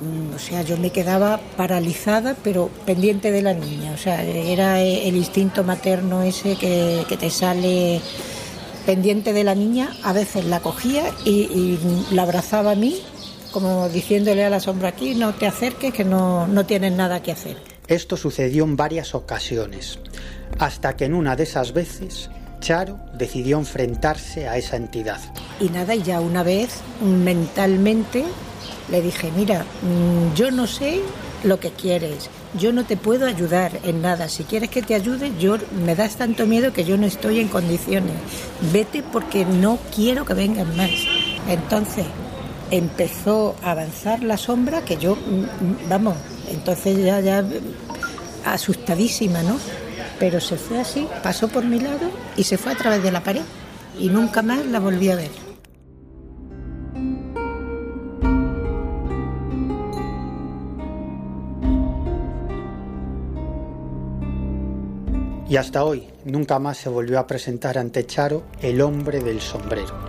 Mm, 0.00 0.34
o 0.34 0.38
sea, 0.38 0.62
yo 0.62 0.76
me 0.76 0.90
quedaba 0.90 1.40
paralizada, 1.56 2.36
pero 2.42 2.68
pendiente 2.84 3.30
de 3.30 3.42
la 3.42 3.54
niña. 3.54 3.92
O 3.92 3.98
sea, 3.98 4.22
era 4.22 4.80
el 4.80 5.16
instinto 5.16 5.64
materno 5.64 6.22
ese 6.22 6.56
que, 6.56 7.04
te 7.18 7.30
sale 7.30 8.00
pendiente 8.84 9.32
de 9.32 9.44
la 9.44 9.54
niña. 9.54 9.90
A 10.02 10.12
veces 10.12 10.44
la 10.44 10.60
cogía 10.60 11.04
y, 11.24 11.78
la 12.10 12.22
abrazaba 12.22 12.72
a 12.72 12.74
mí, 12.74 13.00
como 13.52 13.88
diciéndole 13.88 14.44
a 14.44 14.50
la 14.50 14.60
sombra 14.60 14.90
aquí, 14.90 15.14
no 15.14 15.34
te 15.34 15.46
acerques, 15.46 15.92
que 15.94 16.04
no, 16.04 16.46
no 16.46 16.66
tienes 16.66 16.92
nada 16.92 17.22
que 17.22 17.32
hacer. 17.32 17.56
Esto 17.88 18.16
sucedió 18.16 18.64
en 18.64 18.76
varias 18.76 19.14
ocasiones, 19.14 19.98
hasta 20.58 20.96
que 20.96 21.04
en 21.04 21.14
una 21.14 21.36
de 21.36 21.44
esas 21.44 21.72
veces 21.72 22.28
Charo 22.66 22.98
decidió 23.12 23.58
enfrentarse 23.58 24.48
a 24.48 24.56
esa 24.56 24.76
entidad. 24.76 25.20
Y 25.60 25.68
nada, 25.68 25.94
y 25.94 26.02
ya 26.02 26.20
una 26.20 26.42
vez 26.42 26.80
mentalmente 27.00 28.24
le 28.90 29.02
dije, 29.02 29.30
mira, 29.36 29.64
mm, 29.82 30.34
yo 30.34 30.50
no 30.50 30.66
sé 30.66 31.00
lo 31.44 31.60
que 31.60 31.70
quieres, 31.70 32.28
yo 32.58 32.72
no 32.72 32.84
te 32.84 32.96
puedo 32.96 33.24
ayudar 33.24 33.70
en 33.84 34.02
nada, 34.02 34.28
si 34.28 34.42
quieres 34.42 34.68
que 34.68 34.82
te 34.82 34.96
ayude, 34.96 35.30
yo 35.38 35.58
me 35.84 35.94
das 35.94 36.16
tanto 36.16 36.44
miedo 36.44 36.72
que 36.72 36.84
yo 36.84 36.96
no 36.96 37.06
estoy 37.06 37.38
en 37.38 37.46
condiciones, 37.46 38.16
vete 38.72 39.04
porque 39.04 39.44
no 39.44 39.78
quiero 39.94 40.24
que 40.24 40.34
vengan 40.34 40.76
más. 40.76 40.90
Entonces 41.48 42.04
empezó 42.72 43.54
a 43.62 43.70
avanzar 43.70 44.24
la 44.24 44.36
sombra 44.36 44.84
que 44.84 44.96
yo, 44.96 45.14
mm, 45.14 45.18
mm, 45.18 45.88
vamos, 45.88 46.16
entonces 46.50 46.98
ya, 46.98 47.20
ya 47.20 47.44
asustadísima, 48.44 49.44
¿no? 49.44 49.56
Pero 50.18 50.40
se 50.40 50.56
fue 50.56 50.78
así, 50.80 51.06
pasó 51.22 51.48
por 51.48 51.64
mi 51.64 51.78
lado 51.78 52.10
y 52.36 52.44
se 52.44 52.56
fue 52.56 52.72
a 52.72 52.76
través 52.76 53.02
de 53.02 53.12
la 53.12 53.22
pared 53.22 53.42
y 53.98 54.08
nunca 54.08 54.42
más 54.42 54.64
la 54.66 54.80
volví 54.80 55.10
a 55.10 55.16
ver. 55.16 55.46
Y 65.48 65.56
hasta 65.56 65.84
hoy 65.84 66.08
nunca 66.24 66.58
más 66.58 66.76
se 66.76 66.88
volvió 66.88 67.20
a 67.20 67.26
presentar 67.26 67.78
ante 67.78 68.04
Charo 68.04 68.44
el 68.60 68.80
hombre 68.80 69.20
del 69.20 69.40
sombrero. 69.40 70.05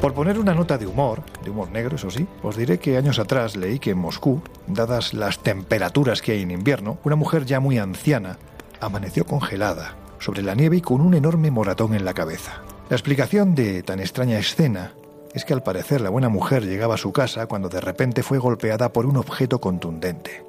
Por 0.00 0.14
poner 0.14 0.38
una 0.38 0.54
nota 0.54 0.78
de 0.78 0.86
humor, 0.86 1.22
de 1.44 1.50
humor 1.50 1.70
negro, 1.70 1.96
eso 1.96 2.10
sí, 2.10 2.26
os 2.42 2.56
diré 2.56 2.78
que 2.78 2.96
años 2.96 3.18
atrás 3.18 3.54
leí 3.54 3.78
que 3.78 3.90
en 3.90 3.98
Moscú, 3.98 4.40
dadas 4.66 5.12
las 5.12 5.40
temperaturas 5.40 6.22
que 6.22 6.32
hay 6.32 6.40
en 6.40 6.50
invierno, 6.50 6.98
una 7.04 7.16
mujer 7.16 7.44
ya 7.44 7.60
muy 7.60 7.76
anciana 7.76 8.38
amaneció 8.80 9.26
congelada 9.26 9.96
sobre 10.18 10.42
la 10.42 10.54
nieve 10.54 10.78
y 10.78 10.80
con 10.80 11.02
un 11.02 11.12
enorme 11.12 11.50
moratón 11.50 11.94
en 11.94 12.06
la 12.06 12.14
cabeza. 12.14 12.62
La 12.88 12.96
explicación 12.96 13.54
de 13.54 13.82
tan 13.82 14.00
extraña 14.00 14.38
escena 14.38 14.94
es 15.34 15.44
que 15.44 15.52
al 15.52 15.62
parecer 15.62 16.00
la 16.00 16.08
buena 16.08 16.30
mujer 16.30 16.64
llegaba 16.64 16.94
a 16.94 16.98
su 16.98 17.12
casa 17.12 17.46
cuando 17.46 17.68
de 17.68 17.82
repente 17.82 18.22
fue 18.22 18.38
golpeada 18.38 18.94
por 18.94 19.04
un 19.04 19.18
objeto 19.18 19.60
contundente. 19.60 20.42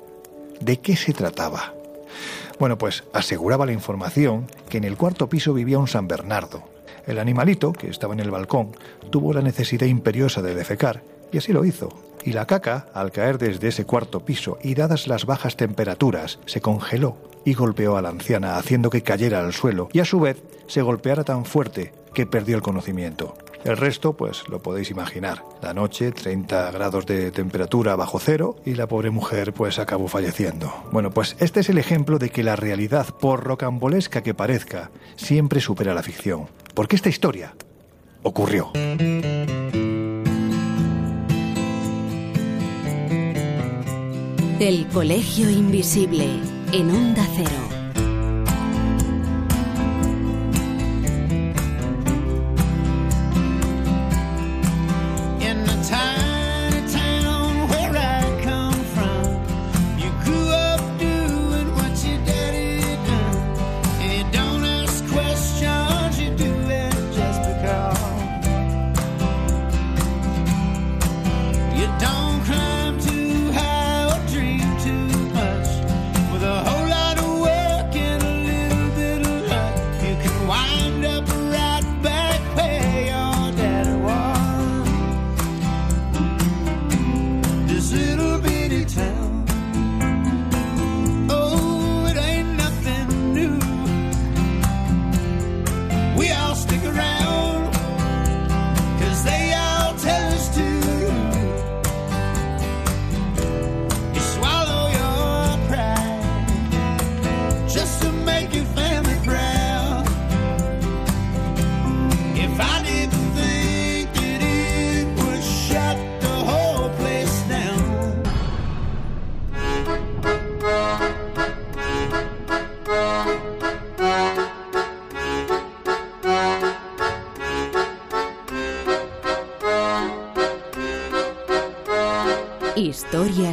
¿De 0.61 0.77
qué 0.77 0.95
se 0.95 1.11
trataba? 1.11 1.73
Bueno, 2.57 2.77
pues 2.77 3.03
aseguraba 3.11 3.65
la 3.65 3.73
información 3.73 4.47
que 4.69 4.77
en 4.77 4.85
el 4.85 4.95
cuarto 4.95 5.27
piso 5.27 5.53
vivía 5.53 5.77
un 5.77 5.89
San 5.89 6.07
Bernardo, 6.07 6.63
el 7.07 7.19
animalito, 7.19 7.73
que 7.73 7.89
estaba 7.89 8.13
en 8.13 8.19
el 8.19 8.31
balcón, 8.31 8.75
tuvo 9.09 9.33
la 9.33 9.41
necesidad 9.41 9.87
imperiosa 9.87 10.41
de 10.41 10.55
defecar, 10.55 11.03
y 11.31 11.37
así 11.37 11.53
lo 11.53 11.65
hizo. 11.65 11.89
Y 12.23 12.33
la 12.33 12.45
caca, 12.45 12.87
al 12.93 13.11
caer 13.11 13.37
desde 13.37 13.69
ese 13.69 13.85
cuarto 13.85 14.23
piso 14.25 14.59
y 14.61 14.75
dadas 14.75 15.07
las 15.07 15.25
bajas 15.25 15.55
temperaturas, 15.55 16.39
se 16.45 16.61
congeló 16.61 17.17
y 17.45 17.53
golpeó 17.53 17.97
a 17.97 18.01
la 18.01 18.09
anciana, 18.09 18.57
haciendo 18.57 18.89
que 18.89 19.01
cayera 19.01 19.39
al 19.39 19.53
suelo, 19.53 19.89
y 19.91 19.99
a 19.99 20.05
su 20.05 20.19
vez 20.19 20.43
se 20.67 20.81
golpeara 20.81 21.23
tan 21.23 21.45
fuerte 21.45 21.93
que 22.13 22.27
perdió 22.27 22.55
el 22.55 22.61
conocimiento. 22.61 23.35
El 23.63 23.77
resto, 23.77 24.13
pues 24.13 24.49
lo 24.49 24.61
podéis 24.61 24.89
imaginar. 24.89 25.43
La 25.61 25.73
noche, 25.73 26.11
30 26.11 26.71
grados 26.71 27.05
de 27.05 27.29
temperatura 27.29 27.95
bajo 27.95 28.19
cero 28.19 28.55
y 28.65 28.73
la 28.73 28.87
pobre 28.87 29.11
mujer 29.11 29.53
pues 29.53 29.77
acabó 29.77 30.07
falleciendo. 30.07 30.73
Bueno, 30.91 31.11
pues 31.11 31.35
este 31.39 31.59
es 31.59 31.69
el 31.69 31.77
ejemplo 31.77 32.17
de 32.17 32.31
que 32.31 32.43
la 32.43 32.55
realidad, 32.55 33.07
por 33.19 33.43
rocambolesca 33.43 34.23
que 34.23 34.33
parezca, 34.33 34.89
siempre 35.15 35.61
supera 35.61 35.93
la 35.93 36.01
ficción. 36.01 36.47
Porque 36.73 36.95
esta 36.95 37.09
historia 37.09 37.55
ocurrió. 38.23 38.71
El 44.59 44.87
Colegio 44.93 45.49
Invisible 45.49 46.27
en 46.71 46.91
Onda 46.91 47.27
Cero. 47.35 47.80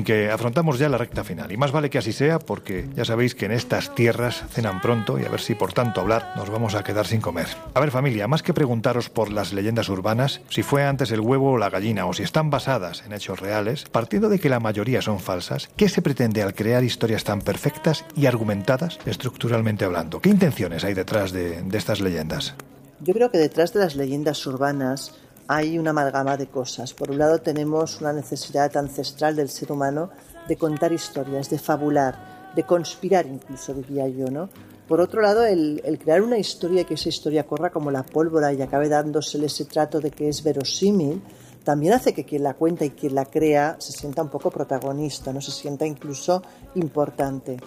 Que 0.00 0.30
afrontamos 0.30 0.78
ya 0.78 0.88
la 0.88 0.96
recta 0.96 1.22
final. 1.22 1.52
Y 1.52 1.58
más 1.58 1.70
vale 1.70 1.90
que 1.90 1.98
así 1.98 2.12
sea 2.12 2.38
porque 2.38 2.88
ya 2.96 3.04
sabéis 3.04 3.34
que 3.34 3.44
en 3.44 3.52
estas 3.52 3.94
tierras 3.94 4.42
cenan 4.50 4.80
pronto 4.80 5.18
y 5.18 5.26
a 5.26 5.28
ver 5.28 5.40
si 5.40 5.54
por 5.54 5.74
tanto 5.74 6.00
hablar 6.00 6.32
nos 6.36 6.48
vamos 6.48 6.74
a 6.74 6.82
quedar 6.82 7.06
sin 7.06 7.20
comer. 7.20 7.48
A 7.74 7.80
ver 7.80 7.90
familia, 7.90 8.26
más 8.26 8.42
que 8.42 8.54
preguntaros 8.54 9.10
por 9.10 9.30
las 9.30 9.52
leyendas 9.52 9.90
urbanas, 9.90 10.40
si 10.48 10.62
fue 10.62 10.84
antes 10.84 11.10
el 11.10 11.20
huevo 11.20 11.52
o 11.52 11.58
la 11.58 11.68
gallina 11.68 12.06
o 12.06 12.14
si 12.14 12.22
están 12.22 12.48
basadas 12.48 13.04
en 13.04 13.12
hechos 13.12 13.38
reales, 13.40 13.84
partiendo 13.84 14.30
de 14.30 14.38
que 14.38 14.48
la 14.48 14.60
mayoría 14.60 15.02
son 15.02 15.20
falsas, 15.20 15.68
¿qué 15.76 15.90
se 15.90 16.00
pretende 16.00 16.42
al 16.42 16.54
crear 16.54 16.82
historias 16.82 17.24
tan 17.24 17.42
perfectas 17.42 18.06
y 18.16 18.24
argumentadas 18.24 18.98
estructuralmente 19.04 19.84
hablando? 19.84 20.20
¿Qué 20.20 20.30
intenciones 20.30 20.84
hay 20.84 20.94
detrás 20.94 21.32
de, 21.32 21.60
de 21.60 21.78
estas 21.78 22.00
leyendas? 22.00 22.54
Yo 23.00 23.12
creo 23.12 23.30
que 23.30 23.38
detrás 23.38 23.74
de 23.74 23.80
las 23.80 23.96
leyendas 23.96 24.46
urbanas 24.46 25.12
hay 25.54 25.78
una 25.78 25.90
amalgama 25.90 26.36
de 26.38 26.46
cosas. 26.46 26.94
Por 26.94 27.10
un 27.10 27.18
lado 27.18 27.38
tenemos 27.38 28.00
una 28.00 28.12
necesidad 28.12 28.74
ancestral 28.76 29.36
del 29.36 29.50
ser 29.50 29.70
humano 29.70 30.10
de 30.48 30.56
contar 30.56 30.92
historias, 30.92 31.50
de 31.50 31.58
fabular, 31.58 32.52
de 32.56 32.64
conspirar 32.64 33.26
incluso, 33.26 33.74
diría 33.74 34.08
yo, 34.08 34.30
¿no? 34.30 34.48
Por 34.88 35.00
otro 35.00 35.20
lado, 35.20 35.44
el, 35.44 35.80
crear 36.02 36.22
una 36.22 36.38
historia 36.38 36.84
que 36.84 36.94
esa 36.94 37.10
historia 37.10 37.46
corra 37.46 37.70
como 37.70 37.90
la 37.90 38.02
pólvora 38.02 38.52
y 38.52 38.62
acabe 38.62 38.88
dándosele 38.88 39.46
ese 39.46 39.66
trato 39.66 40.00
de 40.00 40.10
que 40.10 40.28
es 40.28 40.42
verosímil, 40.42 41.22
también 41.64 41.92
hace 41.92 42.12
que 42.12 42.24
quien 42.24 42.42
la 42.42 42.54
cuenta 42.54 42.84
y 42.84 42.90
quien 42.90 43.14
la 43.14 43.26
crea 43.26 43.76
se 43.78 43.92
sienta 43.92 44.22
un 44.22 44.30
poco 44.30 44.50
protagonista, 44.50 45.32
no 45.32 45.40
se 45.40 45.52
sienta 45.52 45.86
incluso 45.86 46.42
importante. 46.74 47.58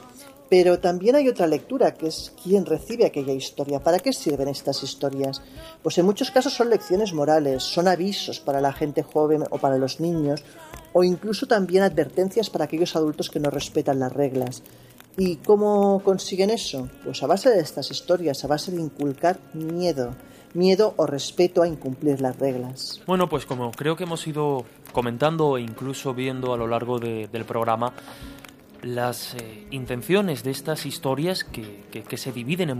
Pero 0.49 0.77
también 0.79 1.15
hay 1.15 1.27
otra 1.27 1.47
lectura, 1.47 1.95
que 1.95 2.07
es 2.07 2.31
quién 2.43 2.65
recibe 2.67 3.05
aquella 3.05 3.33
historia. 3.33 3.79
¿Para 3.79 3.99
qué 3.99 4.13
sirven 4.13 4.47
estas 4.47 4.83
historias? 4.83 5.41
Pues 5.81 5.97
en 5.97 6.05
muchos 6.05 6.29
casos 6.29 6.53
son 6.53 6.69
lecciones 6.69 7.13
morales, 7.13 7.63
son 7.63 7.87
avisos 7.87 8.39
para 8.39 8.61
la 8.61 8.71
gente 8.71 9.01
joven 9.01 9.43
o 9.49 9.57
para 9.57 9.77
los 9.77 9.99
niños, 9.99 10.43
o 10.93 11.03
incluso 11.03 11.47
también 11.47 11.81
advertencias 11.83 12.49
para 12.51 12.65
aquellos 12.65 12.95
adultos 12.95 13.29
que 13.31 13.39
no 13.39 13.49
respetan 13.49 13.99
las 13.99 14.13
reglas. 14.13 14.61
¿Y 15.17 15.37
cómo 15.37 16.01
consiguen 16.03 16.49
eso? 16.51 16.89
Pues 17.03 17.23
a 17.23 17.27
base 17.27 17.49
de 17.49 17.59
estas 17.61 17.89
historias, 17.89 18.43
a 18.43 18.47
base 18.47 18.71
de 18.71 18.81
inculcar 18.81 19.39
miedo, 19.53 20.13
miedo 20.53 20.93
o 20.97 21.05
respeto 21.07 21.63
a 21.63 21.67
incumplir 21.67 22.21
las 22.21 22.37
reglas. 22.37 23.01
Bueno, 23.07 23.27
pues 23.27 23.45
como 23.45 23.71
creo 23.71 23.95
que 23.95 24.03
hemos 24.03 24.27
ido 24.27 24.63
comentando 24.91 25.57
e 25.57 25.61
incluso 25.61 26.13
viendo 26.13 26.53
a 26.53 26.57
lo 26.57 26.67
largo 26.67 26.99
de- 26.99 27.27
del 27.31 27.45
programa, 27.45 27.93
las 28.85 29.33
eh, 29.33 29.65
intenciones 29.71 30.43
de 30.43 30.51
estas 30.51 30.85
historias 30.85 31.43
que, 31.43 31.83
que- 31.91 32.03
se 32.17 32.31
dividen 32.31 32.69
en, 32.69 32.77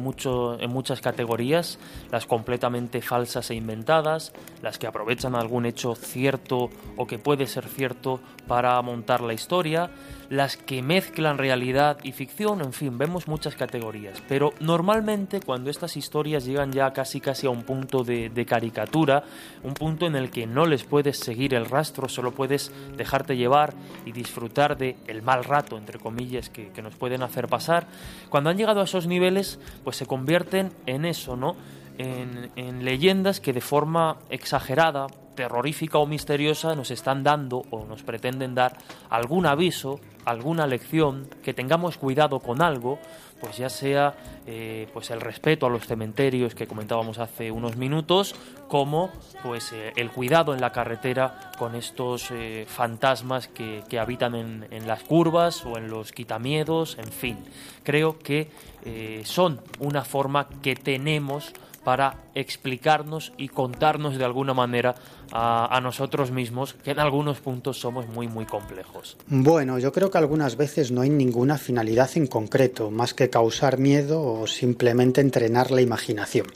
en 0.60 0.70
muchas 0.70 1.02
categorías, 1.02 1.80
las 2.12 2.28
completamente 2.28 3.02
falsas 3.02 3.50
e 3.50 3.56
inventadas, 3.56 4.32
las 4.62 4.78
que 4.78 4.86
aprovechan 4.86 5.34
algún 5.36 5.66
hecho 5.66 5.96
cierto 5.96 6.70
o 6.96 7.08
que 7.08 7.18
puede 7.18 7.48
ser 7.48 7.68
cierto 7.68 8.20
para 8.48 8.80
montar 8.84 9.22
la 9.22 9.34
historia, 9.34 9.90
las 10.30 10.58
que 10.58 10.82
mezclan 10.82 11.38
realidad 11.38 11.98
y 12.04 12.12
ficción, 12.12 12.62
en 12.62 12.74
fin, 12.74 12.98
vemos 12.98 13.28
muchas 13.28 13.56
categorías. 13.56 14.22
Pero 14.28 14.54
normalmente 14.60 15.40
cuando 15.40 15.70
estas 15.70 15.98
historias 15.98 16.46
llegan 16.46 16.72
ya 16.72 16.92
casi 16.94 17.22
casi 17.22 17.48
a 17.48 17.50
un 17.50 17.64
punto 17.64 18.04
de, 18.04 18.46
caricatura, 18.48 19.24
un 19.64 19.74
punto 19.74 20.06
en 20.06 20.16
el 20.16 20.30
que 20.30 20.46
no 20.48 20.66
les 20.66 20.84
puedes 20.84 21.18
seguir 21.18 21.54
el 21.54 21.66
rastro, 21.66 22.08
solo 22.10 22.32
puedes 22.32 22.72
dejarte 22.98 23.38
llevar 23.38 23.74
y 24.06 24.12
disfrutar 24.12 24.78
de 24.78 24.98
el 25.08 25.22
mal 25.22 25.44
rato, 25.44 25.78
entre 25.78 26.00
comillas, 26.00 26.50
que, 26.50 26.70
que 26.70 26.82
nos 26.82 26.96
pueden 26.96 27.24
hacer 27.24 27.48
pasar, 27.48 27.88
cuando 28.30 28.50
han 28.50 28.58
llegado 28.58 28.82
a 28.82 28.86
esos 28.86 29.08
niveles, 29.08 29.60
pues 29.84 29.98
se 29.98 30.06
convierten 30.06 30.72
en 30.86 31.06
eso, 31.06 31.36
¿no? 31.36 31.56
En, 31.98 32.52
en 32.56 32.84
leyendas 32.84 33.40
que 33.40 33.54
de 33.54 33.62
forma 33.62 34.18
exagerada, 34.30 35.08
terrorífica 35.36 35.98
o 36.00 36.08
misteriosa 36.08 36.76
nos 36.76 36.90
están 36.92 37.24
dando 37.24 37.64
o 37.70 37.86
nos 37.86 38.04
pretenden 38.04 38.56
dar 38.56 38.78
algún 39.10 39.46
aviso, 39.46 40.00
alguna 40.24 40.66
lección, 40.66 41.30
que 41.44 41.54
tengamos 41.54 41.98
cuidado 41.98 42.40
con 42.40 42.62
algo, 42.62 42.98
pues 43.40 43.58
ya 43.58 43.70
sea 43.70 44.16
eh, 44.48 44.88
pues 44.94 45.12
el 45.12 45.22
respeto 45.22 45.68
a 45.68 45.70
los 45.70 45.86
cementerios 45.86 46.56
que 46.56 46.68
comentábamos 46.68 47.20
hace 47.20 47.52
unos 47.52 47.76
minutos, 47.76 48.34
como 48.68 49.12
pues 49.44 49.72
eh, 49.74 49.92
el 49.98 50.10
cuidado 50.10 50.54
en 50.54 50.62
la 50.62 50.72
carretera 50.72 51.52
con 51.60 51.76
estos 51.76 52.32
eh, 52.32 52.66
fantasmas 52.68 53.48
que, 53.48 53.84
que 53.88 54.00
habitan 54.00 54.36
en, 54.36 54.68
en 54.72 54.88
las 54.88 55.04
curvas 55.04 55.66
o 55.66 55.78
en 55.78 55.90
los 55.90 56.12
quitamiedos, 56.12 56.98
en 56.98 57.12
fin. 57.12 57.38
Creo 57.84 58.18
que 58.18 58.50
eh, 58.86 59.22
son 59.26 59.60
una 59.80 60.04
forma 60.04 60.48
que 60.64 60.76
tenemos 60.76 61.54
para 61.86 62.26
explicarnos 62.34 63.32
y 63.38 63.48
contarnos 63.48 64.18
de 64.18 64.26
alguna 64.26 64.54
manera 64.54 64.96
a, 65.32 65.80
nosotros 65.82 66.32
mismos, 66.32 66.74
que 66.74 66.92
en 66.92 67.00
algunos 67.00 67.40
puntos 67.40 67.80
somos 67.80 68.08
muy, 68.10 68.28
muy 68.28 68.46
complejos. 68.46 69.16
Bueno, 69.28 69.78
yo 69.80 69.94
creo 69.94 70.10
que 70.12 70.18
algunas 70.18 70.58
veces 70.58 70.92
no 70.92 71.02
hay 71.02 71.10
ninguna 71.10 71.58
finalidad 71.58 72.10
en 72.16 72.28
concreto, 72.28 72.92
más 72.92 73.14
que 73.14 73.30
causar 73.30 73.78
miedo 73.78 74.22
o 74.22 74.48
simplemente 74.48 75.22
entrenar 75.22 75.72
la 75.72 75.82
imaginación. 75.82 76.48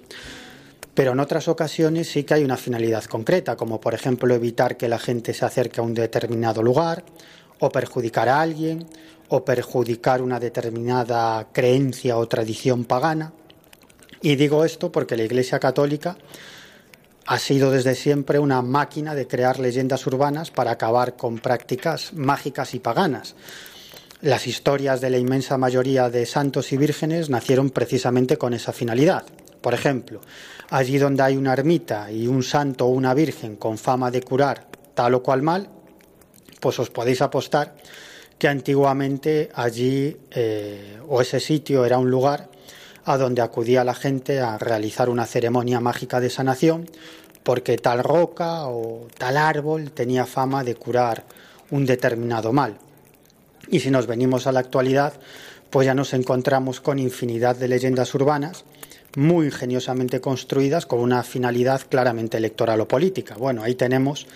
Pero 0.95 1.11
en 1.11 1.19
otras 1.19 1.47
ocasiones 1.47 2.09
sí 2.11 2.23
que 2.23 2.33
hay 2.33 2.43
una 2.43 2.57
finalidad 2.57 3.03
concreta, 3.05 3.55
como 3.55 3.79
por 3.79 3.93
ejemplo 3.93 4.33
evitar 4.33 4.75
que 4.75 4.89
la 4.89 4.99
gente 4.99 5.33
se 5.33 5.45
acerque 5.45 5.79
a 5.79 5.83
un 5.83 5.93
determinado 5.93 6.63
lugar, 6.63 7.03
o 7.59 7.69
perjudicar 7.69 8.27
a 8.29 8.41
alguien, 8.41 8.87
o 9.29 9.45
perjudicar 9.45 10.21
una 10.21 10.39
determinada 10.39 11.47
creencia 11.53 12.17
o 12.17 12.27
tradición 12.27 12.83
pagana. 12.83 13.31
Y 14.21 14.35
digo 14.35 14.65
esto 14.65 14.91
porque 14.91 15.15
la 15.15 15.23
Iglesia 15.23 15.59
Católica 15.59 16.17
ha 17.25 17.39
sido 17.39 17.71
desde 17.71 17.95
siempre 17.95 18.39
una 18.39 18.61
máquina 18.61 19.13
de 19.15 19.27
crear 19.27 19.59
leyendas 19.59 20.05
urbanas 20.07 20.51
para 20.51 20.71
acabar 20.71 21.15
con 21.15 21.37
prácticas 21.37 22.13
mágicas 22.13 22.73
y 22.73 22.79
paganas. 22.79 23.35
Las 24.21 24.47
historias 24.47 24.99
de 24.99 25.09
la 25.09 25.17
inmensa 25.17 25.57
mayoría 25.57 26.09
de 26.09 26.25
santos 26.25 26.73
y 26.73 26.77
vírgenes 26.77 27.29
nacieron 27.29 27.69
precisamente 27.69 28.37
con 28.37 28.53
esa 28.53 28.73
finalidad. 28.73 29.23
Por 29.61 29.73
ejemplo, 29.73 30.21
allí 30.69 30.97
donde 30.97 31.23
hay 31.23 31.37
una 31.37 31.53
ermita 31.53 32.11
y 32.11 32.27
un 32.27 32.43
santo 32.43 32.87
o 32.87 32.89
una 32.89 33.13
virgen 33.13 33.55
con 33.55 33.77
fama 33.77 34.11
de 34.11 34.21
curar 34.21 34.67
tal 34.93 35.13
o 35.13 35.23
cual 35.23 35.41
mal, 35.41 35.69
pues 36.59 36.79
os 36.79 36.89
podéis 36.89 37.21
apostar 37.21 37.75
que 38.37 38.47
antiguamente 38.47 39.49
allí 39.53 40.17
eh, 40.31 40.97
o 41.07 41.21
ese 41.21 41.39
sitio 41.39 41.85
era 41.85 41.97
un 41.97 42.09
lugar 42.09 42.49
a 43.05 43.17
donde 43.17 43.41
acudía 43.41 43.83
la 43.83 43.93
gente 43.93 44.39
a 44.39 44.57
realizar 44.57 45.09
una 45.09 45.25
ceremonia 45.25 45.79
mágica 45.79 46.19
de 46.19 46.29
sanación 46.29 46.89
porque 47.43 47.77
tal 47.77 48.03
roca 48.03 48.67
o 48.67 49.07
tal 49.17 49.37
árbol 49.37 49.91
tenía 49.91 50.25
fama 50.25 50.63
de 50.63 50.75
curar 50.75 51.23
un 51.71 51.85
determinado 51.85 52.53
mal. 52.53 52.77
Y 53.69 53.79
si 53.79 53.91
nos 53.91 54.07
venimos 54.07 54.47
a 54.47 54.51
la 54.51 54.59
actualidad, 54.59 55.13
pues 55.69 55.85
ya 55.85 55.93
nos 55.93 56.13
encontramos 56.13 56.81
con 56.81 56.99
infinidad 56.99 57.55
de 57.55 57.67
leyendas 57.67 58.13
urbanas 58.15 58.65
muy 59.15 59.47
ingeniosamente 59.47 60.21
construidas 60.21 60.85
con 60.85 60.99
una 60.99 61.23
finalidad 61.23 61.81
claramente 61.89 62.37
electoral 62.37 62.81
o 62.81 62.87
política. 62.87 63.35
Bueno, 63.35 63.63
ahí 63.63 63.75
tenemos 63.75 64.27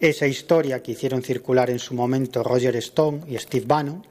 esa 0.00 0.26
historia 0.26 0.82
que 0.82 0.92
hicieron 0.92 1.22
circular 1.22 1.70
en 1.70 1.78
su 1.78 1.94
momento 1.94 2.42
Roger 2.42 2.76
Stone 2.76 3.22
y 3.28 3.36
Steve 3.38 3.66
Bannon, 3.66 4.04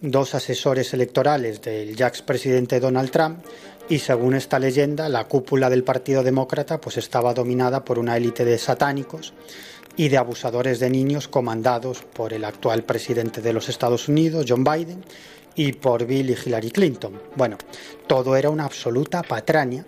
dos 0.00 0.34
asesores 0.34 0.94
electorales 0.94 1.60
del 1.62 1.96
ya 1.96 2.06
expresidente 2.06 2.80
Donald 2.80 3.10
Trump, 3.10 3.44
y 3.88 4.00
según 4.00 4.34
esta 4.34 4.58
leyenda, 4.58 5.08
la 5.08 5.24
cúpula 5.24 5.70
del 5.70 5.82
Partido 5.82 6.22
Demócrata 6.22 6.80
pues 6.80 6.98
estaba 6.98 7.32
dominada 7.34 7.84
por 7.84 7.98
una 7.98 8.16
élite 8.16 8.44
de 8.44 8.58
satánicos 8.58 9.32
y 9.96 10.08
de 10.08 10.18
abusadores 10.18 10.78
de 10.78 10.90
niños 10.90 11.26
comandados 11.26 12.02
por 12.02 12.32
el 12.32 12.44
actual 12.44 12.84
presidente 12.84 13.40
de 13.40 13.52
los 13.52 13.68
Estados 13.68 14.08
Unidos, 14.08 14.44
John 14.46 14.62
Biden, 14.62 15.02
y 15.54 15.72
por 15.72 16.06
Bill 16.06 16.30
y 16.30 16.34
Hillary 16.34 16.70
Clinton. 16.70 17.20
Bueno, 17.34 17.58
todo 18.06 18.36
era 18.36 18.48
una 18.48 18.64
absoluta 18.64 19.22
patraña, 19.22 19.84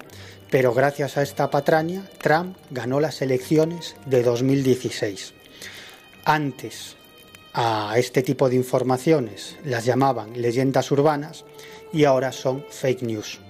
pero 0.50 0.74
gracias 0.74 1.16
a 1.16 1.22
esta 1.22 1.48
patraña, 1.48 2.08
Trump 2.20 2.56
ganó 2.70 2.98
las 2.98 3.22
elecciones 3.22 3.94
de 4.06 4.24
2016. 4.24 5.34
Antes, 6.24 6.96
a 7.52 7.94
este 7.96 8.22
tipo 8.22 8.48
de 8.48 8.56
informaciones 8.56 9.56
las 9.64 9.84
llamaban 9.84 10.40
leyendas 10.40 10.90
urbanas 10.90 11.44
y 11.92 12.04
ahora 12.04 12.32
son 12.32 12.64
fake 12.70 13.02
news. 13.02 13.40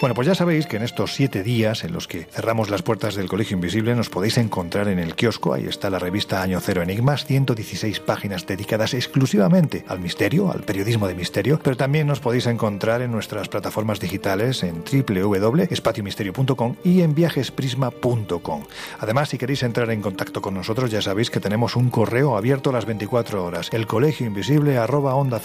Bueno, 0.00 0.14
pues 0.14 0.26
ya 0.26 0.34
sabéis 0.34 0.66
que 0.66 0.78
en 0.78 0.82
estos 0.82 1.12
siete 1.12 1.42
días 1.42 1.84
en 1.84 1.92
los 1.92 2.08
que 2.08 2.24
cerramos 2.24 2.70
las 2.70 2.80
puertas 2.80 3.16
del 3.16 3.28
Colegio 3.28 3.56
Invisible 3.56 3.94
nos 3.94 4.08
podéis 4.08 4.38
encontrar 4.38 4.88
en 4.88 4.98
el 4.98 5.14
kiosco, 5.14 5.52
ahí 5.52 5.66
está 5.66 5.90
la 5.90 5.98
revista 5.98 6.40
Año 6.40 6.58
Cero 6.58 6.80
Enigmas, 6.80 7.26
116 7.26 8.00
páginas 8.00 8.46
dedicadas 8.46 8.94
exclusivamente 8.94 9.84
al 9.88 10.00
misterio, 10.00 10.50
al 10.50 10.62
periodismo 10.62 11.06
de 11.06 11.14
misterio, 11.14 11.60
pero 11.62 11.76
también 11.76 12.06
nos 12.06 12.18
podéis 12.18 12.46
encontrar 12.46 13.02
en 13.02 13.12
nuestras 13.12 13.50
plataformas 13.50 14.00
digitales 14.00 14.62
en 14.62 14.82
www.espatiomisterio.com 14.90 16.76
y 16.82 17.02
en 17.02 17.14
viajesprisma.com. 17.14 18.64
Además, 19.00 19.28
si 19.28 19.36
queréis 19.36 19.62
entrar 19.64 19.90
en 19.90 20.00
contacto 20.00 20.40
con 20.40 20.54
nosotros, 20.54 20.90
ya 20.90 21.02
sabéis 21.02 21.28
que 21.28 21.40
tenemos 21.40 21.76
un 21.76 21.90
correo 21.90 22.38
abierto 22.38 22.72
las 22.72 22.86
24 22.86 23.44
horas, 23.44 23.68
el 23.72 23.86
colegio 23.86 24.26
invisible 24.26 24.78
onda 24.78 25.42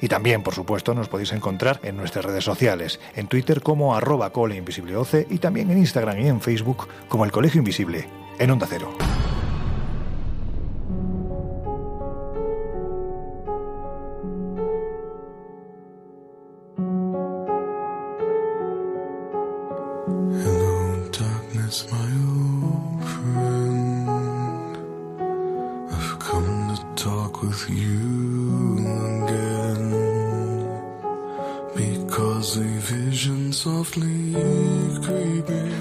y 0.00 0.06
también, 0.06 0.44
por 0.44 0.54
supuesto, 0.54 0.94
nos 0.94 1.08
podéis 1.08 1.32
encontrar 1.32 1.80
en 1.82 1.96
nuestras 1.96 2.24
redes 2.24 2.44
sociales, 2.44 3.00
en 3.16 3.26
Twitter 3.26 3.60
como 3.72 3.94
arroba 3.94 4.28
coleinvisibleoce 4.34 5.26
y 5.30 5.38
también 5.38 5.70
en 5.70 5.78
Instagram 5.78 6.18
y 6.20 6.28
en 6.28 6.42
Facebook 6.42 6.88
como 7.08 7.24
el 7.24 7.32
Colegio 7.32 7.60
Invisible 7.60 8.06
en 8.38 8.50
Onda 8.50 8.66
Cero. 8.68 8.92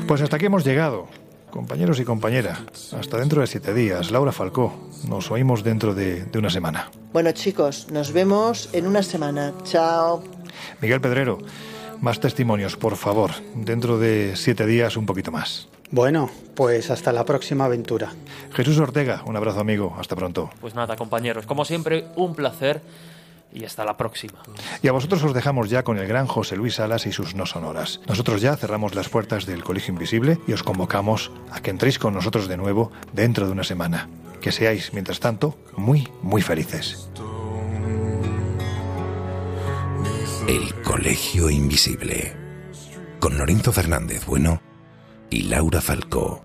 Pues 0.08 0.22
hasta 0.22 0.36
aquí 0.36 0.46
hemos 0.46 0.66
llegado, 0.66 1.08
compañeros 1.50 2.00
y 2.00 2.04
compañeras. 2.04 2.60
Hasta 2.98 3.18
dentro 3.18 3.42
de 3.42 3.48
siete 3.48 3.74
días. 3.74 4.12
Laura 4.12 4.32
Falcó, 4.34 4.74
nos 5.08 5.32
oímos 5.32 5.64
dentro 5.64 5.94
de, 5.94 6.26
de 6.26 6.40
una 6.40 6.50
semana. 6.50 6.92
Bueno 7.14 7.32
chicos, 7.32 7.88
nos 7.90 8.12
vemos 8.12 8.70
en 8.74 8.88
una 8.88 9.04
semana. 9.04 9.54
Chao. 9.64 10.22
Miguel 10.82 11.00
Pedrero, 11.00 11.38
más 12.02 12.20
testimonios, 12.20 12.76
por 12.76 12.98
favor. 12.98 13.32
Dentro 13.56 13.98
de 13.98 14.34
siete 14.36 14.66
días, 14.66 14.98
un 14.98 15.06
poquito 15.06 15.32
más. 15.32 15.70
Bueno, 15.92 16.30
pues 16.56 16.90
hasta 16.90 17.12
la 17.12 17.26
próxima 17.26 17.66
aventura. 17.66 18.12
Jesús 18.54 18.80
Ortega, 18.80 19.24
un 19.26 19.36
abrazo 19.36 19.60
amigo. 19.60 19.96
Hasta 19.98 20.16
pronto. 20.16 20.50
Pues 20.60 20.76
nada, 20.76 20.96
compañeros, 20.96 21.46
como 21.46 21.66
siempre, 21.66 22.08
un 22.16 22.34
placer 22.34 22.82
y 23.54 23.66
hasta 23.66 23.86
la 23.86 23.98
próxima. 23.98 24.42
Y 24.82 24.88
a 24.88 24.92
vosotros 24.92 25.24
os 25.24 25.34
dejamos 25.34 25.70
ya 25.70 25.84
con 25.84 25.98
el 25.98 26.08
gran 26.08 26.28
José 26.28 26.56
Luis 26.56 26.76
Salas 26.76 27.06
y 27.06 27.12
sus 27.12 27.36
no 27.36 27.46
sonoras. 27.46 28.00
Nosotros 28.08 28.42
ya 28.42 28.56
cerramos 28.56 28.96
las 28.96 29.10
puertas 29.10 29.46
del 29.46 29.64
Colegio 29.64 29.94
Invisible 29.94 30.40
y 30.48 30.54
os 30.54 30.64
convocamos 30.64 31.32
a 31.52 31.62
que 31.62 31.72
entréis 31.72 32.00
con 32.00 32.14
nosotros 32.14 32.48
de 32.48 32.58
nuevo 32.58 32.92
dentro 33.14 33.46
de 33.46 33.52
una 33.52 33.64
semana. 33.64 34.10
Que 34.40 34.52
seáis, 34.52 34.94
mientras 34.94 35.20
tanto, 35.20 35.56
muy, 35.78 36.08
muy 36.22 36.42
felices. 36.42 37.10
El 40.48 40.74
Colegio 40.82 41.50
Invisible. 41.50 42.36
Con 43.20 43.38
Lorenzo 43.38 43.72
Fernández 43.72 44.26
Bueno 44.26 44.62
y 45.30 45.44
Laura 45.44 45.80
Falcó. 45.80 46.44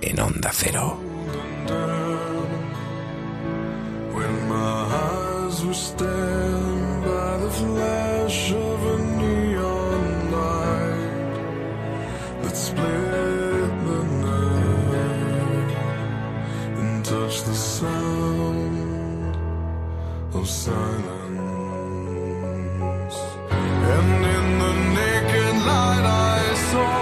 En 0.00 0.20
Onda 0.20 0.50
Cero. 0.52 0.98
Who 5.62 5.72
stand 5.72 7.04
by 7.04 7.36
the 7.36 7.50
flash 7.50 8.50
of 8.50 8.84
a 8.94 8.98
neon 9.20 10.32
light 10.32 11.34
that 12.42 12.56
split 12.56 13.70
the 13.88 14.00
night 14.26 15.70
and 16.80 17.04
touch 17.04 17.36
the 17.44 17.54
sound 17.54 19.36
of 20.34 20.48
silence. 20.48 20.82
And 23.94 24.24
in 24.36 24.46
the 24.62 24.72
naked 24.98 25.56
light 25.70 26.06
I 26.34 26.40
saw 26.70 26.94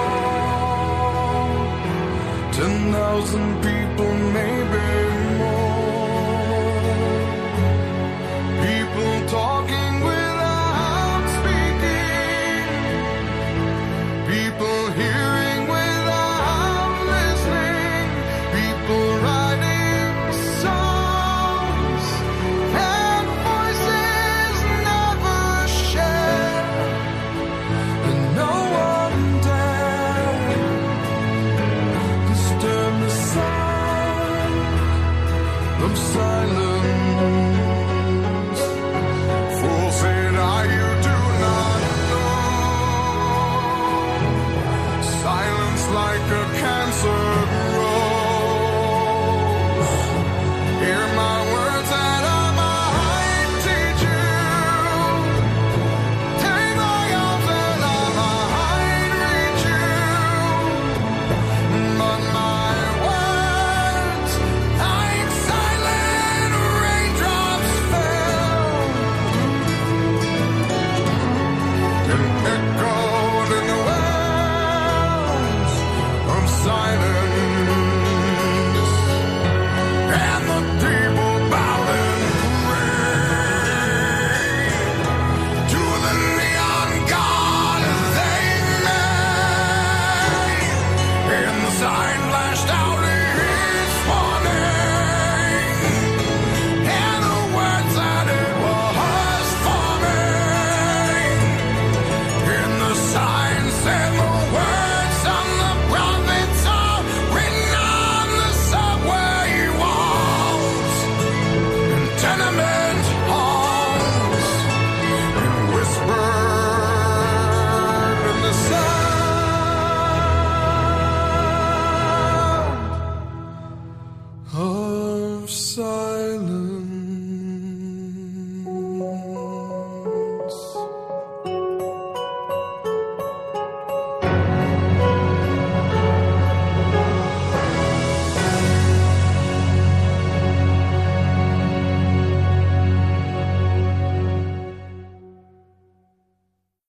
ten 2.52 2.74
thousand 2.92 3.50
people, 3.62 3.79